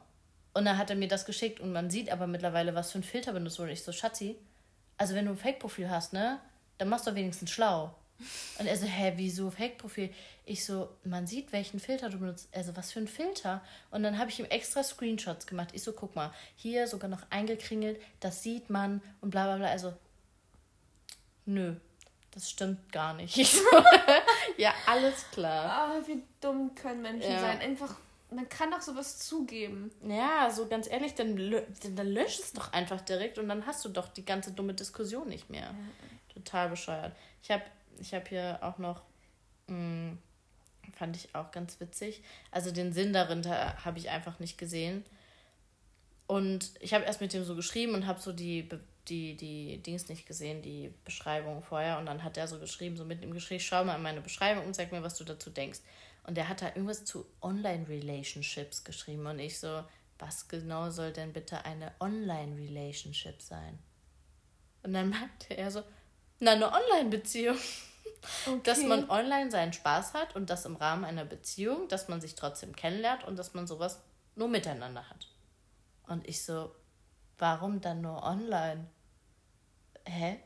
[0.54, 3.04] Und dann hat er mir das geschickt und man sieht aber mittlerweile, was für ein
[3.04, 3.72] Filter benutzt wurde.
[3.72, 4.36] Ich so, Schatzi,
[4.98, 6.40] also wenn du ein Fake-Profil hast, ne,
[6.78, 7.96] dann machst du wenigstens schlau.
[8.60, 10.14] Und er so, hä, wieso Fake-Profil?
[10.46, 12.48] Ich so, man sieht, welchen Filter du benutzt.
[12.54, 13.62] Also, was für ein Filter?
[13.90, 15.70] Und dann habe ich ihm extra Screenshots gemacht.
[15.74, 19.68] Ich so, guck mal, hier sogar noch eingekringelt, das sieht man und bla bla bla.
[19.68, 19.94] Also,
[21.46, 21.76] nö,
[22.32, 23.38] das stimmt gar nicht.
[23.38, 23.60] Ich so,
[24.58, 25.66] ja, alles klar.
[25.70, 27.40] Ah, wie dumm können Menschen Ja.
[27.40, 27.60] sein.
[27.60, 27.96] Einfach,
[28.34, 29.92] man kann doch sowas zugeben.
[30.08, 31.66] Ja, so ganz ehrlich, dann, lö-
[31.96, 35.28] dann, lösch es doch einfach direkt und dann hast du doch die ganze dumme Diskussion
[35.30, 35.74] nicht mehr.
[36.34, 37.16] Total bescheuert.
[37.42, 37.64] Ich habe
[38.00, 39.02] ich hab hier auch noch,
[39.68, 40.18] mh,
[40.94, 42.22] fand ich auch ganz witzig,
[42.52, 45.06] also den Sinn darin habe ich einfach nicht gesehen.
[46.26, 48.68] Und ich habe erst mit dem so geschrieben und habe so die,
[49.08, 52.00] die, die Dings nicht gesehen, die Beschreibung vorher.
[52.00, 54.66] Und dann hat er so geschrieben, so mit im Gespräch, schau mal in meine Beschreibung
[54.66, 55.80] und sag mir, was du dazu denkst.
[56.24, 59.28] Und der hat da irgendwas zu Online-Relationships geschrieben.
[59.28, 59.84] Und ich so,
[60.20, 63.80] was genau soll denn bitte eine Online-Relationship sein?
[64.84, 65.84] Und dann meinte er so,
[66.40, 67.58] na, eine Online-Beziehung.
[68.46, 68.62] Okay.
[68.64, 72.36] Dass man online seinen Spaß hat und das im Rahmen einer Beziehung, dass man sich
[72.36, 74.02] trotzdem kennenlernt und dass man sowas
[74.36, 75.28] nur miteinander hat.
[76.08, 76.74] Und ich so,
[77.38, 78.88] warum dann nur online?
[80.06, 80.40] Hä?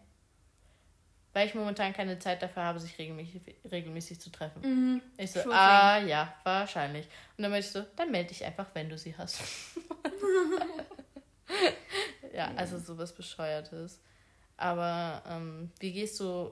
[1.38, 4.60] Weil ich momentan keine Zeit dafür habe, sich regelmäßig, regelmäßig zu treffen.
[4.64, 5.02] Mhm.
[5.18, 7.06] Ich so, Sure ah ja, wahrscheinlich.
[7.38, 9.40] Und dann meinte ich so, dann melde dich einfach, wenn du sie hast.
[12.34, 14.00] ja, also sowas Bescheuertes.
[14.58, 16.52] Aber ähm, wie gehst du,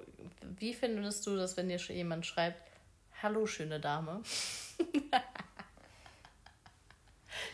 [0.60, 2.62] wie findest du das, wenn dir schon jemand schreibt,
[3.24, 4.22] hallo schöne Dame?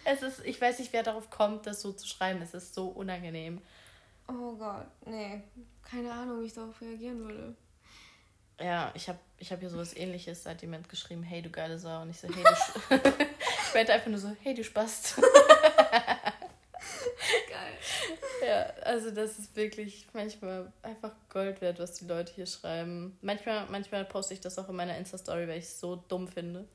[0.03, 2.41] es ist, ich weiß nicht, wer darauf kommt, das so zu schreiben.
[2.41, 3.61] Es ist so unangenehm.
[4.31, 5.41] Oh Gott, nee.
[5.83, 7.55] Keine Ahnung, wie ich darauf reagieren würde.
[8.59, 11.79] Ja, ich habe ich hab hier sowas ähnliches, da hat jemand geschrieben, hey du geile
[11.79, 12.01] Sau.
[12.01, 12.95] Und ich so, hey du
[13.67, 15.15] Ich meinte einfach nur so, hey du Spast.
[15.17, 15.25] Geil.
[18.47, 23.17] ja, also das ist wirklich manchmal einfach Gold wert, was die Leute hier schreiben.
[23.21, 26.67] Manchmal, manchmal poste ich das auch in meiner Insta-Story, weil ich es so dumm finde.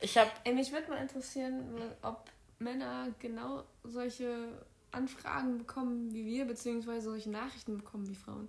[0.00, 4.48] Ich habe Ey, mich würde mal interessieren, ob Männer genau solche
[4.92, 8.48] Anfragen bekommen wie wir, beziehungsweise solche Nachrichten bekommen wie Frauen.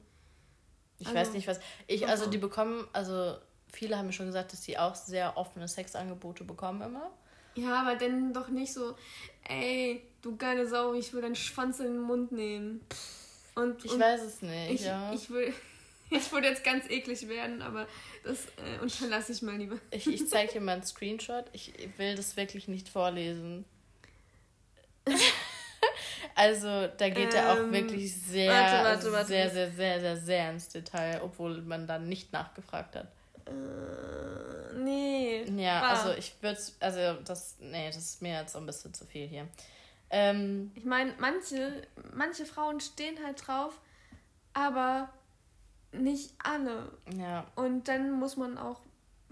[1.00, 1.60] Ich Also, weiß nicht, was.
[1.88, 3.36] Ich, also die bekommen, also
[3.72, 7.12] viele haben mir schon gesagt, dass die auch sehr offene Sexangebote bekommen immer.
[7.56, 8.96] Ja, aber dann doch nicht so,
[9.44, 12.82] ey, du geile Sau, ich will deinen Schwanz in den Mund nehmen.
[13.56, 15.12] Und, Ich und weiß es nicht, ich, ja.
[15.14, 15.54] ich will,
[16.12, 17.88] Ich würde jetzt ganz eklig werden, aber
[18.26, 19.78] das äh, unterlasse ich mal lieber.
[19.92, 21.46] Ich, ich zeige dir mal einen Screenshot.
[21.54, 23.64] Ich will das wirklich nicht vorlesen.
[26.36, 29.28] also, da geht er auch Ähm, wirklich sehr, warte, warte, warte.
[29.28, 33.08] sehr, sehr, sehr, sehr, sehr ins Detail, obwohl man dann nicht nachgefragt hat.
[33.46, 33.52] Äh,
[34.78, 35.44] nee.
[35.62, 35.90] Ja, Ah.
[35.90, 39.28] also ich würde also das, nee, das ist mir jetzt so ein bisschen zu viel
[39.28, 39.48] hier.
[40.10, 43.80] Ähm, Ich meine, manche, manche Frauen stehen halt drauf,
[44.54, 45.10] aber
[45.94, 46.92] nicht alle.
[47.18, 48.80] ja, Und dann muss man auch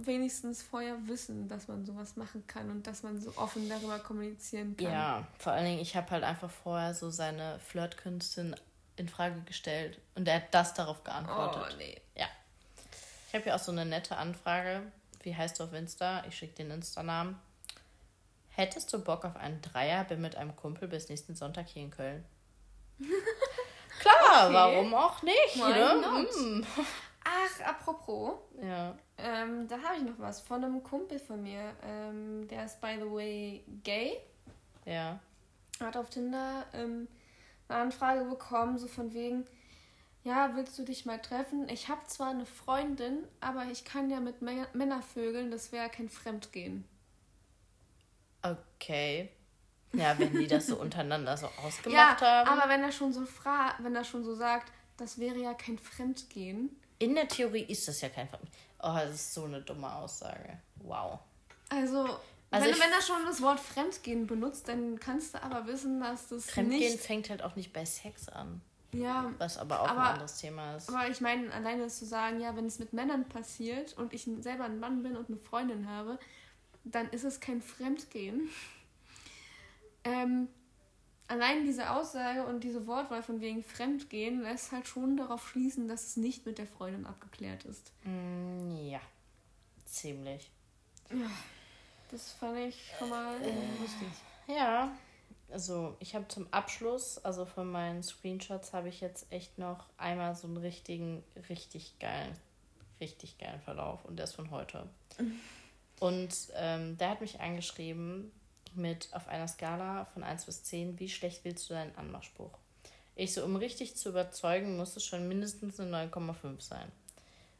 [0.06, 4.76] wenigstens vorher wissen, dass man sowas machen kann und dass man so offen darüber kommunizieren
[4.78, 4.92] kann.
[4.92, 8.56] ja, vor allen Dingen, ich habe halt einfach vorher so seine Flirtkünste
[8.96, 11.68] in Frage gestellt und er hat das darauf geantwortet.
[11.72, 12.00] Oh, nee.
[12.16, 12.28] Ja.
[13.28, 14.82] Ich habe hier auch so eine nette Anfrage.
[15.22, 16.24] Wie heißt du auf Insta?
[16.28, 17.38] Ich schicke den Insta-Namen.
[18.52, 20.04] Hättest du Bock auf einen Dreier?
[20.06, 22.26] Bin mit einem Kumpel bis nächsten Sonntag hier in Köln.
[24.00, 24.54] Klar, Okay.
[24.54, 25.56] warum auch nicht?
[25.56, 26.28] Why ne?
[26.34, 26.66] Hm.
[27.32, 28.96] Ach, apropos, Ja.
[29.18, 31.74] ähm, da habe ich noch was von einem Kumpel von mir.
[31.84, 34.18] Ähm, der ist, by the way, gay.
[34.86, 35.20] Ja.
[35.80, 37.08] hat auf Tinder ähm,
[37.68, 39.46] eine Anfrage bekommen, so von wegen,
[40.24, 41.70] ja, willst du dich mal treffen?
[41.70, 45.90] Ich habe zwar eine Freundin, aber ich kann ja mit Mä- Männer vögeln, das wäre
[45.90, 46.84] kein Fremdgehen.
[48.42, 49.30] Okay.
[49.94, 52.50] Ja, wenn die das so untereinander so Ja, ausgemacht haben.
[52.50, 55.80] aber wenn er schon so fra wenn er schon so sagt, das wäre ja kein
[55.80, 56.79] Fremdgehen.
[57.00, 58.48] In der Theorie ist das ja kein Fremd.
[58.82, 60.60] Oh, das ist so eine dumme Aussage.
[60.84, 61.20] Wow.
[61.70, 62.08] Also,
[62.52, 66.28] Also wenn, wenn er schon das Wort Fremdgehen benutzt, dann kannst du aber wissen, dass
[66.28, 67.00] das Fremdgehen nicht...
[67.04, 68.62] fängt halt auch nicht bei Sex an.
[68.92, 70.90] Ja, Was aber auch Aber- ein anderes Thema ist.
[70.90, 74.64] Aber ich meine, alleine zu sagen, ja, wenn es mit Männern passiert und ich selber
[74.64, 76.18] ein Mann bin und eine Freundin habe,
[76.86, 78.50] dann ist es kein Fremdgehen.
[80.06, 80.48] Ähm,
[81.30, 86.06] allein diese Aussage und diese Wortwahl von wegen Fremdgehen lässt halt schon darauf schließen, dass
[86.06, 87.92] es nicht mit der Freundin abgeklärt ist.
[88.04, 89.00] Mm, ja.
[89.86, 90.52] Ziemlich.
[92.12, 93.36] Das fand ich schon mal
[93.80, 94.08] lustig.
[94.48, 94.92] Ja,
[95.52, 100.36] also ich habe zum Abschluss, also von meinen Screenshots, habe ich jetzt echt noch einmal
[100.36, 102.36] so einen richtigen, richtig geilen,
[103.00, 104.88] richtig geilen Verlauf und der ist von heute.
[106.00, 108.32] Und ähm, der hat mich angeschrieben
[108.76, 112.58] mit auf einer Skala von 1 bis 10, wie schlecht willst du deinen Anmachspruch?
[113.16, 116.92] Ich so, um richtig zu überzeugen, muss es schon mindestens eine 9,5 sein.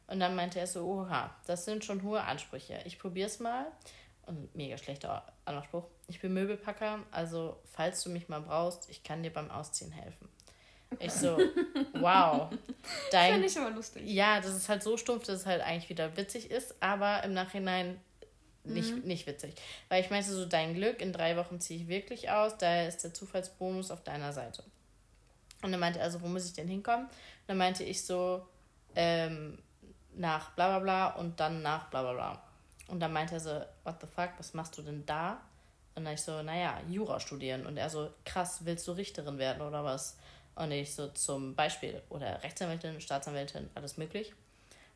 [0.06, 2.80] Und dann meinte er so, oha, das sind schon hohe Ansprüche.
[2.84, 3.66] Ich probier's mal.
[4.26, 5.84] Und mega schlechter Anspruch.
[6.08, 10.28] Ich bin Möbelpacker, also falls du mich mal brauchst, ich kann dir beim Ausziehen helfen.
[10.98, 11.38] Ich so,
[11.94, 12.50] wow.
[13.10, 14.02] Dein, Fand ich aber lustig.
[14.06, 17.32] ja, das ist halt so stumpf, dass es halt eigentlich wieder witzig ist, aber im
[17.32, 18.00] Nachhinein
[18.64, 19.54] nicht, nicht witzig.
[19.88, 23.02] Weil ich meinte so, dein Glück, in drei Wochen ziehe ich wirklich aus, daher ist
[23.04, 24.62] der Zufallsbonus auf deiner Seite.
[25.62, 27.06] Und dann meinte er also, wo muss ich denn hinkommen?
[27.06, 28.46] Und dann meinte ich so,
[28.94, 29.58] ähm,
[30.14, 32.42] nach bla bla bla und dann nach bla bla bla.
[32.88, 35.40] Und dann meinte er so, what the fuck, was machst du denn da?
[35.94, 37.66] Und dann ich so, naja, Jura studieren.
[37.66, 40.16] Und er so, krass, willst du Richterin werden oder was?
[40.54, 44.32] Und ich so, zum Beispiel, oder Rechtsanwältin, Staatsanwältin, alles möglich.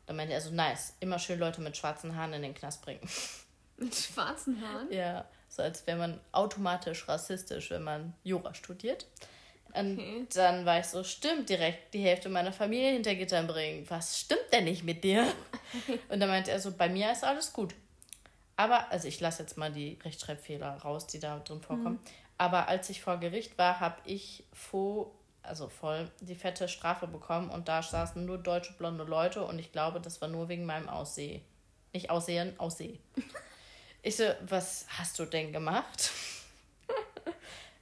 [0.05, 3.01] Dann meinte er so, nice, immer schön Leute mit schwarzen Haaren in den Knast bringen.
[3.77, 4.91] Mit schwarzen Haaren.
[4.91, 9.05] Ja, so als wäre man automatisch rassistisch, wenn man Jura studiert.
[9.73, 10.25] Und Okay.
[10.33, 13.85] dann war ich so, stimmt, direkt die Hälfte meiner Familie hinter Gittern bringen.
[13.89, 15.25] Was stimmt denn nicht mit dir?
[16.09, 17.75] Und dann meinte er so, bei mir ist alles gut.
[18.55, 21.99] Aber, also ich lasse jetzt mal die Rechtschreibfehler raus, die da drin vorkommen.
[22.37, 25.11] Aber als ich vor Gericht war, habe ich vor,
[25.43, 29.73] also voll die fette Strafe bekommen und da saßen nur deutsche blonde Leute und ich
[29.73, 31.41] glaube, das war nur wegen meinem Aussehen.
[31.93, 32.97] Nicht Aussehen, Aussehen.
[34.05, 36.11] Ich so, was hast du denn gemacht?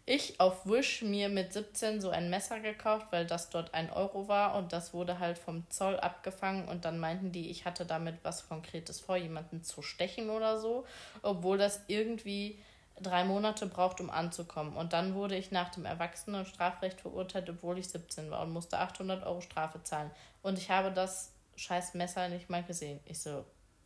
[0.05, 4.29] Ich auf Wish mir mit 17 so ein Messer gekauft, weil das dort ein Euro
[4.29, 8.15] war und das wurde halt vom Zoll abgefangen und dann meinten die, ich hatte damit
[8.23, 10.85] was Konkretes vor, jemanden zu stechen oder so,
[11.23, 12.57] obwohl das irgendwie
[13.01, 14.77] drei Monate braucht, um anzukommen.
[14.77, 18.53] Und dann wurde ich nach dem Erwachsenen- und Strafrecht verurteilt, obwohl ich 17 war und
[18.53, 20.11] musste 800 Euro Strafe zahlen.
[20.41, 23.01] Und ich habe das scheiß Messer nicht mal gesehen.
[23.03, 23.43] Ich so,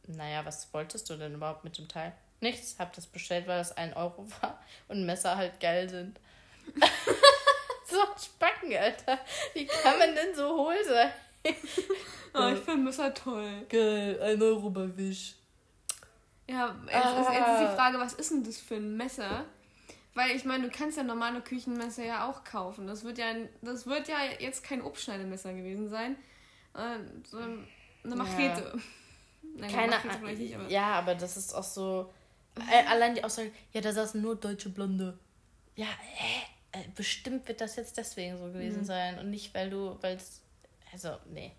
[0.08, 2.14] naja, was wolltest du denn überhaupt mit dem Teil?
[2.40, 6.20] Nichts, hab das bestellt, weil das ein Euro war und Messer halt geil sind.
[7.90, 9.20] so Spacken, Alter.
[9.54, 11.12] Wie kann man denn so hohl sein?
[12.34, 13.66] Oh, ich finde Messer toll.
[13.68, 15.34] Geil, ein Euro bei Wish.
[16.48, 17.68] Ja, jetzt, ist, jetzt ist Ah.
[17.72, 19.46] die Frage, was ist denn das für ein Messer?
[20.14, 22.86] Weil ich meine, du kannst ja normale Küchenmesser ja auch kaufen.
[22.86, 23.26] Das wird ja,
[23.64, 26.16] das wird ja jetzt kein Obstschneidemesser gewesen sein.
[26.76, 28.78] Äh, so eine Machete.
[29.56, 30.70] Nein, Keine Ahnung.
[30.70, 32.14] Ja, aber das ist auch so.
[32.72, 35.18] Äh, allein die Aussage, ja, da saßen nur deutsche Blonde.
[35.76, 36.44] Ja, hä?
[36.72, 38.54] Äh, bestimmt wird das jetzt deswegen so Mhm.
[38.54, 40.42] gewesen sein und nicht, weil du, weil es.
[40.92, 41.52] Also, nee.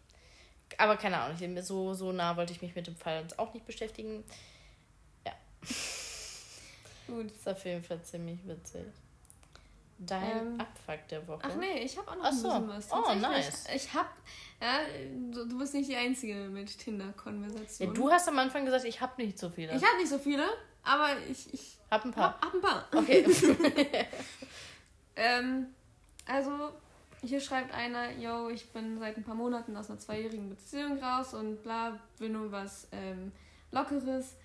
[0.79, 4.25] aber keine Ahnung, so, so nah wollte ich mich mit dem Fall auch nicht beschäftigen.
[5.27, 5.33] Ja.
[7.07, 7.31] Gut.
[7.31, 8.85] Das ist auf jeden Fall ziemlich witzig.
[10.01, 10.23] Dein
[10.55, 11.41] ähm, Abfuck der Woche.
[11.43, 12.93] Ach nee, ich habe auch noch ach ein bisschen was.
[12.93, 13.65] Oh, nice.
[13.75, 14.09] Ich habe,
[14.61, 14.81] ja,
[15.33, 17.95] du bist nicht die Einzige mit Tinder-Konversationen.
[17.95, 19.75] Ja, du hast am Anfang gesagt, ich habe nicht so viele.
[19.75, 20.47] Ich habe nicht so viele,
[20.89, 22.41] aber ich, ich hab ein paar.
[22.41, 22.85] Hab, hab ein paar.
[22.95, 23.25] Okay.
[25.17, 25.67] ähm,
[26.27, 26.71] also,
[27.23, 31.35] hier schreibt einer, yo, ich bin seit ein paar Monaten aus einer zweijährigen Beziehung raus
[31.35, 33.33] und bla, will nur was ähm,
[33.71, 34.37] Lockeres.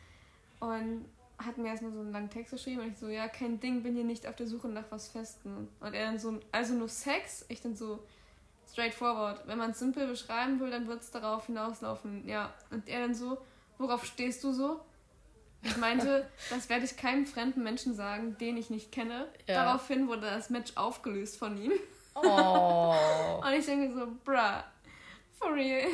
[0.60, 1.06] Und
[1.38, 3.96] hat mir erstmal so einen langen Text geschrieben und ich so, ja, kein Ding, bin
[3.96, 5.68] hier nicht auf der Suche nach was Festen.
[5.80, 7.46] Und er dann so, also nur Sex?
[7.50, 8.00] Ich dann so,
[8.72, 9.48] straightforward.
[9.48, 12.28] Wenn man es simpel beschreiben will, dann wird es darauf hinauslaufen.
[12.28, 12.54] Ja.
[12.72, 13.38] Und er dann so,
[13.78, 14.82] worauf stehst du so?
[15.64, 19.28] Ich meinte, das werde ich keinem fremden Menschen sagen, den ich nicht kenne.
[19.48, 19.64] Ja.
[19.64, 21.72] Daraufhin wurde das Match aufgelöst von ihm.
[22.16, 22.96] Oh.
[23.44, 24.64] und ich denke so, bruh,
[25.40, 25.88] for real.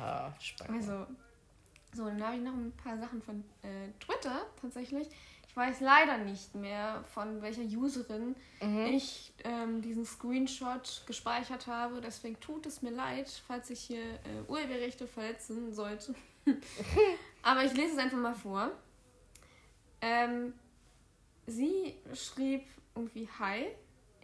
[0.00, 0.32] Ah,
[0.68, 1.06] also,
[1.92, 5.08] so, dann habe ich noch ein paar Sachen von äh, Twitter tatsächlich.
[5.48, 8.86] Ich weiß leider nicht mehr, von welcher Userin mhm.
[8.86, 12.00] ich ähm, diesen Screenshot gespeichert habe.
[12.00, 16.14] Deswegen tut es mir leid, falls ich hier äh, Urheberrechte verletzen sollte.
[17.42, 18.70] Aber ich lese es einfach mal vor.
[20.00, 20.54] Ähm,
[21.46, 22.64] sie schrieb
[22.94, 23.66] irgendwie Hi.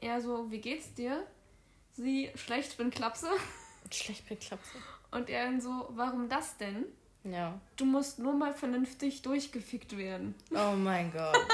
[0.00, 1.24] Er so, wie geht's dir?
[1.92, 3.28] Sie, schlecht bin Klapse.
[3.90, 4.78] Schlecht bin Klapse.
[5.10, 6.86] Und er dann so, warum das denn?
[7.24, 7.60] Ja.
[7.76, 10.34] Du musst nur mal vernünftig durchgefickt werden.
[10.50, 11.36] Oh mein Gott.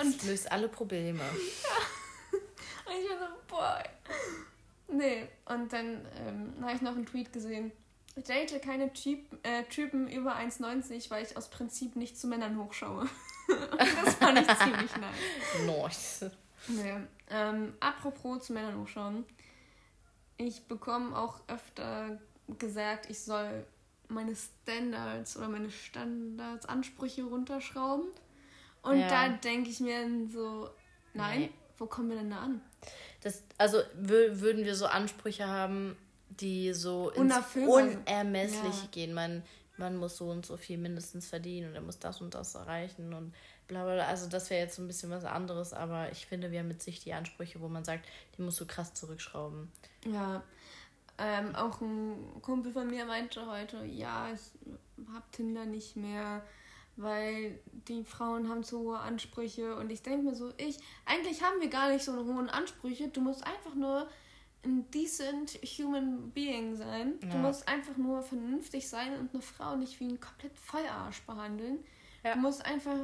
[0.00, 1.20] Und das löst alle Probleme.
[2.32, 2.38] Ja.
[2.86, 3.82] Und ich war so, boah.
[4.88, 5.28] Nee.
[5.44, 7.70] Und dann ähm, habe ich noch einen Tweet gesehen.
[8.16, 12.58] Ich date keine Typ, äh, Typen über 1,90, weil ich aus Prinzip nicht zu Männern
[12.58, 13.08] hochschaue.
[13.78, 15.66] das fand ich ziemlich nice.
[15.66, 16.30] Nice.
[16.68, 16.96] Nee.
[17.30, 19.24] Ähm, apropos zu Männern hochschauen.
[20.36, 22.18] Ich bekomme auch öfter
[22.58, 23.64] gesagt, ich soll
[24.08, 28.08] meine Standards oder meine Standards, Ansprüche runterschrauben.
[28.82, 29.08] Und ja.
[29.08, 30.70] da denke ich mir so,
[31.14, 31.50] nein, nee.
[31.78, 32.60] wo kommen wir denn da an?
[33.22, 35.96] Das, also würden wir so Ansprüche haben,
[36.30, 38.88] die so ins Unermessliche ja.
[38.90, 39.14] gehen.
[39.14, 39.42] Man,
[39.76, 43.12] man muss so und so viel mindestens verdienen und er muss das und das erreichen
[43.12, 43.34] und
[43.66, 44.06] bla bla.
[44.06, 46.82] Also das wäre jetzt so ein bisschen was anderes, aber ich finde, wir haben mit
[46.82, 49.70] sich die Ansprüche, wo man sagt, die musst du krass zurückschrauben.
[50.06, 50.42] Ja,
[51.18, 54.40] ähm, auch ein Kumpel von mir meinte heute, ja, ich
[55.12, 56.42] hab Tinder nicht mehr,
[56.96, 57.58] weil
[57.88, 59.76] die Frauen haben zu hohe Ansprüche.
[59.76, 63.08] Und ich denke mir so, ich, eigentlich haben wir gar nicht so hohen Ansprüche.
[63.08, 64.08] Du musst einfach nur
[64.64, 67.14] ein decent human being sein.
[67.22, 67.28] Ja.
[67.30, 71.84] Du musst einfach nur vernünftig sein und eine Frau nicht wie ein komplett Vollarsch behandeln.
[72.22, 72.34] Ja.
[72.34, 72.96] Du musst einfach,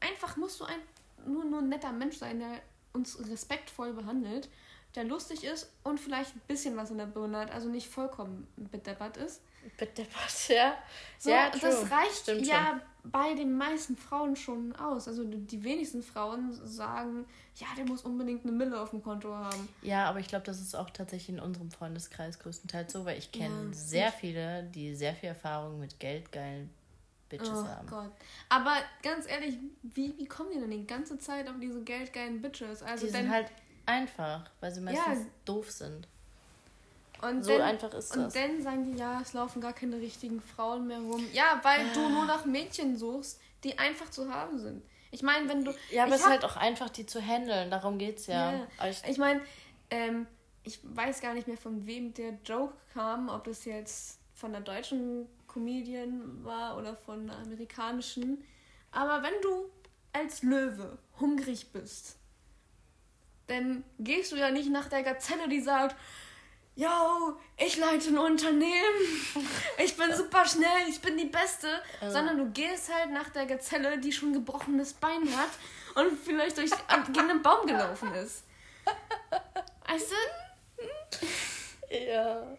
[0.00, 0.80] einfach musst du ein,
[1.26, 2.60] nur, nur ein netter Mensch sein, der
[2.92, 4.48] uns respektvoll behandelt
[4.94, 8.46] der lustig ist und vielleicht ein bisschen was in der Birne hat, also nicht vollkommen
[8.56, 9.42] bedeppert ist.
[9.78, 10.76] Bedeppert, ja.
[11.18, 11.60] So, ja, true.
[11.62, 12.82] das reicht Stimmt ja schon.
[13.04, 15.08] Bei den meisten Frauen schon aus.
[15.08, 17.26] Also die wenigsten Frauen sagen,
[17.56, 19.68] ja, der muss unbedingt eine Mille auf dem Konto haben.
[19.82, 23.32] Ja, aber ich glaube, das ist auch tatsächlich in unserem Freundeskreis größtenteils so, weil ich
[23.32, 24.14] kenne ja, sehr ich.
[24.14, 26.70] viele, die sehr viel Erfahrung mit geldgeilen
[27.28, 27.88] Bitches oh haben.
[27.88, 28.12] Gott.
[28.48, 32.82] Aber ganz ehrlich, wie, wie kommen die denn die ganze Zeit auf diese geldgeilen Bitches?
[32.82, 33.50] Also die sind halt
[33.86, 35.26] Einfach, weil sie meistens ja.
[35.44, 36.06] doof sind.
[37.22, 38.16] Und so dann, einfach ist das.
[38.16, 41.24] Und dann sagen die, ja, es laufen gar keine richtigen Frauen mehr rum.
[41.32, 41.92] Ja, weil ja.
[41.94, 44.82] du nur nach Mädchen suchst, die einfach zu haben sind.
[45.12, 45.72] Ich meine, wenn du.
[45.90, 47.70] Ja, aber es ist halt auch einfach, die zu handeln.
[47.70, 48.52] Darum geht's ja.
[48.52, 48.88] ja.
[48.88, 49.40] Ich, ich meine,
[49.90, 50.26] ähm,
[50.64, 54.64] ich weiß gar nicht mehr, von wem der Joke kam, ob das jetzt von einer
[54.64, 58.44] deutschen Comedian war oder von einer amerikanischen.
[58.90, 59.70] Aber wenn du
[60.12, 62.16] als Löwe hungrig bist
[63.52, 65.96] dann gehst du ja nicht nach der Gazelle, die sagt,
[66.74, 69.00] yo, ich leite ein Unternehmen,
[69.78, 71.68] ich bin super schnell, ich bin die Beste,
[72.00, 72.10] ja.
[72.10, 75.50] sondern du gehst halt nach der Gazelle, die schon gebrochenes Bein hat
[75.94, 76.70] und vielleicht durch
[77.12, 78.44] gegen einen Baum gelaufen ist.
[79.88, 81.26] Weißt du?
[81.94, 82.56] Ja.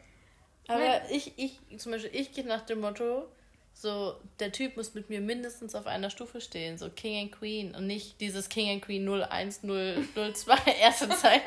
[0.68, 3.28] Aber ich, ich, zum Beispiel, ich gehe nach dem Motto,
[3.74, 7.76] so, der Typ muss mit mir mindestens auf einer Stufe stehen, so King and Queen
[7.76, 11.42] und nicht dieses King and Queen 01002, erste Zeit,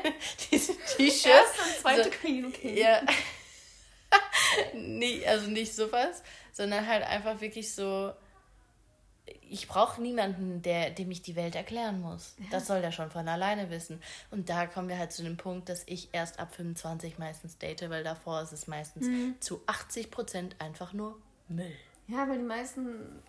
[0.51, 1.25] diese T-Shirts.
[1.25, 2.79] Erste und zweite so, Queen, okay.
[2.79, 3.01] Ja.
[4.73, 6.21] nee, also nicht sowas,
[6.51, 8.13] sondern halt einfach wirklich so,
[9.49, 12.35] ich brauche niemanden, der, dem ich die Welt erklären muss.
[12.37, 12.45] Ja.
[12.51, 14.01] Das soll der schon von alleine wissen.
[14.31, 17.89] Und da kommen wir halt zu dem Punkt, dass ich erst ab 25 meistens date,
[17.89, 19.35] weil davor ist es meistens mhm.
[19.39, 21.17] zu 80 Prozent einfach nur
[21.47, 21.75] Müll.
[22.07, 23.21] Ja, weil die meisten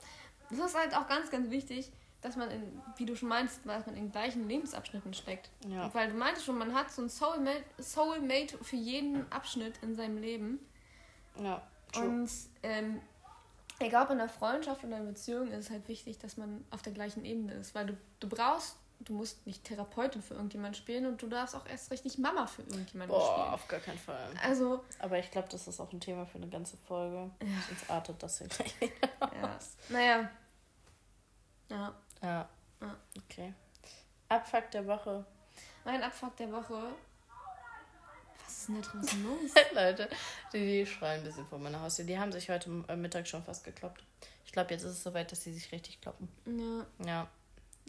[0.50, 1.90] das ist halt auch ganz, ganz wichtig,
[2.20, 5.50] dass man, in, wie du schon meinst, dass man in gleichen Lebensabschnitten steckt.
[5.68, 5.92] Ja.
[5.94, 10.18] Weil du meintest schon, man hat so ein Soulmate, Soulmate für jeden Abschnitt in seinem
[10.18, 10.58] Leben.
[11.40, 11.62] Ja.
[11.92, 12.04] True.
[12.04, 12.30] Und
[12.62, 13.00] ähm,
[13.78, 16.64] egal ob in einer Freundschaft oder in einer Beziehung, ist es halt wichtig, dass man
[16.70, 17.74] auf der gleichen Ebene ist.
[17.74, 21.66] Weil du, du brauchst, du musst nicht Therapeutin für irgendjemanden spielen und du darfst auch
[21.66, 23.54] erst richtig Mama für irgendjemanden Boah, spielen.
[23.54, 24.30] auf gar keinen Fall.
[24.42, 24.84] Also.
[24.98, 27.30] Aber ich glaube, das ist auch ein Thema für eine ganze Folge.
[27.40, 27.48] Ja.
[27.68, 29.58] Sonst artet das hier gleich ja.
[29.88, 30.30] Naja.
[31.70, 31.94] Ja.
[32.22, 32.48] Ja.
[32.80, 32.96] ja.
[33.24, 33.54] Okay.
[34.28, 35.24] Abfuck der Woche.
[35.84, 36.92] Mein Abfuck der Woche.
[38.44, 39.54] Was ist denn da draußen los?
[39.72, 40.08] Leute,
[40.52, 42.04] die, die schreien ein bisschen vor meiner Haustür.
[42.04, 44.02] Die haben sich heute äh, Mittag schon fast gekloppt.
[44.44, 46.28] Ich glaube, jetzt ist es soweit, dass sie sich richtig kloppen.
[46.46, 47.06] Ja.
[47.06, 47.28] Ja.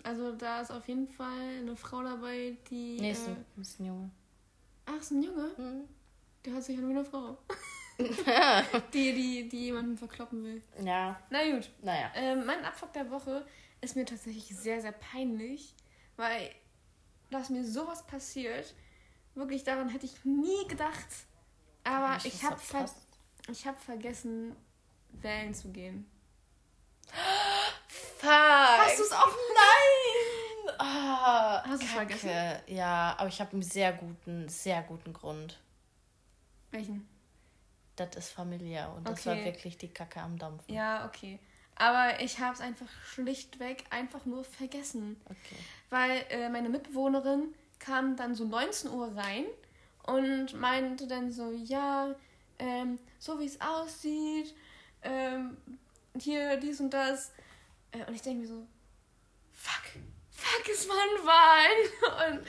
[0.06, 3.00] Also da ist auf jeden Fall eine Frau dabei, die.
[3.00, 4.12] Nee, ist, äh, ein, ist ein Junge.
[4.86, 5.52] Ach, ist ein Junge?
[5.58, 5.88] Mhm.
[6.46, 7.38] Der hört sich an wie eine Frau.
[8.26, 8.64] ja.
[8.94, 10.62] die, die, die jemanden verkloppen will.
[10.84, 11.20] Ja.
[11.30, 11.70] Na gut.
[11.82, 12.12] Naja.
[12.16, 13.46] Ähm, mein Abfuck der Woche
[13.82, 15.76] ist mir tatsächlich sehr, sehr peinlich,
[16.16, 16.52] weil
[17.30, 18.74] dass mir sowas passiert,
[19.36, 21.08] wirklich daran hätte ich nie gedacht.
[21.84, 22.90] Aber ich, ich habe ver
[23.48, 24.56] hab vergessen,
[25.12, 26.10] wählen zu gehen.
[28.20, 28.30] Fuck!
[28.30, 29.28] Hast du es auch?
[29.56, 30.76] Nein!
[30.78, 32.30] Oh, Hast du es vergessen?
[32.68, 35.58] Ja, aber ich habe einen sehr guten, sehr guten Grund.
[36.72, 37.08] Welchen?
[37.96, 40.74] Das ist familiär und das war wirklich die Kacke am Dampfen.
[40.74, 41.40] Ja, okay.
[41.76, 45.20] Aber ich habe es einfach schlichtweg einfach nur vergessen.
[45.26, 45.56] Okay.
[45.90, 49.46] Weil äh, meine Mitbewohnerin kam dann so 19 Uhr rein
[50.04, 52.14] und meinte dann so, ja,
[52.58, 54.54] ähm, so wie es aussieht,
[55.04, 55.56] ähm,
[56.20, 57.32] hier dies und das.
[57.92, 58.68] Äh, und ich denke mir so,
[59.52, 59.84] fuck,
[60.32, 62.38] fuck, es waren Wahlen.
[62.40, 62.48] Und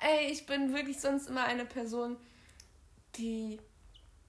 [0.00, 2.16] ey, ich bin wirklich sonst immer eine Person,
[3.16, 3.60] die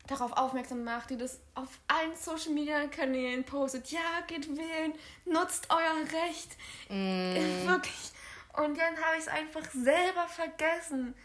[0.07, 3.91] darauf aufmerksam macht, die das auf allen Social Media Kanälen postet.
[3.91, 4.93] Ja, geht wählen,
[5.25, 6.57] nutzt euer Recht.
[6.89, 7.67] Mm.
[7.67, 8.11] Wirklich.
[8.53, 11.15] Und dann habe ich es einfach selber vergessen.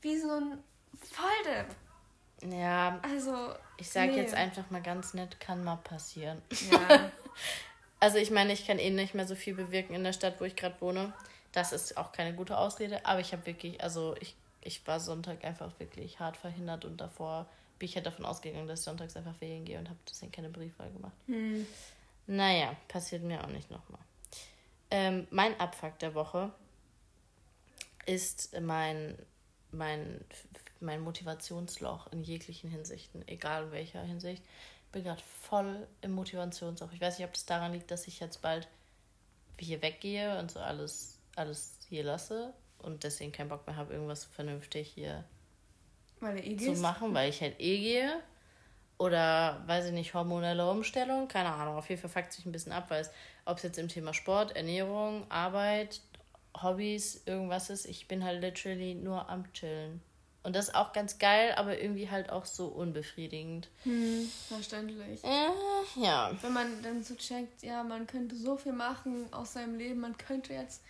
[0.00, 0.64] Wie so ein
[1.12, 1.74] Volldepp.
[2.42, 3.00] Ja.
[3.02, 3.54] Also.
[3.76, 4.18] Ich sage nee.
[4.18, 6.40] jetzt einfach mal ganz nett, kann mal passieren.
[6.70, 7.10] Ja.
[8.00, 10.44] also ich meine, ich kann eh nicht mehr so viel bewirken in der Stadt, wo
[10.44, 11.12] ich gerade wohne.
[11.52, 15.44] Das ist auch keine gute Ausrede, aber ich habe wirklich, also ich, ich war Sonntag
[15.44, 17.46] einfach wirklich hart verhindert und davor
[17.78, 20.48] bin ich halt davon ausgegangen, dass ich sonntags einfach wählen gehe und habe deswegen keine
[20.48, 21.14] Briefwahl gemacht.
[21.26, 21.66] Hm.
[22.26, 24.00] Naja, passiert mir auch nicht nochmal.
[24.90, 26.52] Ähm, mein Abfuck der Woche
[28.06, 29.16] ist mein,
[29.72, 30.24] mein,
[30.80, 34.42] mein Motivationsloch in jeglichen Hinsichten, egal in welcher Hinsicht.
[34.90, 36.90] Ich bin gerade voll im Motivationsloch.
[36.92, 38.66] Ich weiß nicht, ob das daran liegt, dass ich jetzt bald
[39.56, 44.24] hier weggehe und so alles, alles hier lasse und deswegen keinen Bock mehr habe, irgendwas
[44.24, 45.22] vernünftig hier
[46.22, 48.20] eh zu machen, weil ich halt eh gehe.
[48.98, 51.76] Oder, weiß ich nicht, hormonelle Umstellung, keine Ahnung.
[51.76, 53.12] Auf jeden Fall fuckt sich ein bisschen ab, weil es,
[53.44, 56.00] ob es jetzt im Thema Sport, Ernährung, Arbeit,
[56.60, 60.02] Hobbys, irgendwas ist, ich bin halt literally nur am Chillen.
[60.42, 63.68] Und das ist auch ganz geil, aber irgendwie halt auch so unbefriedigend.
[63.82, 65.22] Hm, verständlich.
[65.22, 66.32] Äh, ja.
[66.40, 70.16] Wenn man dann so checkt, ja, man könnte so viel machen aus seinem Leben, man
[70.16, 70.82] könnte jetzt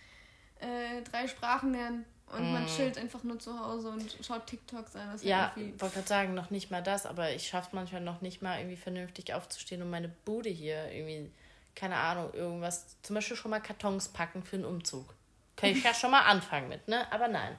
[0.59, 2.53] äh, drei Sprachen lernen, und mm.
[2.53, 5.11] man chillt einfach nur zu Hause und schaut TikToks an.
[5.11, 8.21] Das ja, ich wollte gerade sagen, noch nicht mal das, aber ich schaffe manchmal noch
[8.21, 11.29] nicht mal irgendwie vernünftig aufzustehen und meine Bude hier irgendwie,
[11.75, 15.13] keine Ahnung, irgendwas, zum Beispiel schon mal Kartons packen für einen Umzug.
[15.57, 17.11] Kann ich ja schon mal anfangen mit, ne?
[17.11, 17.55] Aber nein.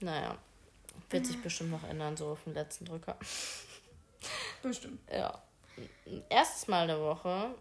[0.00, 0.36] Naja,
[1.10, 3.16] wird sich bestimmt noch ändern, so auf den letzten Drücker.
[4.62, 5.00] Bestimmt.
[5.10, 5.42] Ja.
[6.28, 7.54] Erstes Mal der Woche.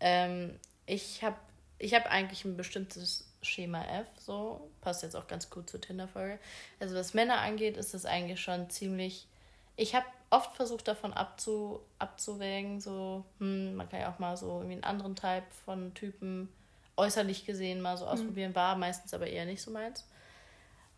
[0.00, 1.36] Ähm, ich habe
[1.78, 4.70] ich hab eigentlich ein bestimmtes Schema F, so.
[4.80, 6.38] Passt jetzt auch ganz gut zur Tinder-Folge.
[6.80, 9.26] Also, was Männer angeht, ist es eigentlich schon ziemlich.
[9.76, 14.48] Ich habe oft versucht, davon abzu, abzuwägen, so, hm, man kann ja auch mal so
[14.56, 16.48] irgendwie einen anderen Type von Typen
[16.96, 18.12] äußerlich gesehen mal so hm.
[18.12, 20.06] ausprobieren, war meistens aber eher nicht so meins.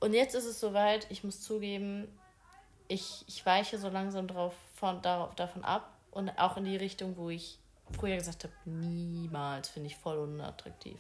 [0.01, 2.06] Und jetzt ist es soweit, ich muss zugeben,
[2.89, 7.16] ich, ich weiche so langsam drauf von, darauf, davon ab und auch in die Richtung,
[7.16, 7.59] wo ich
[7.93, 10.98] früher gesagt habe, niemals finde ich voll unattraktiv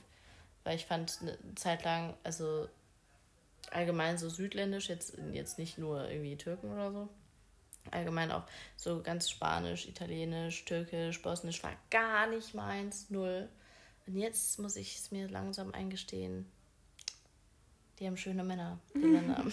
[0.66, 2.68] weil ich fand eine Zeit lang, also
[3.70, 7.08] allgemein so südländisch, jetzt, jetzt nicht nur irgendwie Türken oder so,
[7.92, 8.42] allgemein auch
[8.76, 13.48] so ganz Spanisch, Italienisch, Türkisch, Bosnisch war gar nicht meins, null.
[14.08, 16.50] Und jetzt muss ich es mir langsam eingestehen,
[17.98, 19.44] die haben schöne Männer, die Länder.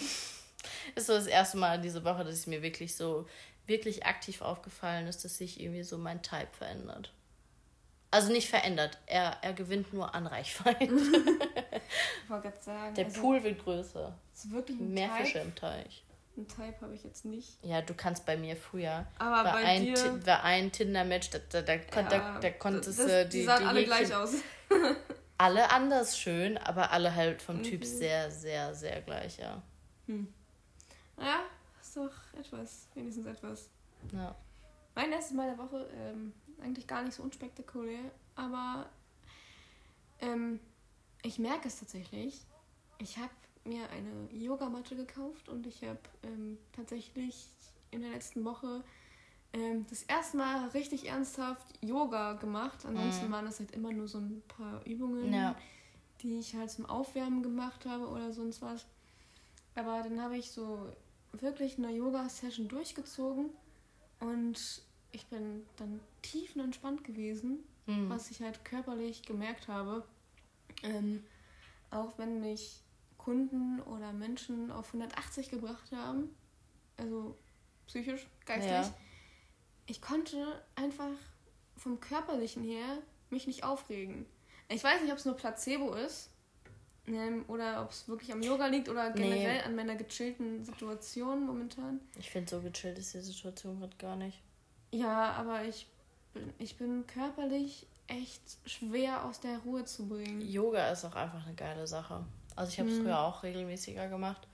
[0.94, 3.26] ist so das erste Mal diese Woche, dass es mir wirklich so,
[3.66, 7.12] wirklich aktiv aufgefallen ist, dass sich irgendwie so mein Type verändert.
[8.10, 8.98] Also nicht verändert.
[9.06, 10.84] Er, er gewinnt nur an Reichweite.
[10.84, 12.94] ich wollte gerade sagen.
[12.94, 14.16] Der also, Pool wird größer.
[14.32, 16.04] Ist wirklich ein Mehr Type, Fische im Teich.
[16.36, 17.58] Ein Type habe ich jetzt nicht.
[17.62, 19.06] Ja, du kannst bei mir früher.
[19.18, 22.98] Aber war bei ein, dir- ein Tinder-Match, da, da, da, kon- da, Ja, da konntest
[23.00, 24.30] du die die, sahen die alle Häkchen- gleich aus.
[25.36, 27.84] Alle anders schön, aber alle halt vom Typ Mhm.
[27.86, 29.62] sehr, sehr, sehr gleich, ja.
[30.06, 31.40] Ja,
[31.80, 32.88] ist doch etwas.
[32.94, 33.68] Wenigstens etwas.
[34.12, 34.34] ja.
[34.96, 36.32] Mein erstes Mal der Woche, ähm,
[36.62, 38.88] eigentlich gar nicht so unspektakulär, aber
[40.20, 40.60] ähm,
[41.24, 42.40] ich merke es tatsächlich.
[42.98, 43.32] Ich habe
[43.64, 47.48] mir eine Yogamatte gekauft und ich habe ähm, tatsächlich
[47.90, 48.84] in der letzten Woche
[49.54, 52.84] ähm, das erste Mal richtig ernsthaft Yoga gemacht.
[52.84, 53.32] Ansonsten Mhm.
[53.32, 55.56] waren das halt immer nur so ein paar Übungen, Ja.
[56.22, 58.84] die ich halt zum Aufwärmen gemacht habe oder sonst was.
[59.74, 60.92] Aber dann habe ich so
[61.32, 63.50] wirklich eine Yoga-Session durchgezogen
[64.20, 64.82] und
[65.12, 68.08] ich bin dann tiefenentspannt gewesen, Mhm.
[68.10, 70.04] was ich halt körperlich gemerkt habe.
[70.82, 71.24] Ähm,
[71.90, 72.80] auch wenn mich
[73.18, 76.34] Kunden oder Menschen auf 180 gebracht haben,
[76.96, 77.36] also
[77.86, 78.94] psychisch, geistig, Ja.
[79.86, 81.10] Ich konnte einfach
[81.76, 82.98] vom körperlichen her
[83.30, 84.26] mich nicht aufregen.
[84.68, 86.30] Ich weiß nicht, ob es nur Placebo ist
[87.06, 89.22] ähm, oder ob es wirklich am Yoga liegt oder Nee.
[89.22, 92.00] generell an meiner gechillten Situation momentan.
[92.18, 94.40] Ich finde, so gechillt ist die Situation gerade gar nicht.
[94.92, 95.86] Ja, aber ich
[96.32, 100.40] bin, ich bin körperlich echt schwer aus der Ruhe zu bringen.
[100.40, 102.24] Yoga ist auch einfach eine geile Sache.
[102.56, 103.02] Also ich habe es Mhm.
[103.02, 104.46] früher auch regelmäßiger gemacht.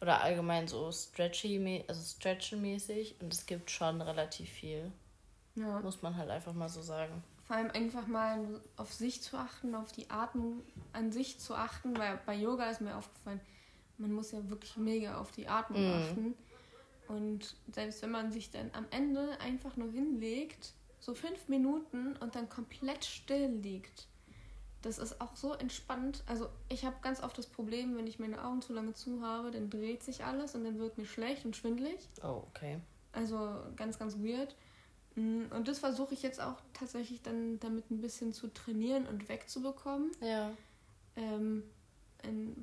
[0.00, 3.16] Oder allgemein so stretchy, also stretchen-mäßig.
[3.20, 4.90] Und es gibt schon relativ viel.
[5.54, 5.80] Ja.
[5.80, 7.22] Muss man halt einfach mal so sagen.
[7.44, 10.62] Vor allem einfach mal auf sich zu achten, auf die Atmung
[10.92, 13.40] an sich zu achten, weil bei Yoga ist mir aufgefallen,
[13.98, 15.92] man muss ja wirklich mega auf die Atmung Mhm.
[16.02, 16.34] achten.
[17.08, 22.34] Und selbst wenn man sich dann am Ende einfach nur hinlegt, so fünf Minuten und
[22.36, 24.06] dann komplett still liegt,
[24.82, 26.22] das ist auch so entspannt.
[26.26, 29.50] Also ich habe ganz oft das Problem, wenn ich meine Augen zu lange zu habe,
[29.50, 32.08] dann dreht sich alles und dann wird mir schlecht und schwindelig.
[32.22, 32.78] Oh, okay.
[33.12, 34.54] Also ganz, ganz weird.
[35.16, 39.28] Mm, Und das versuche ich jetzt auch tatsächlich dann damit ein bisschen zu trainieren und
[39.28, 40.12] wegzubekommen.
[40.20, 40.52] Ja.
[41.16, 41.64] Ähm,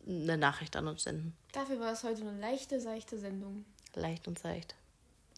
[0.08, 1.36] eine Nachricht an uns senden.
[1.54, 3.66] Dafür war es heute eine leichte, seichte Sendung.
[3.96, 4.76] Leicht und seicht.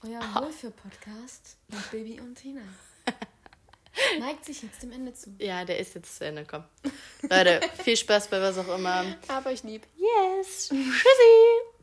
[0.04, 2.62] Euer Wohlfühl-Podcast mit Baby und Tina.
[4.20, 5.34] Neigt sich jetzt dem Ende zu.
[5.40, 6.46] Ja, der ist jetzt zu Ende.
[6.46, 6.64] Komm.
[7.22, 9.06] Leute, viel Spaß bei was auch immer.
[9.30, 9.86] Aber ich lieb.
[9.96, 10.68] Yes.
[10.70, 11.75] Tschüssi.